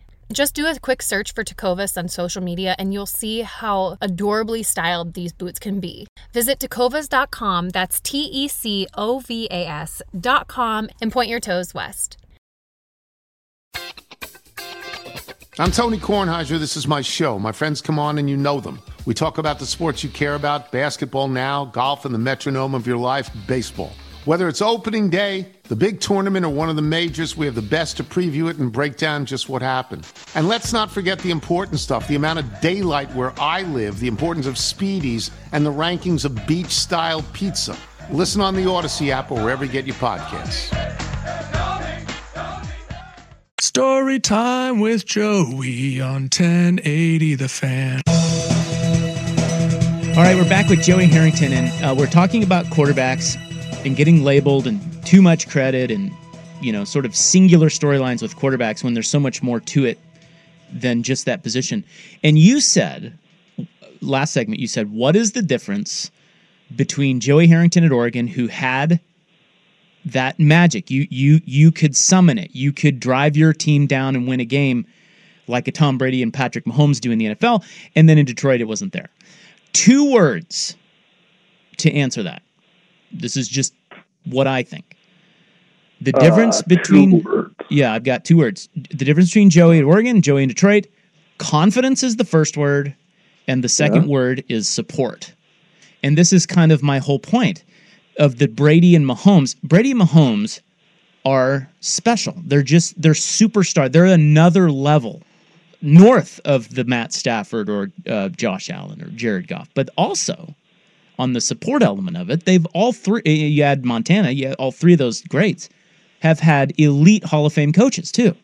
Just 0.31 0.55
do 0.55 0.65
a 0.65 0.79
quick 0.79 1.01
search 1.01 1.33
for 1.33 1.43
Tecovas 1.43 1.97
on 1.97 2.07
social 2.07 2.41
media 2.41 2.75
and 2.79 2.93
you'll 2.93 3.05
see 3.05 3.41
how 3.41 3.97
adorably 4.01 4.63
styled 4.63 5.13
these 5.13 5.33
boots 5.33 5.59
can 5.59 5.79
be. 5.79 6.07
Visit 6.31 6.59
tecovas.com, 6.59 7.69
that's 7.69 7.99
T 7.99 8.19
E 8.19 8.47
C 8.47 8.87
O 8.95 9.19
V 9.19 9.47
A 9.51 9.67
S.com, 9.67 10.89
and 11.01 11.11
point 11.11 11.29
your 11.29 11.41
toes 11.41 11.73
west. 11.73 12.17
I'm 15.59 15.71
Tony 15.71 15.97
Kornheiser. 15.97 16.57
This 16.57 16.77
is 16.77 16.87
my 16.87 17.01
show. 17.01 17.37
My 17.37 17.51
friends 17.51 17.81
come 17.81 17.99
on 17.99 18.17
and 18.17 18.29
you 18.29 18.37
know 18.37 18.61
them. 18.61 18.79
We 19.05 19.13
talk 19.13 19.37
about 19.37 19.59
the 19.59 19.65
sports 19.65 20.01
you 20.01 20.09
care 20.09 20.35
about 20.35 20.71
basketball 20.71 21.27
now, 21.27 21.65
golf, 21.65 22.05
and 22.05 22.15
the 22.15 22.19
metronome 22.19 22.73
of 22.73 22.87
your 22.87 22.97
life, 22.97 23.29
baseball. 23.47 23.91
Whether 24.23 24.47
it's 24.47 24.61
opening 24.61 25.09
day, 25.09 25.47
the 25.63 25.75
big 25.75 25.99
tournament, 25.99 26.45
or 26.45 26.49
one 26.49 26.69
of 26.69 26.75
the 26.75 26.83
majors, 26.83 27.35
we 27.35 27.47
have 27.47 27.55
the 27.55 27.61
best 27.63 27.97
to 27.97 28.03
preview 28.03 28.51
it 28.51 28.57
and 28.57 28.71
break 28.71 28.95
down 28.97 29.25
just 29.25 29.49
what 29.49 29.63
happened. 29.63 30.07
And 30.35 30.47
let's 30.47 30.71
not 30.71 30.91
forget 30.91 31.17
the 31.19 31.31
important 31.31 31.79
stuff 31.79 32.07
the 32.07 32.15
amount 32.15 32.37
of 32.37 32.61
daylight 32.61 33.11
where 33.15 33.33
I 33.39 33.63
live, 33.63 33.99
the 33.99 34.07
importance 34.07 34.45
of 34.45 34.55
speedies, 34.55 35.31
and 35.51 35.65
the 35.65 35.71
rankings 35.71 36.23
of 36.23 36.45
beach 36.45 36.69
style 36.69 37.23
pizza. 37.33 37.75
Listen 38.11 38.41
on 38.41 38.55
the 38.55 38.69
Odyssey 38.69 39.11
app 39.11 39.31
or 39.31 39.41
wherever 39.41 39.65
you 39.65 39.71
get 39.71 39.87
your 39.87 39.95
podcasts. 39.95 40.69
Story 43.59 44.19
time 44.19 44.79
with 44.79 45.03
Joey 45.05 45.99
on 45.99 46.23
1080 46.23 47.35
The 47.35 47.49
Fan. 47.49 48.01
All 50.15 50.23
right, 50.23 50.35
we're 50.35 50.47
back 50.47 50.69
with 50.69 50.83
Joey 50.83 51.07
Harrington, 51.07 51.53
and 51.53 51.83
uh, 51.83 51.95
we're 51.95 52.05
talking 52.05 52.43
about 52.43 52.65
quarterbacks 52.65 53.35
and 53.85 53.95
getting 53.95 54.23
labeled 54.23 54.67
and 54.67 54.79
too 55.05 55.21
much 55.21 55.49
credit 55.49 55.91
and, 55.91 56.11
you 56.61 56.71
know, 56.71 56.83
sort 56.83 57.05
of 57.05 57.15
singular 57.15 57.69
storylines 57.69 58.21
with 58.21 58.35
quarterbacks 58.35 58.83
when 58.83 58.93
there's 58.93 59.09
so 59.09 59.19
much 59.19 59.41
more 59.41 59.59
to 59.59 59.85
it 59.85 59.99
than 60.71 61.03
just 61.03 61.25
that 61.25 61.43
position. 61.43 61.83
And 62.23 62.37
you 62.37 62.61
said, 62.61 63.17
last 64.01 64.33
segment, 64.33 64.59
you 64.59 64.67
said, 64.67 64.91
what 64.91 65.15
is 65.15 65.31
the 65.31 65.41
difference 65.41 66.11
between 66.75 67.19
Joey 67.19 67.47
Harrington 67.47 67.83
at 67.83 67.91
Oregon, 67.91 68.27
who 68.27 68.47
had 68.47 68.99
that 70.05 70.39
magic. 70.39 70.89
You 70.89 71.07
you 71.09 71.41
you 71.45 71.71
could 71.71 71.95
summon 71.95 72.37
it. 72.37 72.51
You 72.53 72.71
could 72.71 72.99
drive 72.99 73.37
your 73.37 73.53
team 73.53 73.87
down 73.87 74.15
and 74.15 74.27
win 74.27 74.39
a 74.39 74.45
game 74.45 74.85
like 75.47 75.67
a 75.67 75.71
Tom 75.71 75.97
Brady 75.97 76.23
and 76.23 76.33
Patrick 76.33 76.65
Mahomes 76.65 76.99
do 76.99 77.11
in 77.11 77.19
the 77.19 77.25
NFL, 77.35 77.63
and 77.95 78.07
then 78.07 78.17
in 78.17 78.25
Detroit 78.25 78.61
it 78.61 78.65
wasn't 78.65 78.93
there. 78.93 79.09
Two 79.73 80.11
words 80.11 80.75
to 81.77 81.91
answer 81.91 82.23
that. 82.23 82.41
This 83.13 83.35
is 83.37 83.47
just 83.47 83.73
what 84.25 84.47
I 84.47 84.63
think. 84.63 84.95
The 86.01 86.13
difference 86.13 86.59
Uh, 86.61 86.63
between 86.67 87.23
yeah, 87.69 87.93
I've 87.93 88.03
got 88.03 88.25
two 88.25 88.37
words. 88.37 88.69
The 88.75 89.05
difference 89.05 89.29
between 89.29 89.49
Joey 89.49 89.77
at 89.79 89.83
Oregon 89.83 90.21
Joey 90.21 90.43
in 90.43 90.49
Detroit. 90.49 90.87
Confidence 91.37 92.03
is 92.03 92.15
the 92.17 92.23
first 92.25 92.57
word, 92.57 92.93
and 93.47 93.63
the 93.63 93.69
second 93.69 94.03
Yeah. 94.03 94.09
word 94.09 94.43
is 94.49 94.67
support. 94.67 95.33
And 96.03 96.17
this 96.17 96.33
is 96.33 96.45
kind 96.45 96.71
of 96.71 96.81
my 96.83 96.97
whole 96.99 97.19
point 97.19 97.63
of 98.17 98.37
the 98.37 98.47
Brady 98.47 98.95
and 98.95 99.05
Mahomes. 99.05 99.55
Brady 99.63 99.91
and 99.91 100.01
Mahomes 100.01 100.59
are 101.23 101.69
special. 101.81 102.35
They're 102.45 102.63
just 102.63 102.99
they're 103.01 103.13
superstar. 103.13 103.91
They're 103.91 104.05
another 104.05 104.71
level 104.71 105.21
north 105.83 106.39
of 106.45 106.73
the 106.75 106.83
Matt 106.83 107.13
Stafford 107.13 107.69
or 107.69 107.91
uh, 108.07 108.29
Josh 108.29 108.69
Allen 108.69 109.01
or 109.01 109.07
Jared 109.09 109.47
Goff, 109.47 109.69
but 109.75 109.89
also 109.97 110.55
on 111.21 111.33
the 111.33 111.41
support 111.41 111.83
element 111.83 112.17
of 112.17 112.31
it, 112.31 112.45
they've 112.45 112.65
all 112.73 112.91
three. 112.91 113.21
Eh, 113.25 113.31
you 113.31 113.63
had 113.63 113.85
Montana, 113.85 114.31
you 114.31 114.47
had 114.47 114.55
all 114.55 114.71
three 114.71 114.93
of 114.93 114.99
those 114.99 115.21
greats 115.21 115.69
have 116.21 116.39
had 116.39 116.73
elite 116.79 117.23
Hall 117.23 117.45
of 117.45 117.53
Fame 117.53 117.71
coaches 117.71 118.11
too, 118.11 118.35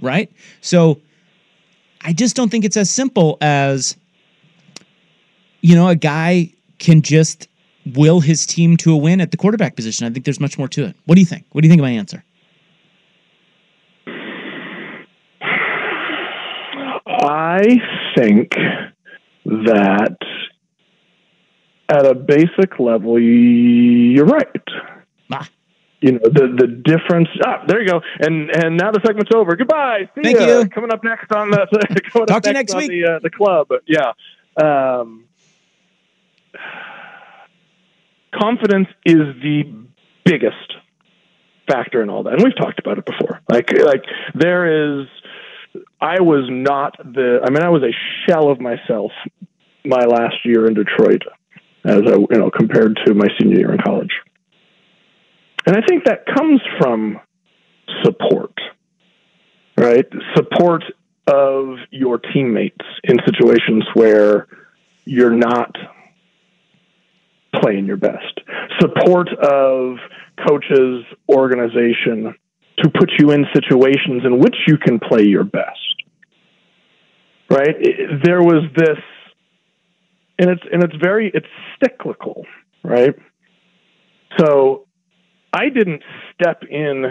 right? 0.00 0.32
So 0.62 1.00
I 2.02 2.12
just 2.14 2.36
don't 2.36 2.50
think 2.50 2.64
it's 2.64 2.76
as 2.76 2.90
simple 2.90 3.36
as 3.42 3.96
you 5.60 5.74
know 5.74 5.88
a 5.88 5.94
guy 5.94 6.50
can 6.78 7.02
just 7.02 7.48
will 7.94 8.20
his 8.20 8.46
team 8.46 8.78
to 8.78 8.92
a 8.92 8.96
win 8.96 9.20
at 9.20 9.30
the 9.30 9.36
quarterback 9.36 9.76
position. 9.76 10.06
I 10.06 10.10
think 10.10 10.24
there's 10.24 10.40
much 10.40 10.56
more 10.56 10.68
to 10.68 10.84
it. 10.86 10.96
What 11.04 11.16
do 11.16 11.20
you 11.20 11.26
think? 11.26 11.44
What 11.52 11.60
do 11.60 11.68
you 11.68 11.70
think 11.70 11.80
of 11.80 11.84
my 11.84 11.90
answer? 11.90 12.24
I 17.06 17.60
think 18.16 18.54
that 19.44 20.16
at 21.88 22.06
a 22.06 22.14
basic 22.14 22.78
level, 22.78 23.20
you're 23.20 24.26
right. 24.26 24.46
Ah. 25.32 25.48
You 26.00 26.12
know 26.12 26.20
the 26.22 26.54
the 26.58 26.66
difference. 26.66 27.28
Ah, 27.46 27.64
there 27.66 27.80
you 27.80 27.88
go. 27.88 28.00
And 28.20 28.50
and 28.50 28.76
now 28.76 28.90
the 28.90 29.00
segment's 29.06 29.30
over. 29.34 29.56
Goodbye. 29.56 30.10
See 30.14 30.22
Thank 30.22 30.38
ya. 30.38 30.60
you. 30.60 30.68
Coming 30.68 30.92
up 30.92 31.02
next 31.02 31.32
on 31.32 31.50
the 31.50 31.66
coming 32.12 32.26
Talk 32.26 32.46
up 32.46 32.52
next 32.52 32.72
next 32.72 32.74
on 32.74 32.88
the 32.88 33.04
uh, 33.06 33.18
the 33.22 33.30
club. 33.30 33.68
Yeah. 33.86 34.12
Um, 34.62 35.24
confidence 38.38 38.88
is 39.06 39.34
the 39.42 39.62
biggest 40.24 40.74
factor 41.68 42.02
in 42.02 42.10
all 42.10 42.22
that, 42.24 42.34
and 42.34 42.42
we've 42.42 42.56
talked 42.56 42.78
about 42.78 42.98
it 42.98 43.06
before. 43.06 43.40
Like 43.48 43.72
like 43.84 44.04
there 44.34 45.00
is. 45.00 45.06
I 46.00 46.20
was 46.20 46.46
not 46.50 46.96
the. 46.98 47.40
I 47.44 47.50
mean, 47.50 47.62
I 47.62 47.70
was 47.70 47.82
a 47.82 47.94
shell 48.28 48.50
of 48.50 48.60
myself 48.60 49.10
my 49.84 50.04
last 50.04 50.36
year 50.44 50.66
in 50.66 50.74
Detroit, 50.74 51.22
as 51.84 52.02
I 52.06 52.16
you 52.16 52.26
know 52.30 52.50
compared 52.50 52.98
to 53.06 53.14
my 53.14 53.28
senior 53.38 53.58
year 53.58 53.72
in 53.72 53.78
college. 53.78 54.12
And 55.66 55.76
I 55.76 55.80
think 55.86 56.04
that 56.04 56.26
comes 56.26 56.60
from 56.78 57.20
support, 58.02 58.52
right? 59.76 60.04
Support 60.36 60.84
of 61.26 61.78
your 61.90 62.18
teammates 62.18 62.84
in 63.04 63.18
situations 63.24 63.84
where 63.94 64.46
you're 65.06 65.34
not 65.34 65.74
playing 67.60 67.86
your 67.86 67.96
best. 67.96 68.40
Support 68.80 69.28
of 69.38 69.96
coaches, 70.46 71.04
organization 71.28 72.34
to 72.78 72.90
put 72.90 73.10
you 73.18 73.30
in 73.30 73.46
situations 73.54 74.22
in 74.24 74.38
which 74.38 74.56
you 74.66 74.76
can 74.76 74.98
play 74.98 75.22
your 75.22 75.44
best. 75.44 75.78
Right? 77.48 77.76
There 78.24 78.42
was 78.42 78.64
this 78.74 78.98
and 80.38 80.50
it's 80.50 80.62
and 80.72 80.82
it's 80.82 80.96
very 80.96 81.30
it's 81.32 81.46
cyclical, 81.82 82.44
right? 82.82 83.14
So 84.38 84.86
I 85.52 85.68
didn't 85.68 86.02
step 86.34 86.62
in 86.68 87.04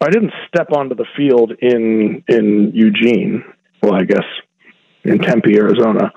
I 0.00 0.10
didn't 0.10 0.32
step 0.48 0.68
onto 0.72 0.94
the 0.94 1.06
field 1.16 1.52
in 1.60 2.24
in 2.28 2.72
Eugene, 2.74 3.44
well 3.82 3.94
I 3.94 4.04
guess 4.04 4.26
in 5.04 5.18
Tempe, 5.18 5.56
Arizona. 5.56 6.12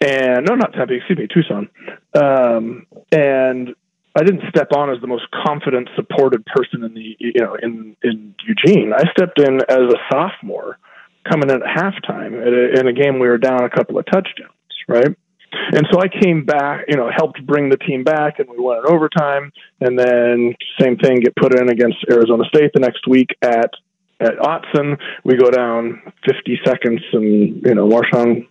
And 0.00 0.46
no, 0.46 0.54
not 0.54 0.74
Tempe, 0.74 0.96
excuse 0.96 1.18
me, 1.18 1.28
Tucson. 1.32 1.68
Um, 2.14 2.86
and 3.10 3.74
I 4.16 4.22
didn't 4.22 4.42
step 4.48 4.68
on 4.76 4.90
as 4.90 5.00
the 5.00 5.06
most 5.06 5.24
confident, 5.44 5.88
supported 5.96 6.44
person 6.46 6.84
in 6.84 6.94
the 6.94 7.16
you 7.18 7.40
know 7.40 7.56
in 7.60 7.96
in 8.02 8.34
Eugene. 8.46 8.92
I 8.92 9.10
stepped 9.10 9.40
in 9.40 9.60
as 9.68 9.78
a 9.78 9.98
sophomore, 10.10 10.78
coming 11.28 11.50
in 11.50 11.56
at 11.56 11.62
halftime 11.62 12.40
at 12.40 12.52
a, 12.52 12.80
in 12.80 12.86
a 12.86 12.92
game 12.92 13.18
we 13.18 13.28
were 13.28 13.38
down 13.38 13.64
a 13.64 13.70
couple 13.70 13.98
of 13.98 14.04
touchdowns, 14.06 14.52
right? 14.88 15.14
And 15.72 15.86
so 15.92 16.00
I 16.00 16.08
came 16.08 16.44
back, 16.44 16.86
you 16.88 16.96
know, 16.96 17.10
helped 17.14 17.44
bring 17.46 17.68
the 17.68 17.76
team 17.76 18.02
back, 18.04 18.38
and 18.38 18.48
we 18.48 18.58
won 18.58 18.78
in 18.78 18.86
overtime. 18.86 19.52
And 19.80 19.98
then 19.98 20.54
same 20.80 20.96
thing, 20.96 21.20
get 21.20 21.36
put 21.36 21.54
in 21.58 21.68
against 21.68 21.98
Arizona 22.10 22.44
State 22.44 22.72
the 22.74 22.80
next 22.80 23.06
week 23.06 23.30
at 23.42 23.70
at 24.20 24.36
Autzen. 24.38 24.98
We 25.24 25.36
go 25.36 25.50
down 25.50 26.02
50 26.26 26.60
seconds, 26.64 27.00
and 27.12 27.62
you 27.64 27.74
know, 27.74 27.88
Marshawn 27.88 28.46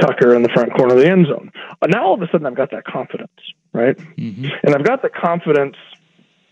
Tucker 0.00 0.34
in 0.34 0.42
the 0.42 0.48
front 0.50 0.74
corner 0.74 0.94
of 0.94 1.00
the 1.00 1.08
end 1.08 1.26
zone. 1.26 1.50
Uh, 1.80 1.86
Now 1.86 2.06
all 2.06 2.14
of 2.14 2.22
a 2.22 2.26
sudden, 2.30 2.46
I've 2.46 2.56
got 2.56 2.70
that 2.70 2.84
confidence, 2.84 3.30
right? 3.72 3.98
And 4.62 4.74
I've 4.74 4.84
got 4.84 5.02
the 5.02 5.10
confidence 5.10 5.76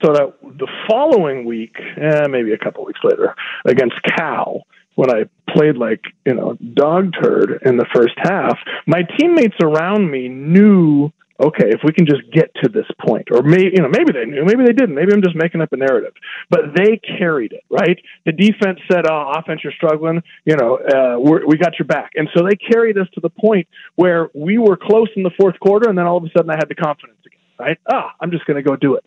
so 0.02 0.12
that 0.12 0.34
the 0.42 0.68
following 0.88 1.44
week, 1.44 1.76
eh, 1.78 2.26
maybe 2.28 2.52
a 2.52 2.58
couple 2.58 2.84
weeks 2.84 3.00
later, 3.04 3.34
against 3.66 4.02
Cal, 4.02 4.62
when 4.94 5.10
I 5.10 5.24
played 5.54 5.76
like 5.76 6.02
you 6.26 6.34
know 6.34 6.56
dog 6.74 7.12
turd 7.22 7.62
in 7.64 7.76
the 7.76 7.86
first 7.94 8.14
half, 8.18 8.58
my 8.86 9.02
teammates 9.18 9.56
around 9.62 10.10
me 10.10 10.28
knew 10.28 11.12
okay, 11.40 11.70
if 11.70 11.80
we 11.82 11.92
can 11.92 12.06
just 12.06 12.22
get 12.32 12.50
to 12.62 12.68
this 12.68 12.86
point, 13.06 13.28
or 13.32 13.42
maybe 13.42 13.70
you 13.74 13.82
know, 13.82 13.88
maybe 13.88 14.12
they 14.12 14.26
knew, 14.26 14.44
maybe 14.44 14.64
they 14.64 14.72
didn't, 14.72 14.94
maybe 14.94 15.12
I'm 15.12 15.22
just 15.22 15.36
making 15.36 15.60
up 15.60 15.72
a 15.72 15.76
narrative, 15.76 16.12
but 16.50 16.74
they 16.76 17.00
carried 17.18 17.52
it, 17.52 17.64
right? 17.70 17.98
The 18.26 18.32
defense 18.32 18.80
said, 18.90 19.06
"Oh, 19.10 19.32
offense, 19.36 19.60
you're 19.64 19.72
struggling. 19.72 20.22
You 20.44 20.56
know, 20.56 20.76
uh, 20.76 21.18
we're, 21.18 21.46
we 21.46 21.56
got 21.56 21.78
your 21.78 21.86
back," 21.86 22.10
and 22.14 22.28
so 22.34 22.44
they 22.44 22.56
carried 22.56 22.98
us 22.98 23.06
to 23.14 23.20
the 23.20 23.30
point 23.30 23.68
where 23.96 24.28
we 24.34 24.58
were 24.58 24.76
close 24.76 25.08
in 25.16 25.22
the 25.22 25.32
fourth 25.38 25.58
quarter, 25.60 25.88
and 25.88 25.96
then 25.96 26.06
all 26.06 26.18
of 26.18 26.24
a 26.24 26.30
sudden, 26.36 26.50
I 26.50 26.56
had 26.56 26.68
the 26.68 26.74
confidence 26.74 27.18
again, 27.26 27.40
right? 27.58 27.78
Ah, 27.90 28.12
I'm 28.20 28.30
just 28.30 28.44
going 28.46 28.62
to 28.62 28.68
go 28.68 28.76
do 28.76 28.96
it, 28.96 29.04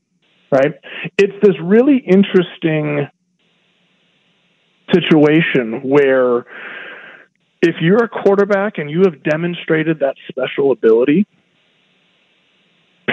right? 0.52 0.74
It's 1.18 1.36
this 1.42 1.56
really 1.62 1.98
interesting 1.98 3.08
situation 4.92 5.82
where 5.84 6.46
if 7.62 7.76
you're 7.82 8.04
a 8.04 8.10
quarterback 8.10 8.78
and 8.78 8.90
you 8.90 9.04
have 9.06 9.24
demonstrated 9.24 10.00
that 10.00 10.16
special 10.30 10.72
ability 10.72 11.26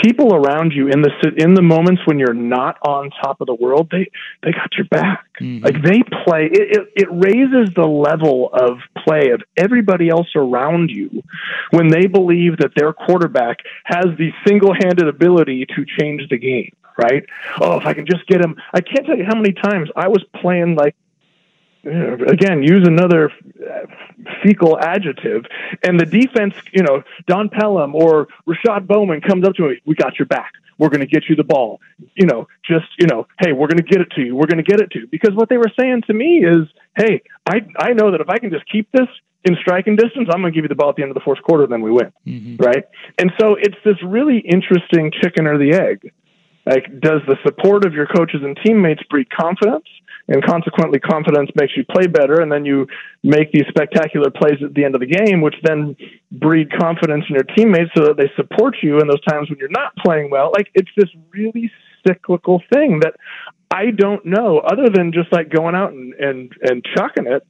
people 0.03 0.35
around 0.35 0.73
you 0.73 0.89
in 0.89 1.03
the 1.03 1.11
in 1.37 1.55
the 1.55 1.63
moments 1.63 2.03
when 2.05 2.19
you're 2.19 2.35
not 2.35 2.79
on 2.83 3.11
top 3.23 3.41
of 3.41 3.47
the 3.47 3.55
world, 3.55 3.89
they 3.91 4.11
they 4.43 4.53
got 4.53 4.71
your 4.77 4.87
back. 4.87 5.27
Mm-hmm. 5.41 5.65
Like 5.65 5.83
they 5.83 6.03
play. 6.25 6.49
It, 6.53 6.77
it 6.77 6.93
it 6.97 7.09
raises 7.11 7.75
the 7.75 7.87
level 7.87 8.51
of 8.53 8.79
play 9.05 9.31
of 9.31 9.43
everybody 9.57 10.09
else 10.09 10.29
around 10.35 10.91
you 10.91 11.23
when 11.71 11.89
they 11.89 12.07
believe 12.07 12.59
that 12.59 12.73
their 12.77 12.93
quarterback 12.93 13.59
has 13.85 14.07
the 14.19 14.31
single 14.47 14.75
handed 14.75 15.09
ability 15.09 15.67
to 15.67 15.85
change 15.99 16.23
the 16.31 16.39
game. 16.39 16.75
Right? 16.99 17.25
Oh, 17.61 17.79
if 17.79 17.87
I 17.87 17.95
can 17.95 18.05
just 18.05 18.27
get 18.27 18.43
him. 18.43 18.57
I 18.75 18.81
can't 18.81 19.07
tell 19.07 19.17
you 19.17 19.25
how 19.25 19.35
many 19.35 19.55
times 19.55 19.89
I 19.97 20.09
was 20.09 20.23
playing 20.43 20.75
like 20.75 20.95
again, 21.85 22.63
use 22.63 22.87
another 22.87 23.33
fecal 24.43 24.79
adjective, 24.79 25.45
and 25.83 25.99
the 25.99 26.07
defense, 26.07 26.55
you 26.73 26.83
know, 26.83 27.03
Don 27.27 27.49
Pelham 27.49 27.95
or 27.95 28.29
Rashad 28.47 28.87
Bauman 28.87 29.21
comes 29.21 29.47
up 29.47 29.55
to 29.55 29.69
me, 29.69 29.81
we 29.87 29.95
got 29.95 30.19
your 30.19 30.27
back. 30.27 30.53
We're 30.79 30.89
going 30.89 31.01
to 31.01 31.07
get 31.07 31.29
you 31.29 31.37
the 31.37 31.45
ball. 31.45 31.81
You 32.15 32.27
know, 32.27 32.49
just, 32.67 32.87
you 32.99 33.07
know, 33.07 33.27
hey, 33.39 33.53
we're 33.53 33.69
going 33.69 33.79
to 33.79 33.83
get 33.83 34.01
it 34.01 34.11
to 34.13 34.23
you. 34.23 34.35
We're 34.35 34.47
going 34.47 34.65
to 34.65 34.71
get 34.71 34.81
it 34.81 34.91
to 34.93 35.01
you. 35.01 35.09
Because 35.09 35.35
what 35.35 35.51
they 35.51 35.59
were 35.59 35.71
saying 35.79 36.03
to 36.07 36.15
me 36.15 36.43
is, 36.43 36.69
hey, 36.97 37.23
I, 37.47 37.67
I 37.79 37.93
know 37.93 38.11
that 38.13 38.23
if 38.23 38.31
I 38.31 38.39
can 38.39 38.51
just 38.51 38.65
keep 38.71 38.91
this 38.93 39.09
in 39.45 39.57
striking 39.61 39.97
distance, 39.97 40.29
I'm 40.33 40.41
going 40.41 40.53
to 40.53 40.57
give 40.57 40.65
you 40.65 40.69
the 40.69 40.75
ball 40.75 40.89
at 40.91 40.97
the 40.97 41.03
end 41.03 41.11
of 41.11 41.15
the 41.15 41.21
fourth 41.21 41.43
quarter, 41.43 41.67
then 41.67 41.83
we 41.83 41.91
win. 41.91 42.13
Mm-hmm. 42.27 42.57
Right. 42.57 42.85
And 43.19 43.31
so 43.39 43.57
it's 43.57 43.77
this 43.85 43.97
really 44.03 44.39
interesting 44.39 45.13
chicken 45.21 45.47
or 45.47 45.59
the 45.59 45.73
egg. 45.75 46.13
Like, 46.65 47.01
does 47.01 47.21
the 47.27 47.37
support 47.45 47.85
of 47.85 47.93
your 47.95 48.07
coaches 48.07 48.41
and 48.43 48.59
teammates 48.65 49.03
breed 49.11 49.29
confidence? 49.31 49.85
And 50.31 50.45
consequently 50.45 50.99
confidence 50.99 51.51
makes 51.57 51.77
you 51.77 51.85
play 51.85 52.07
better 52.07 52.41
and 52.41 52.51
then 52.51 52.65
you 52.65 52.87
make 53.23 53.53
these 53.53 53.67
spectacular 53.69 54.31
plays 54.31 54.63
at 54.65 54.73
the 54.75 54.85
end 54.85 54.95
of 54.95 55.01
the 55.01 55.07
game 55.07 55.43
which 55.43 55.57
then 55.63 55.95
breed 56.33 56.71
confidence 56.79 57.25
in 57.29 57.35
your 57.35 57.45
teammates 57.57 57.91
so 57.95 58.05
that 58.05 58.17
they 58.17 58.31
support 58.37 58.77
you 58.83 59.01
in 59.01 59.09
those 59.09 59.21
times 59.23 59.51
when 59.51 59.59
you're 59.59 59.69
not 59.69 59.95
playing 59.97 60.31
well 60.31 60.51
like 60.57 60.71
it's 60.75 60.91
this 60.97 61.11
really 61.33 61.71
cyclical 62.07 62.63
thing 62.73 63.01
that 63.01 63.15
I 63.71 63.91
don't 63.91 64.25
know 64.25 64.59
other 64.59 64.89
than 64.89 65.13
just 65.13 65.31
like 65.33 65.51
going 65.51 65.75
out 65.75 65.93
and 65.93 66.15
and 66.15 66.53
and 66.63 66.85
chucking 66.97 67.27
it 67.27 67.47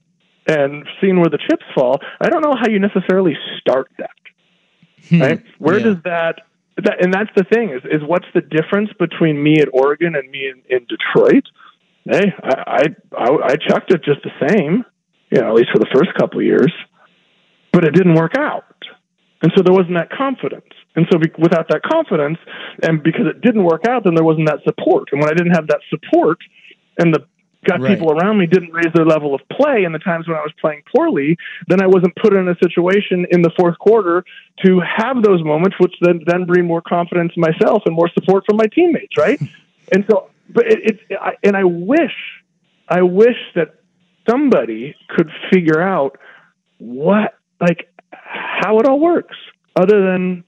and 0.47 0.87
seeing 1.01 1.21
where 1.21 1.31
the 1.31 1.39
chips 1.39 1.65
fall 1.75 2.01
I 2.21 2.29
don't 2.29 2.43
know 2.43 2.57
how 2.59 2.69
you 2.69 2.81
necessarily 2.81 3.37
start 3.61 3.91
that 3.99 4.11
hmm. 5.09 5.23
right 5.23 5.43
where 5.59 5.79
yeah. 5.79 5.85
does 5.85 5.97
that 6.05 6.41
that, 6.85 7.03
and 7.05 7.13
that's 7.13 7.31
the 7.37 7.45
thing 7.45 7.71
is 7.71 7.83
is 7.85 8.03
what's 8.07 8.27
the 8.35 8.41
difference 8.41 8.91
between 8.99 9.43
me 9.43 9.61
at 9.61 9.69
Oregon 9.73 10.15
and 10.15 10.31
me 10.31 10.49
in, 10.49 10.63
in 10.75 10.87
Detroit? 10.87 11.45
Hey, 12.05 12.33
I, 12.43 12.85
I 13.17 13.29
I 13.45 13.57
chucked 13.69 13.93
it 13.93 14.03
just 14.05 14.21
the 14.23 14.49
same, 14.49 14.85
you 15.31 15.41
know, 15.41 15.49
at 15.49 15.55
least 15.55 15.71
for 15.73 15.79
the 15.79 15.91
first 15.93 16.15
couple 16.19 16.41
of 16.41 16.45
years, 16.45 16.73
but 17.73 17.85
it 17.85 17.93
didn't 17.93 18.15
work 18.15 18.37
out, 18.37 18.65
and 19.43 19.53
so 19.57 19.63
there 19.63 19.75
wasn't 19.75 19.97
that 19.97 20.11
confidence. 20.11 20.67
And 20.97 21.07
so, 21.11 21.19
be, 21.19 21.31
without 21.39 21.69
that 21.69 21.83
confidence, 21.83 22.39
and 22.83 23.03
because 23.03 23.27
it 23.27 23.41
didn't 23.43 23.63
work 23.63 23.87
out, 23.87 24.05
then 24.05 24.15
there 24.15 24.25
wasn't 24.25 24.49
that 24.49 24.59
support. 24.65 25.09
And 25.13 25.21
when 25.21 25.31
I 25.31 25.35
didn't 25.35 25.55
have 25.55 25.69
that 25.69 25.81
support, 25.89 26.39
and 26.99 27.15
the 27.15 27.25
got 27.65 27.81
right. 27.81 27.91
people 27.91 28.11
around 28.13 28.39
me 28.39 28.47
didn't 28.47 28.73
raise 28.73 28.93
their 28.95 29.05
level 29.05 29.35
of 29.35 29.41
play 29.53 29.85
in 29.85 29.93
the 29.93 29.99
times 29.99 30.27
when 30.27 30.37
I 30.37 30.41
was 30.41 30.53
playing 30.61 30.83
poorly, 30.95 31.37
then 31.69 31.83
I 31.83 31.87
wasn't 31.87 32.17
put 32.17 32.33
in 32.33 32.49
a 32.49 32.55
situation 32.63 33.27
in 33.31 33.43
the 33.43 33.51
fourth 33.57 33.79
quarter 33.79 34.25
to 34.65 34.81
have 34.81 35.23
those 35.23 35.45
moments, 35.45 35.77
which 35.79 35.95
then 36.01 36.21
then 36.27 36.45
bring 36.45 36.67
more 36.67 36.81
confidence 36.81 37.33
in 37.37 37.41
myself 37.41 37.83
and 37.87 37.95
more 37.95 38.09
support 38.15 38.45
from 38.47 38.57
my 38.57 38.67
teammates, 38.67 39.17
right? 39.17 39.41
and 39.93 40.05
so 40.11 40.31
but 40.53 40.67
it, 40.67 40.79
it's 40.83 41.01
I, 41.21 41.33
and 41.43 41.57
I 41.57 41.65
wish, 41.65 42.15
I 42.89 43.03
wish 43.03 43.37
that 43.55 43.75
somebody 44.29 44.95
could 45.09 45.31
figure 45.53 45.81
out 45.81 46.19
what 46.79 47.35
like 47.61 47.93
how 48.13 48.79
it 48.79 48.87
all 48.87 49.01
works, 49.01 49.37
other 49.77 50.05
than 50.05 50.45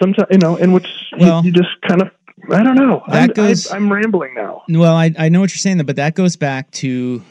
sometimes 0.00 0.28
you 0.30 0.38
know, 0.38 0.56
in 0.56 0.72
which 0.72 0.88
well, 1.18 1.42
you, 1.42 1.50
you 1.50 1.52
just 1.52 1.80
kind 1.86 2.02
of 2.02 2.10
I 2.50 2.62
don't 2.62 2.76
know. 2.76 3.02
That 3.08 3.22
I'm, 3.22 3.28
goes. 3.30 3.70
I, 3.70 3.76
am 3.76 3.92
rambling 3.92 4.34
now. 4.34 4.62
Well, 4.68 4.94
I 4.94 5.12
I 5.18 5.28
know 5.28 5.40
what 5.40 5.50
you're 5.50 5.58
saying, 5.58 5.84
but 5.84 5.96
that 5.96 6.14
goes 6.14 6.36
back 6.36 6.70
to 6.72 7.22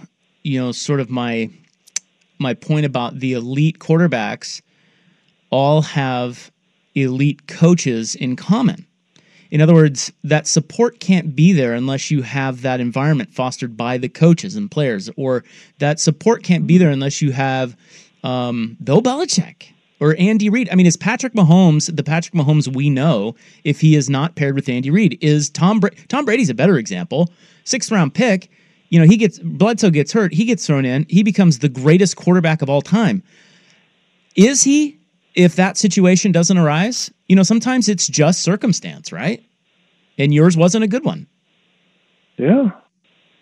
you 0.44 0.60
know 0.60 0.72
sort 0.72 1.00
of 1.00 1.10
my 1.10 1.50
my 2.40 2.54
point 2.54 2.86
about 2.86 3.20
the 3.20 3.34
elite 3.34 3.80
quarterbacks 3.80 4.62
all 5.50 5.82
have 5.82 6.52
elite 6.96 7.48
coaches 7.48 8.16
in 8.16 8.36
common. 8.36 8.86
In 9.56 9.62
other 9.62 9.74
words, 9.74 10.12
that 10.26 10.48
support 10.48 11.00
can't 11.00 11.34
be 11.34 11.54
there 11.54 11.76
unless 11.76 12.12
you 12.12 12.24
have 12.24 12.62
that 12.64 12.82
environment 12.82 13.34
fostered 13.34 13.78
by 13.78 13.98
the 13.98 14.10
coaches 14.10 14.58
and 14.58 14.70
players, 14.70 15.10
or 15.16 15.46
that 15.80 15.98
support 15.98 16.44
can't 16.44 16.68
be 16.68 16.78
there 16.78 16.90
unless 16.90 17.22
you 17.22 17.32
have 17.32 17.78
um, 18.26 18.76
Bill 18.84 19.02
Belichick 19.02 19.68
or 20.02 20.14
Andy 20.20 20.50
Reid. 20.50 20.68
I 20.74 20.76
mean, 20.76 20.86
is 20.86 20.98
Patrick 20.98 21.36
Mahomes 21.36 21.96
the 21.96 22.04
Patrick 22.04 22.34
Mahomes 22.34 22.68
we 22.76 22.90
know 22.90 23.34
if 23.64 23.80
he 23.80 23.96
is 23.96 24.10
not 24.10 24.36
paired 24.36 24.56
with 24.56 24.68
Andy 24.68 24.92
Reid? 24.92 25.18
Is 25.22 25.50
Tom 25.50 25.80
Bra- 25.80 25.92
Tom 26.10 26.26
Brady's 26.26 26.50
a 26.50 26.54
better 26.54 26.78
example? 26.78 27.32
Sixth 27.64 27.90
round 27.94 28.14
pick. 28.14 28.52
You 28.90 29.00
know, 29.00 29.06
he 29.06 29.16
gets 29.16 29.40
Bledsoe 29.40 29.90
gets 29.90 30.12
hurt, 30.12 30.34
he 30.34 30.44
gets 30.44 30.68
thrown 30.68 30.84
in, 30.84 31.06
he 31.08 31.24
becomes 31.24 31.60
the 31.60 31.70
greatest 31.70 32.18
quarterback 32.18 32.62
of 32.62 32.70
all 32.70 32.82
time. 32.82 33.24
Is 34.36 34.64
he? 34.64 35.00
If 35.34 35.56
that 35.56 35.78
situation 35.78 36.34
doesn't 36.34 36.58
arise, 36.58 37.10
you 37.28 37.36
know, 37.36 37.44
sometimes 37.44 37.90
it's 37.90 38.08
just 38.08 38.42
circumstance, 38.42 39.12
right? 39.12 39.44
And 40.18 40.34
yours 40.34 40.56
wasn't 40.56 40.84
a 40.84 40.88
good 40.88 41.04
one. 41.04 41.28
Yeah. 42.38 42.72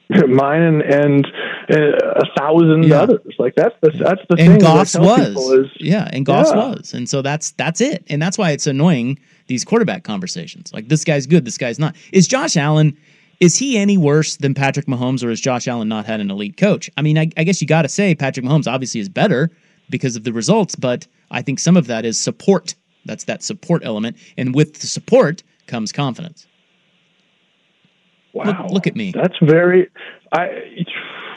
Mine 0.28 0.62
and, 0.62 0.82
and, 0.82 1.28
and 1.70 1.94
a 1.96 2.26
thousand 2.38 2.84
yeah. 2.84 3.02
others. 3.02 3.34
Like 3.40 3.56
that's 3.56 3.76
the 3.82 3.92
that's 3.92 4.22
the 4.30 4.36
and 4.38 4.54
thing. 4.54 4.60
Goff's 4.60 4.98
was 4.98 5.36
is, 5.52 5.72
yeah, 5.80 6.10
and 6.12 6.26
Goff's 6.26 6.52
yeah. 6.52 6.70
was, 6.70 6.94
and 6.94 7.08
so 7.08 7.22
that's 7.22 7.52
that's 7.52 7.82
it, 7.82 8.04
and 8.10 8.22
that's 8.22 8.38
why 8.38 8.52
it's 8.52 8.68
annoying 8.68 9.18
these 9.48 9.64
quarterback 9.64 10.04
conversations. 10.04 10.74
Like 10.74 10.90
this 10.90 11.04
guy's 11.04 11.26
good, 11.26 11.46
this 11.46 11.58
guy's 11.58 11.80
not. 11.80 11.96
Is 12.12 12.28
Josh 12.28 12.58
Allen? 12.58 12.98
Is 13.40 13.58
he 13.58 13.78
any 13.78 13.98
worse 13.98 14.38
than 14.38 14.54
Patrick 14.54 14.86
Mahomes, 14.86 15.24
or 15.24 15.30
has 15.30 15.42
Josh 15.42 15.68
Allen 15.68 15.88
not 15.88 16.06
had 16.06 16.20
an 16.20 16.30
elite 16.30 16.58
coach? 16.58 16.90
I 16.98 17.02
mean, 17.02 17.18
I, 17.18 17.30
I 17.36 17.44
guess 17.44 17.62
you 17.62 17.68
got 17.68 17.82
to 17.82 17.90
say 17.90 18.14
Patrick 18.14 18.46
Mahomes 18.46 18.72
obviously 18.72 19.02
is 19.02 19.10
better 19.10 19.50
because 19.90 20.16
of 20.16 20.24
the 20.24 20.32
results, 20.32 20.76
but 20.76 21.08
I 21.32 21.42
think 21.42 21.60
some 21.60 21.76
of 21.76 21.88
that 21.88 22.06
is 22.06 22.20
support 22.20 22.76
that's 23.06 23.26
that 23.26 23.44
support 23.44 23.84
element. 23.86 24.18
And 24.38 24.56
with 24.56 24.80
the 24.80 24.88
support 24.88 25.44
comes 25.68 25.92
confidence. 25.92 26.48
Wow. 28.34 28.46
Look, 28.46 28.72
look 28.72 28.88
at 28.88 28.96
me. 28.96 29.12
That's 29.12 29.38
very 29.42 29.90
I 30.32 30.48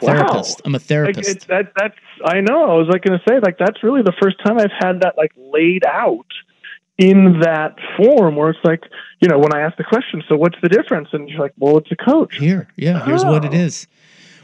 wow. 0.01 0.15
therapist. 0.15 0.63
I'm 0.65 0.75
a 0.75 0.79
therapist. 0.79 1.29
Like 1.29 1.47
that 1.49 1.73
that's 1.77 1.99
I 2.25 2.41
know. 2.41 2.71
I 2.71 2.75
was 2.75 2.89
like 2.91 3.03
going 3.03 3.19
to 3.19 3.25
say 3.29 3.39
like 3.41 3.59
that's 3.59 3.83
really 3.83 4.03
the 4.03 4.15
first 4.21 4.37
time 4.45 4.59
I've 4.59 4.73
had 4.79 5.01
that 5.03 5.17
like 5.17 5.33
laid 5.37 5.85
out 5.85 6.27
in 6.99 7.41
that 7.41 7.77
form 7.97 8.37
where 8.37 8.51
it's 8.51 8.59
like, 8.65 8.83
you 9.21 9.29
know, 9.29 9.39
when 9.39 9.55
I 9.55 9.61
ask 9.61 9.77
the 9.77 9.85
question, 9.85 10.23
so 10.29 10.37
what's 10.37 10.57
the 10.63 10.69
difference? 10.71 11.09
And 11.13 11.29
you're 11.29 11.41
like, 11.41 11.53
well, 11.59 11.77
it's 11.77 11.93
a 11.93 11.97
coach. 11.97 12.37
Here, 12.37 12.69
yeah, 12.77 13.05
here's 13.05 13.23
oh. 13.23 13.33
what 13.33 13.45
it 13.45 13.55
oh. 13.55 13.87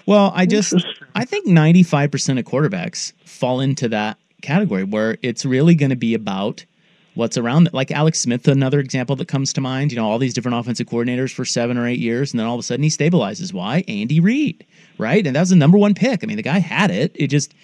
Well, 0.05 0.33
I 0.35 0.47
just 0.47 0.75
I 1.15 1.25
think 1.25 1.47
95% 1.47 2.39
of 2.39 2.45
quarterbacks 2.45 3.13
fall 3.25 3.61
into 3.61 3.89
that 3.91 4.19
category 4.43 4.85
where 4.85 5.17
it's 5.23 5.45
really 5.47 5.75
going 5.75 5.91
to 5.91 5.97
be 5.97 6.15
about 6.15 6.65
what's 7.15 7.37
around. 7.37 7.69
Like 7.73 7.91
Alex 7.91 8.21
Smith, 8.21 8.47
another 8.49 8.81
example 8.81 9.17
that 9.17 9.29
comes 9.29 9.53
to 9.55 9.61
mind. 9.61 9.93
You 9.93 9.97
know, 9.97 10.09
all 10.09 10.19
these 10.19 10.35
different 10.35 10.59
offensive 10.59 10.87
coordinators 10.87 11.33
for 11.33 11.45
seven 11.45 11.77
or 11.77 11.87
eight 11.87 11.99
years, 11.99 12.33
and 12.33 12.41
then 12.41 12.47
all 12.47 12.55
of 12.55 12.61
a 12.61 12.63
sudden 12.63 12.83
he 12.83 12.89
stabilizes. 12.89 13.53
Why? 13.53 13.85
Andy 13.89 14.21
Reid, 14.21 14.65
right? 14.99 15.27
And 15.27 15.37
that 15.37 15.41
was 15.41 15.51
the 15.51 15.57
number 15.57 15.79
one 15.79 15.95
pick. 15.95 16.23
I 16.23 16.27
mean, 16.27 16.37
the 16.37 16.43
guy 16.43 16.59
had 16.59 16.91
it. 16.91 17.13
It 17.15 17.29
just 17.29 17.55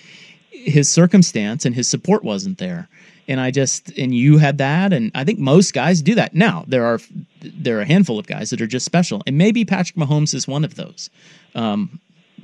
his 0.51 0.91
circumstance 0.91 1.65
and 1.65 1.75
his 1.75 1.89
support 1.89 2.25
wasn't 2.25 2.59
there. 2.59 2.89
And 3.29 3.41
I 3.41 3.51
just 3.51 3.91
and 3.99 4.15
you 4.15 4.39
had 4.39 4.59
that, 4.59 4.93
and 4.93 5.11
I 5.15 5.25
think 5.25 5.39
most 5.39 5.75
guys 5.75 6.01
do 6.01 6.15
that. 6.15 6.35
Now 6.35 6.65
there 6.67 6.85
are 6.85 6.99
there 7.43 7.79
are 7.79 7.83
a 7.83 7.87
handful 7.87 8.19
of 8.19 8.27
guys 8.27 8.51
that 8.51 8.61
are 8.63 8.67
just 8.67 8.87
special, 8.87 9.23
and 9.27 9.37
maybe 9.37 9.65
Patrick 9.65 9.97
Mahomes 9.97 10.35
is 10.35 10.49
one 10.49 10.65
of 10.65 10.77
those. 10.77 11.11
Um, 11.55 12.01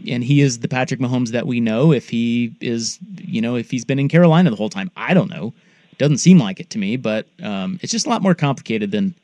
and 0.08 0.24
he 0.24 0.40
is 0.40 0.58
the 0.58 0.68
Patrick 0.68 1.00
Mahomes 1.00 1.30
that 1.30 1.46
we 1.46 1.60
know 1.60 1.92
if 1.92 2.08
he 2.08 2.54
is, 2.60 2.98
you 3.16 3.40
know, 3.40 3.56
if 3.56 3.70
he's 3.70 3.84
been 3.84 3.98
in 3.98 4.08
Carolina 4.08 4.50
the 4.50 4.56
whole 4.56 4.68
time. 4.68 4.90
I 4.96 5.14
don't 5.14 5.30
know. 5.30 5.54
Doesn't 5.98 6.18
seem 6.18 6.38
like 6.38 6.60
it 6.60 6.70
to 6.70 6.78
me, 6.78 6.96
but 6.96 7.26
um, 7.42 7.78
it's 7.82 7.92
just 7.92 8.06
a 8.06 8.10
lot 8.10 8.22
more 8.22 8.34
complicated 8.34 8.90
than 8.90 9.14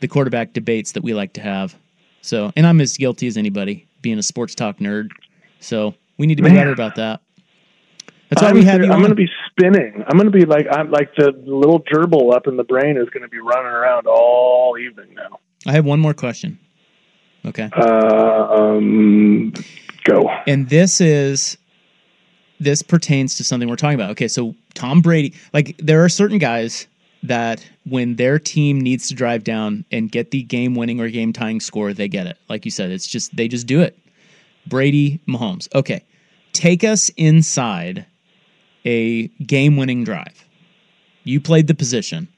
the 0.00 0.08
quarterback 0.08 0.52
debates 0.52 0.92
that 0.92 1.02
we 1.02 1.14
like 1.14 1.32
to 1.34 1.40
have. 1.40 1.76
So, 2.22 2.52
and 2.56 2.66
I'm 2.66 2.80
as 2.80 2.96
guilty 2.96 3.26
as 3.26 3.36
anybody 3.36 3.86
being 4.00 4.18
a 4.18 4.22
sports 4.22 4.54
talk 4.54 4.78
nerd. 4.78 5.10
So 5.60 5.94
we 6.18 6.26
need 6.26 6.36
to 6.36 6.42
be 6.42 6.48
Man. 6.48 6.58
better 6.58 6.72
about 6.72 6.96
that. 6.96 7.20
That's 8.30 8.42
why 8.42 8.48
I'm, 8.48 8.54
we 8.54 8.64
have 8.64 8.82
you 8.82 8.90
I'm 8.90 8.98
going 8.98 9.10
to 9.10 9.14
be 9.14 9.28
spinning. 9.50 10.04
I'm 10.08 10.16
going 10.16 10.30
to 10.30 10.36
be 10.36 10.44
like 10.44 10.66
I'm 10.70 10.90
like 10.90 11.14
the 11.16 11.32
little 11.44 11.80
gerbil 11.80 12.34
up 12.34 12.46
in 12.46 12.56
the 12.56 12.64
brain 12.64 12.96
is 12.96 13.08
going 13.10 13.22
to 13.22 13.28
be 13.28 13.38
running 13.38 13.66
around 13.66 14.06
all 14.06 14.76
evening 14.78 15.14
now. 15.14 15.38
I 15.66 15.72
have 15.72 15.84
one 15.84 16.00
more 16.00 16.14
question. 16.14 16.58
Okay. 17.46 17.68
Uh, 17.76 18.46
um, 18.50 19.52
go. 20.04 20.30
And 20.46 20.68
this 20.68 21.00
is 21.00 21.58
this 22.60 22.82
pertains 22.82 23.36
to 23.36 23.44
something 23.44 23.68
we're 23.68 23.76
talking 23.76 24.00
about. 24.00 24.10
Okay, 24.12 24.28
so 24.28 24.54
Tom 24.74 25.00
Brady, 25.00 25.34
like 25.52 25.76
there 25.78 26.04
are 26.04 26.08
certain 26.08 26.38
guys 26.38 26.86
that 27.22 27.66
when 27.86 28.16
their 28.16 28.38
team 28.38 28.80
needs 28.80 29.08
to 29.08 29.14
drive 29.14 29.44
down 29.44 29.84
and 29.90 30.10
get 30.12 30.30
the 30.30 30.42
game 30.42 30.74
winning 30.74 31.00
or 31.00 31.08
game 31.08 31.32
tying 31.32 31.60
score, 31.60 31.92
they 31.92 32.08
get 32.08 32.26
it. 32.26 32.36
Like 32.48 32.64
you 32.64 32.70
said, 32.70 32.90
it's 32.90 33.06
just 33.06 33.34
they 33.36 33.48
just 33.48 33.66
do 33.66 33.80
it. 33.80 33.98
Brady, 34.66 35.20
Mahomes. 35.26 35.68
Okay. 35.74 36.02
Take 36.52 36.84
us 36.84 37.10
inside 37.16 38.06
a 38.84 39.28
game 39.46 39.76
winning 39.76 40.04
drive. 40.04 40.44
You 41.24 41.40
played 41.40 41.66
the 41.66 41.74
position. 41.74 42.28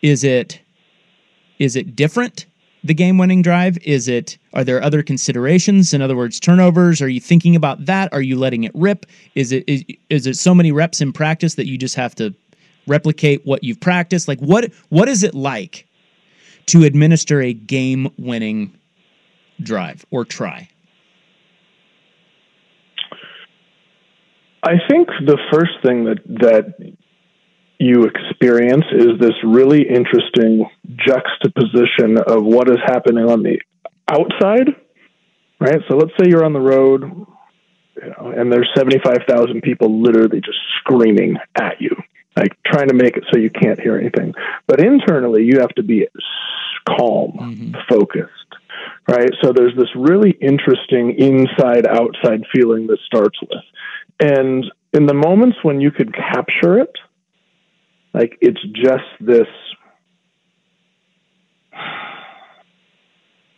Is 0.00 0.24
it 0.24 0.60
is 1.58 1.76
it 1.76 1.94
different 1.94 2.46
the 2.84 2.94
game 2.94 3.18
winning 3.18 3.42
drive? 3.42 3.78
Is 3.84 4.08
it 4.08 4.38
are 4.52 4.64
there 4.64 4.82
other 4.82 5.02
considerations? 5.02 5.94
In 5.94 6.02
other 6.02 6.16
words, 6.16 6.40
turnovers? 6.40 7.00
Are 7.00 7.08
you 7.08 7.20
thinking 7.20 7.56
about 7.56 7.86
that? 7.86 8.12
Are 8.12 8.22
you 8.22 8.36
letting 8.36 8.64
it 8.64 8.72
rip? 8.74 9.06
Is 9.34 9.52
it 9.52 9.64
is, 9.66 9.84
is 10.10 10.26
it 10.26 10.36
so 10.36 10.54
many 10.54 10.72
reps 10.72 11.00
in 11.00 11.12
practice 11.12 11.54
that 11.54 11.66
you 11.66 11.78
just 11.78 11.94
have 11.94 12.14
to 12.16 12.34
replicate 12.86 13.46
what 13.46 13.62
you've 13.62 13.80
practiced? 13.80 14.28
Like 14.28 14.40
what 14.40 14.72
what 14.88 15.08
is 15.08 15.22
it 15.22 15.34
like 15.34 15.86
to 16.66 16.84
administer 16.84 17.40
a 17.40 17.52
game 17.52 18.08
winning 18.18 18.76
drive 19.62 20.04
or 20.10 20.24
try? 20.24 20.68
I 24.64 24.74
think 24.88 25.08
the 25.26 25.38
first 25.52 25.72
thing 25.84 26.04
that 26.04 26.18
that 26.40 26.94
you 27.82 28.04
experience 28.04 28.84
is 28.92 29.18
this 29.18 29.34
really 29.44 29.82
interesting 29.82 30.64
juxtaposition 30.96 32.16
of 32.28 32.44
what 32.44 32.70
is 32.70 32.78
happening 32.86 33.28
on 33.28 33.42
the 33.42 33.58
outside, 34.08 34.68
right? 35.60 35.80
So 35.88 35.96
let's 35.96 36.12
say 36.18 36.28
you're 36.28 36.44
on 36.44 36.52
the 36.52 36.60
road, 36.60 37.02
you 37.02 38.08
know, 38.08 38.32
and 38.36 38.52
there's 38.52 38.70
75,000 38.76 39.62
people 39.62 40.00
literally 40.00 40.40
just 40.40 40.58
screaming 40.78 41.36
at 41.60 41.80
you, 41.80 41.90
like 42.36 42.56
trying 42.64 42.88
to 42.88 42.94
make 42.94 43.16
it 43.16 43.24
so 43.32 43.38
you 43.38 43.50
can't 43.50 43.80
hear 43.80 43.98
anything. 43.98 44.32
But 44.68 44.80
internally, 44.80 45.42
you 45.42 45.58
have 45.60 45.74
to 45.74 45.82
be 45.82 46.06
calm, 46.88 47.32
mm-hmm. 47.32 47.74
focused, 47.88 48.30
right? 49.08 49.30
So 49.42 49.52
there's 49.52 49.74
this 49.76 49.90
really 49.96 50.30
interesting 50.40 51.16
inside 51.18 51.86
outside 51.86 52.44
feeling 52.54 52.86
that 52.86 52.98
starts 53.06 53.40
with. 53.40 53.64
And 54.20 54.64
in 54.92 55.06
the 55.06 55.14
moments 55.14 55.58
when 55.62 55.80
you 55.80 55.90
could 55.90 56.14
capture 56.14 56.78
it, 56.78 56.96
like 58.14 58.38
it's 58.40 58.62
just 58.74 59.04
this 59.20 59.46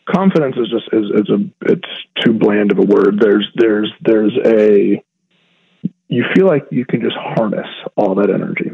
confidence 0.09 0.57
is 0.57 0.69
just 0.71 0.89
is, 0.93 1.11
is 1.23 1.31
a 1.31 1.73
it's 1.73 1.89
too 2.25 2.33
bland 2.33 2.73
of 2.73 2.79
a 2.79 2.83
word. 2.83 3.19
There's 3.21 3.49
there's 3.57 3.93
there's 4.01 4.37
a 4.45 5.03
you 6.09 6.25
feel 6.35 6.47
like 6.47 6.67
you 6.71 6.85
can 6.85 7.01
just 7.01 7.17
harness 7.17 7.67
all 7.97 8.15
that 8.17 8.31
energy. 8.31 8.71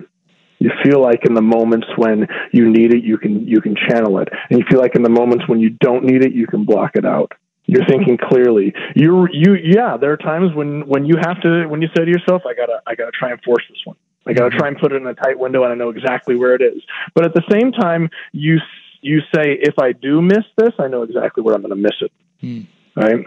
You 0.58 0.70
feel 0.82 1.00
like 1.00 1.24
in 1.24 1.34
the 1.34 1.42
moments 1.42 1.86
when 1.96 2.26
you 2.52 2.70
need 2.70 2.92
it, 2.92 3.02
you 3.02 3.16
can 3.16 3.46
you 3.46 3.60
can 3.60 3.74
channel 3.74 4.18
it, 4.18 4.28
and 4.50 4.58
you 4.58 4.64
feel 4.70 4.80
like 4.80 4.94
in 4.94 5.02
the 5.02 5.10
moments 5.10 5.48
when 5.48 5.60
you 5.60 5.70
don't 5.70 6.04
need 6.04 6.22
it, 6.22 6.32
you 6.34 6.46
can 6.46 6.64
block 6.64 6.92
it 6.94 7.06
out. 7.06 7.32
You're 7.64 7.86
thinking 7.86 8.18
clearly. 8.18 8.74
You 8.94 9.26
you 9.32 9.54
yeah. 9.54 9.96
There 9.96 10.12
are 10.12 10.18
times 10.18 10.54
when 10.54 10.86
when 10.86 11.06
you 11.06 11.14
have 11.22 11.40
to 11.42 11.66
when 11.66 11.80
you 11.80 11.88
say 11.96 12.04
to 12.04 12.10
yourself, 12.10 12.42
I 12.46 12.52
gotta 12.54 12.82
I 12.86 12.94
gotta 12.94 13.12
try 13.12 13.30
and 13.30 13.40
force 13.42 13.64
this 13.70 13.78
one. 13.84 13.96
I 14.26 14.32
got 14.32 14.50
to 14.50 14.56
try 14.56 14.68
and 14.68 14.78
put 14.78 14.92
it 14.92 14.96
in 14.96 15.06
a 15.06 15.14
tight 15.14 15.38
window, 15.38 15.64
and 15.64 15.72
I 15.72 15.76
know 15.76 15.88
exactly 15.88 16.36
where 16.36 16.54
it 16.54 16.62
is. 16.62 16.82
But 17.14 17.24
at 17.24 17.34
the 17.34 17.42
same 17.50 17.72
time, 17.72 18.10
you 18.32 18.58
you 19.02 19.20
say, 19.34 19.56
if 19.60 19.78
I 19.80 19.92
do 19.92 20.20
miss 20.20 20.44
this, 20.58 20.72
I 20.78 20.88
know 20.88 21.02
exactly 21.02 21.42
where 21.42 21.54
I'm 21.54 21.62
going 21.62 21.70
to 21.70 21.76
miss 21.76 21.96
it. 22.00 22.12
Hmm. 22.40 22.60
Right? 23.00 23.24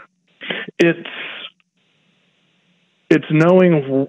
It's 0.80 1.10
it's 3.10 3.26
knowing. 3.32 4.08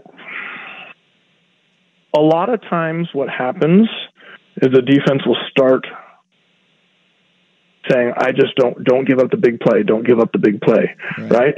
A 2.16 2.20
lot 2.20 2.48
of 2.48 2.60
times, 2.62 3.08
what 3.12 3.28
happens 3.28 3.88
is 4.62 4.72
the 4.72 4.82
defense 4.82 5.26
will 5.26 5.36
start 5.50 5.86
saying, 7.90 8.12
"I 8.16 8.32
just 8.32 8.54
don't 8.56 8.84
don't 8.84 9.06
give 9.06 9.18
up 9.18 9.30
the 9.30 9.36
big 9.36 9.60
play. 9.60 9.82
Don't 9.82 10.06
give 10.06 10.20
up 10.20 10.32
the 10.32 10.38
big 10.38 10.60
play." 10.60 10.94
right? 11.18 11.54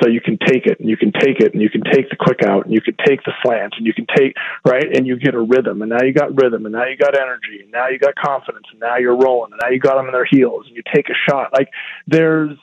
So 0.00 0.08
you 0.08 0.20
can 0.20 0.38
take 0.38 0.66
it 0.66 0.80
and 0.80 0.88
you 0.88 0.96
can 0.96 1.12
take 1.12 1.40
it 1.40 1.52
and 1.52 1.60
you 1.60 1.68
can 1.68 1.82
take 1.84 2.08
the 2.08 2.16
quick 2.16 2.42
out 2.42 2.64
and 2.64 2.72
you 2.72 2.80
can 2.80 2.96
take 3.06 3.22
the 3.24 3.32
slants 3.42 3.76
and 3.76 3.86
you 3.86 3.92
can 3.92 4.06
take 4.16 4.34
right 4.64 4.84
and 4.96 5.06
you 5.06 5.18
get 5.18 5.34
a 5.34 5.40
rhythm. 5.40 5.82
And 5.82 5.90
now 5.90 6.02
you 6.02 6.12
got 6.12 6.34
rhythm 6.34 6.64
and 6.64 6.72
now 6.72 6.86
you 6.86 6.96
got 6.96 7.16
energy 7.16 7.60
and 7.62 7.70
now 7.70 7.88
you 7.88 7.98
got 7.98 8.14
confidence 8.14 8.64
and 8.70 8.80
now 8.80 8.96
you're 8.96 9.16
rolling 9.16 9.52
and 9.52 9.60
now 9.62 9.68
you 9.68 9.78
got 9.78 9.96
them 9.96 10.06
in 10.06 10.12
their 10.12 10.24
heels 10.24 10.64
and 10.66 10.74
you 10.74 10.82
take 10.94 11.08
a 11.08 11.30
shot. 11.30 11.52
Like 11.52 11.68
there's 12.06 12.56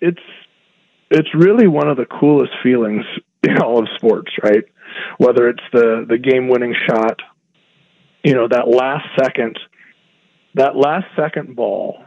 it's 0.00 0.22
it's 1.10 1.34
really 1.34 1.68
one 1.68 1.88
of 1.88 1.96
the 1.96 2.06
coolest 2.06 2.52
feelings 2.62 3.04
in 3.44 3.58
all 3.62 3.80
of 3.80 3.88
sports 3.96 4.32
right? 4.42 4.64
Whether 5.18 5.48
it's 5.48 5.64
the 5.72 6.04
the 6.08 6.18
game 6.18 6.48
winning 6.48 6.74
shot 6.88 7.20
you 8.24 8.34
know 8.34 8.48
that 8.48 8.68
last 8.68 9.06
second 9.18 9.58
that 10.54 10.76
last 10.76 11.06
second 11.16 11.54
ball 11.56 12.04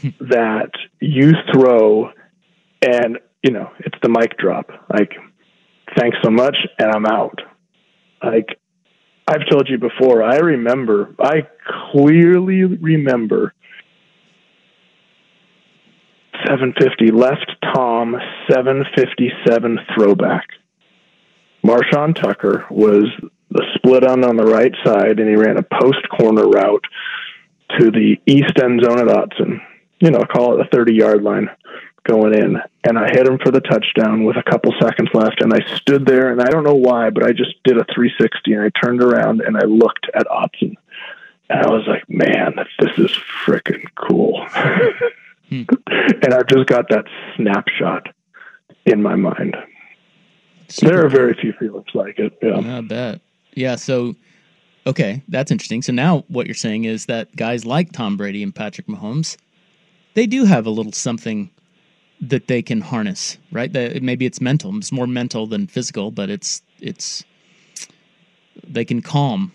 that 0.20 0.70
you 1.00 1.32
throw 1.52 2.10
and 2.80 3.18
you 3.42 3.52
know 3.52 3.70
it's 3.80 3.98
the 4.02 4.08
mic 4.08 4.36
drop. 4.38 4.70
Like 4.92 5.12
thanks 5.96 6.16
so 6.22 6.30
much 6.30 6.56
and 6.78 6.90
i'm 6.90 7.06
out. 7.06 7.40
Like 8.22 8.58
i've 9.28 9.48
told 9.50 9.68
you 9.68 9.78
before 9.78 10.22
i 10.22 10.36
remember 10.36 11.14
i 11.20 11.46
clearly 11.92 12.64
remember 12.64 13.54
750 16.46 17.12
left 17.12 17.46
tom 17.74 18.16
757 18.50 19.78
throwback. 19.94 20.48
Marshawn 21.64 22.20
tucker 22.20 22.66
was 22.68 23.04
the 23.50 23.64
split 23.76 24.04
on 24.04 24.24
on 24.24 24.36
the 24.36 24.44
right 24.44 24.74
side 24.84 25.20
and 25.20 25.28
he 25.28 25.36
ran 25.36 25.56
a 25.56 25.62
post 25.62 26.08
corner 26.08 26.48
route 26.48 26.84
to 27.78 27.90
the 27.90 28.16
east 28.26 28.58
end 28.60 28.82
zone 28.82 28.98
at 28.98 29.06
Autzen 29.06 29.60
you 30.02 30.10
know, 30.10 30.24
call 30.24 30.54
it 30.54 30.64
the 30.64 30.76
30 30.76 30.94
yard 30.94 31.22
line 31.22 31.48
going 32.04 32.34
in. 32.34 32.56
And 32.82 32.98
I 32.98 33.08
hit 33.08 33.24
him 33.24 33.38
for 33.38 33.52
the 33.52 33.60
touchdown 33.60 34.24
with 34.24 34.36
a 34.36 34.42
couple 34.42 34.74
seconds 34.80 35.10
left. 35.14 35.40
And 35.40 35.54
I 35.54 35.60
stood 35.76 36.04
there, 36.04 36.32
and 36.32 36.42
I 36.42 36.50
don't 36.50 36.64
know 36.64 36.74
why, 36.74 37.10
but 37.10 37.22
I 37.24 37.30
just 37.30 37.62
did 37.62 37.78
a 37.78 37.86
360 37.94 38.52
and 38.52 38.62
I 38.62 38.70
turned 38.84 39.00
around 39.00 39.42
and 39.42 39.56
I 39.56 39.64
looked 39.64 40.08
at 40.12 40.26
Autzen. 40.26 40.74
And 41.48 41.60
I 41.60 41.70
was 41.70 41.86
like, 41.86 42.02
man, 42.08 42.56
this 42.80 42.98
is 42.98 43.16
freaking 43.46 43.84
cool. 43.94 44.44
Hmm. 45.48 45.62
and 46.22 46.34
I've 46.34 46.48
just 46.48 46.66
got 46.66 46.88
that 46.88 47.04
snapshot 47.36 48.08
in 48.84 49.02
my 49.02 49.14
mind. 49.14 49.56
there 50.80 51.04
are 51.04 51.08
very 51.08 51.34
few 51.34 51.52
feelings 51.52 51.86
like 51.94 52.18
it. 52.18 52.36
Yeah. 52.42 52.78
I 52.78 52.80
bet. 52.80 53.20
Yeah. 53.54 53.76
So, 53.76 54.16
okay, 54.84 55.22
that's 55.28 55.52
interesting. 55.52 55.82
So 55.82 55.92
now 55.92 56.24
what 56.26 56.46
you're 56.46 56.54
saying 56.54 56.86
is 56.86 57.06
that 57.06 57.36
guys 57.36 57.64
like 57.64 57.92
Tom 57.92 58.16
Brady 58.16 58.42
and 58.42 58.52
Patrick 58.52 58.88
Mahomes 58.88 59.36
they 60.14 60.26
do 60.26 60.44
have 60.44 60.66
a 60.66 60.70
little 60.70 60.92
something 60.92 61.50
that 62.20 62.46
they 62.46 62.62
can 62.62 62.80
harness, 62.80 63.36
right? 63.50 63.72
That 63.72 64.02
maybe 64.02 64.26
it's 64.26 64.40
mental. 64.40 64.76
It's 64.76 64.92
more 64.92 65.06
mental 65.06 65.46
than 65.46 65.66
physical, 65.66 66.10
but 66.10 66.30
it's 66.30 66.62
it's 66.80 67.24
they 68.66 68.84
can 68.84 69.02
calm 69.02 69.52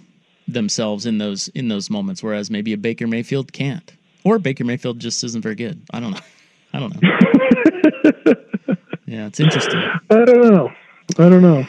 themselves 0.47 1.05
in 1.05 1.18
those 1.18 1.47
in 1.49 1.70
those 1.70 1.89
moments, 1.89 2.22
whereas 2.22 2.51
maybe 2.51 2.74
a 2.74 2.78
Baker 2.78 3.08
Mayfield 3.08 3.53
can't, 3.53 3.93
or 4.24 4.38
Baker 4.39 4.66
Mayfield 4.66 4.99
just 4.99 5.24
isn't 5.24 5.41
very 5.41 5.55
good. 5.55 5.82
I 5.93 5.99
don't 5.99 6.12
know. 6.12 6.20
I 6.74 6.80
don't 6.80 7.01
know. 7.01 7.10
yeah, 9.05 9.28
it's 9.28 9.39
interesting. 9.39 9.80
I 10.10 10.26
don't 10.26 10.53
know. 10.53 10.70
I 11.18 11.30
don't 11.30 11.41
know. 11.41 11.66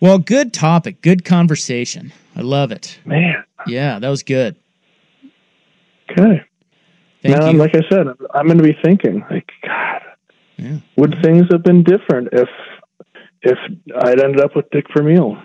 Well, 0.00 0.18
good 0.18 0.52
topic, 0.52 1.02
good 1.02 1.24
conversation. 1.24 2.12
I 2.34 2.40
love 2.40 2.72
it, 2.72 2.98
man. 3.04 3.44
Yeah, 3.66 3.98
that 3.98 4.08
was 4.08 4.22
good. 4.22 4.56
Okay. 6.10 6.42
Thank 7.22 7.36
now, 7.36 7.50
you. 7.50 7.58
like 7.58 7.74
I 7.74 7.80
said, 7.90 8.06
I'm 8.34 8.46
going 8.46 8.58
to 8.58 8.64
be 8.64 8.76
thinking, 8.82 9.24
like, 9.30 9.50
God, 9.62 10.00
yeah. 10.56 10.78
would 10.96 11.16
things 11.22 11.46
have 11.50 11.62
been 11.62 11.82
different 11.84 12.28
if 12.32 12.48
if 13.42 13.58
I'd 13.98 14.20
ended 14.20 14.40
up 14.40 14.54
with 14.56 14.70
Dick 14.70 14.86
Vermeil? 14.94 15.36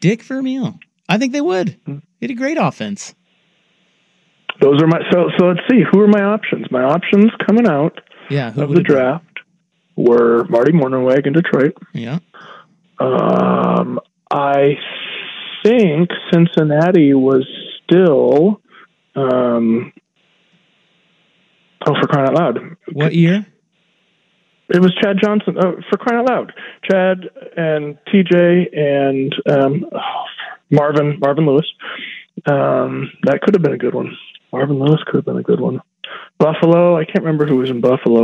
Dick 0.00 0.22
Vermeil. 0.22 0.78
I 1.08 1.18
think 1.18 1.32
they 1.32 1.40
would. 1.40 1.78
Hmm. 1.86 1.98
He 2.20 2.26
had 2.26 2.30
a 2.30 2.34
great 2.34 2.58
offense. 2.58 3.14
Those 4.60 4.80
are 4.82 4.86
my 4.86 5.00
so 5.12 5.28
so. 5.38 5.46
Let's 5.46 5.60
see. 5.70 5.82
Who 5.92 6.00
are 6.00 6.08
my 6.08 6.22
options? 6.22 6.66
My 6.70 6.82
options 6.82 7.30
coming 7.46 7.66
out 7.68 8.00
Yeah, 8.30 8.52
of 8.56 8.70
the 8.70 8.82
draft 8.82 9.24
were 9.96 10.44
Marty 10.48 10.72
Mornhinweg 10.72 11.26
in 11.26 11.32
Detroit. 11.32 11.74
Yeah. 11.92 12.18
Um, 12.98 14.00
I 14.30 14.76
think 15.64 16.08
Cincinnati 16.32 17.12
was 17.12 17.46
still. 17.84 18.60
Um, 19.14 19.92
oh, 21.86 21.94
for 22.00 22.06
crying 22.08 22.28
out 22.28 22.34
loud! 22.34 22.76
What 22.92 23.14
year? 23.14 23.46
it 24.68 24.80
was 24.80 24.92
Chad 25.00 25.16
Johnson 25.22 25.56
uh, 25.58 25.72
for 25.88 25.96
crying 25.96 26.20
out 26.20 26.28
loud. 26.28 26.52
Chad 26.90 27.28
and 27.56 27.96
TJ 28.12 28.76
and 28.76 29.34
um, 29.48 29.84
oh, 29.94 30.24
Marvin 30.70 31.18
Marvin 31.20 31.46
Lewis. 31.46 31.66
Um, 32.46 33.10
that 33.24 33.40
could 33.42 33.54
have 33.54 33.62
been 33.62 33.72
a 33.72 33.78
good 33.78 33.94
one. 33.94 34.16
Marvin 34.52 34.78
Lewis 34.78 35.00
could 35.06 35.16
have 35.16 35.24
been 35.24 35.38
a 35.38 35.42
good 35.42 35.60
one. 35.60 35.80
Buffalo. 36.38 36.96
I 36.96 37.04
can't 37.04 37.20
remember 37.24 37.46
who 37.46 37.56
was 37.56 37.70
in 37.70 37.80
Buffalo. 37.80 38.22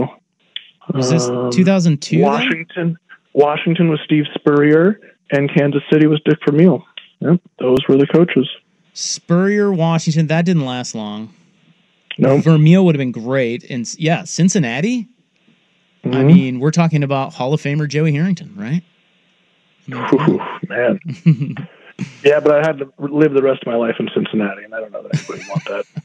Was 0.93 1.11
this 1.11 1.29
Um, 1.29 1.51
2002? 1.51 2.17
then? 2.19 2.25
Washington. 2.27 2.99
Washington 3.35 3.89
was 3.89 4.01
Steve 4.05 4.25
Spurrier, 4.35 5.01
and 5.31 5.49
Kansas 5.55 5.83
City 5.93 6.07
was 6.07 6.21
Dick 6.25 6.39
Vermeil. 6.47 6.85
Yep, 7.21 7.41
those 7.59 7.79
were 7.89 7.97
the 7.97 8.07
coaches. 8.07 8.49
Spurrier, 8.93 9.73
Washington. 9.73 10.27
That 10.27 10.45
didn't 10.45 10.67
last 10.67 10.95
long. 10.95 11.33
No. 12.19 12.39
Vermeil 12.39 12.85
would 12.85 12.95
have 12.95 12.99
been 13.01 13.13
great. 13.13 13.65
And 13.71 13.89
yeah, 13.99 14.25
Cincinnati. 14.25 15.09
I 16.05 16.09
Mhm. 16.09 16.27
mean, 16.27 16.61
we're 16.61 16.71
talking 16.73 17.03
about 17.05 17.33
Hall 17.33 17.55
of 17.55 17.61
Famer 17.63 17.89
Joey 17.89 18.13
Harrington, 18.13 18.53
right? 18.57 18.83
Whew, 19.87 20.41
man. 20.69 20.99
yeah, 22.25 22.41
but 22.41 22.53
I 22.53 22.59
had 22.67 22.79
to 22.79 22.93
live 22.99 23.33
the 23.35 23.43
rest 23.43 23.63
of 23.63 23.67
my 23.67 23.77
life 23.77 23.97
in 24.01 24.09
Cincinnati, 24.15 24.65
and 24.65 24.75
I 24.75 24.81
don't 24.81 24.93
know 24.93 25.03
that 25.03 25.15
anybody 25.15 25.39
would 25.41 25.49
want 25.49 25.65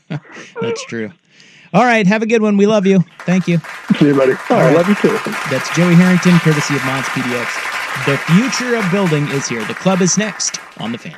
that. 0.10 0.22
That's 0.62 0.84
true. 0.86 1.12
All 1.74 1.84
right, 1.84 2.06
have 2.08 2.22
a 2.22 2.26
good 2.26 2.42
one. 2.42 2.58
We 2.58 2.66
love 2.66 2.86
you. 2.88 3.04
Thank 3.22 3.48
you. 3.48 3.60
See 4.00 4.08
you, 4.08 4.16
buddy. 4.16 4.34
Oh, 4.34 4.56
All 4.56 4.58
I 4.58 4.68
right. 4.68 4.76
love 4.78 4.88
you 4.88 4.96
too. 4.96 5.10
That's 5.52 5.70
Joey 5.76 5.96
Harrington, 5.96 6.38
courtesy 6.40 6.76
of 6.76 6.86
Mods 6.86 7.08
PDX. 7.10 8.06
The 8.06 8.18
future 8.18 8.76
of 8.76 8.90
building 8.92 9.28
is 9.30 9.48
here. 9.48 9.64
The 9.66 9.74
club 9.74 10.02
is 10.02 10.18
next 10.18 10.60
on 10.80 10.92
the 10.92 10.98
fan. 10.98 11.18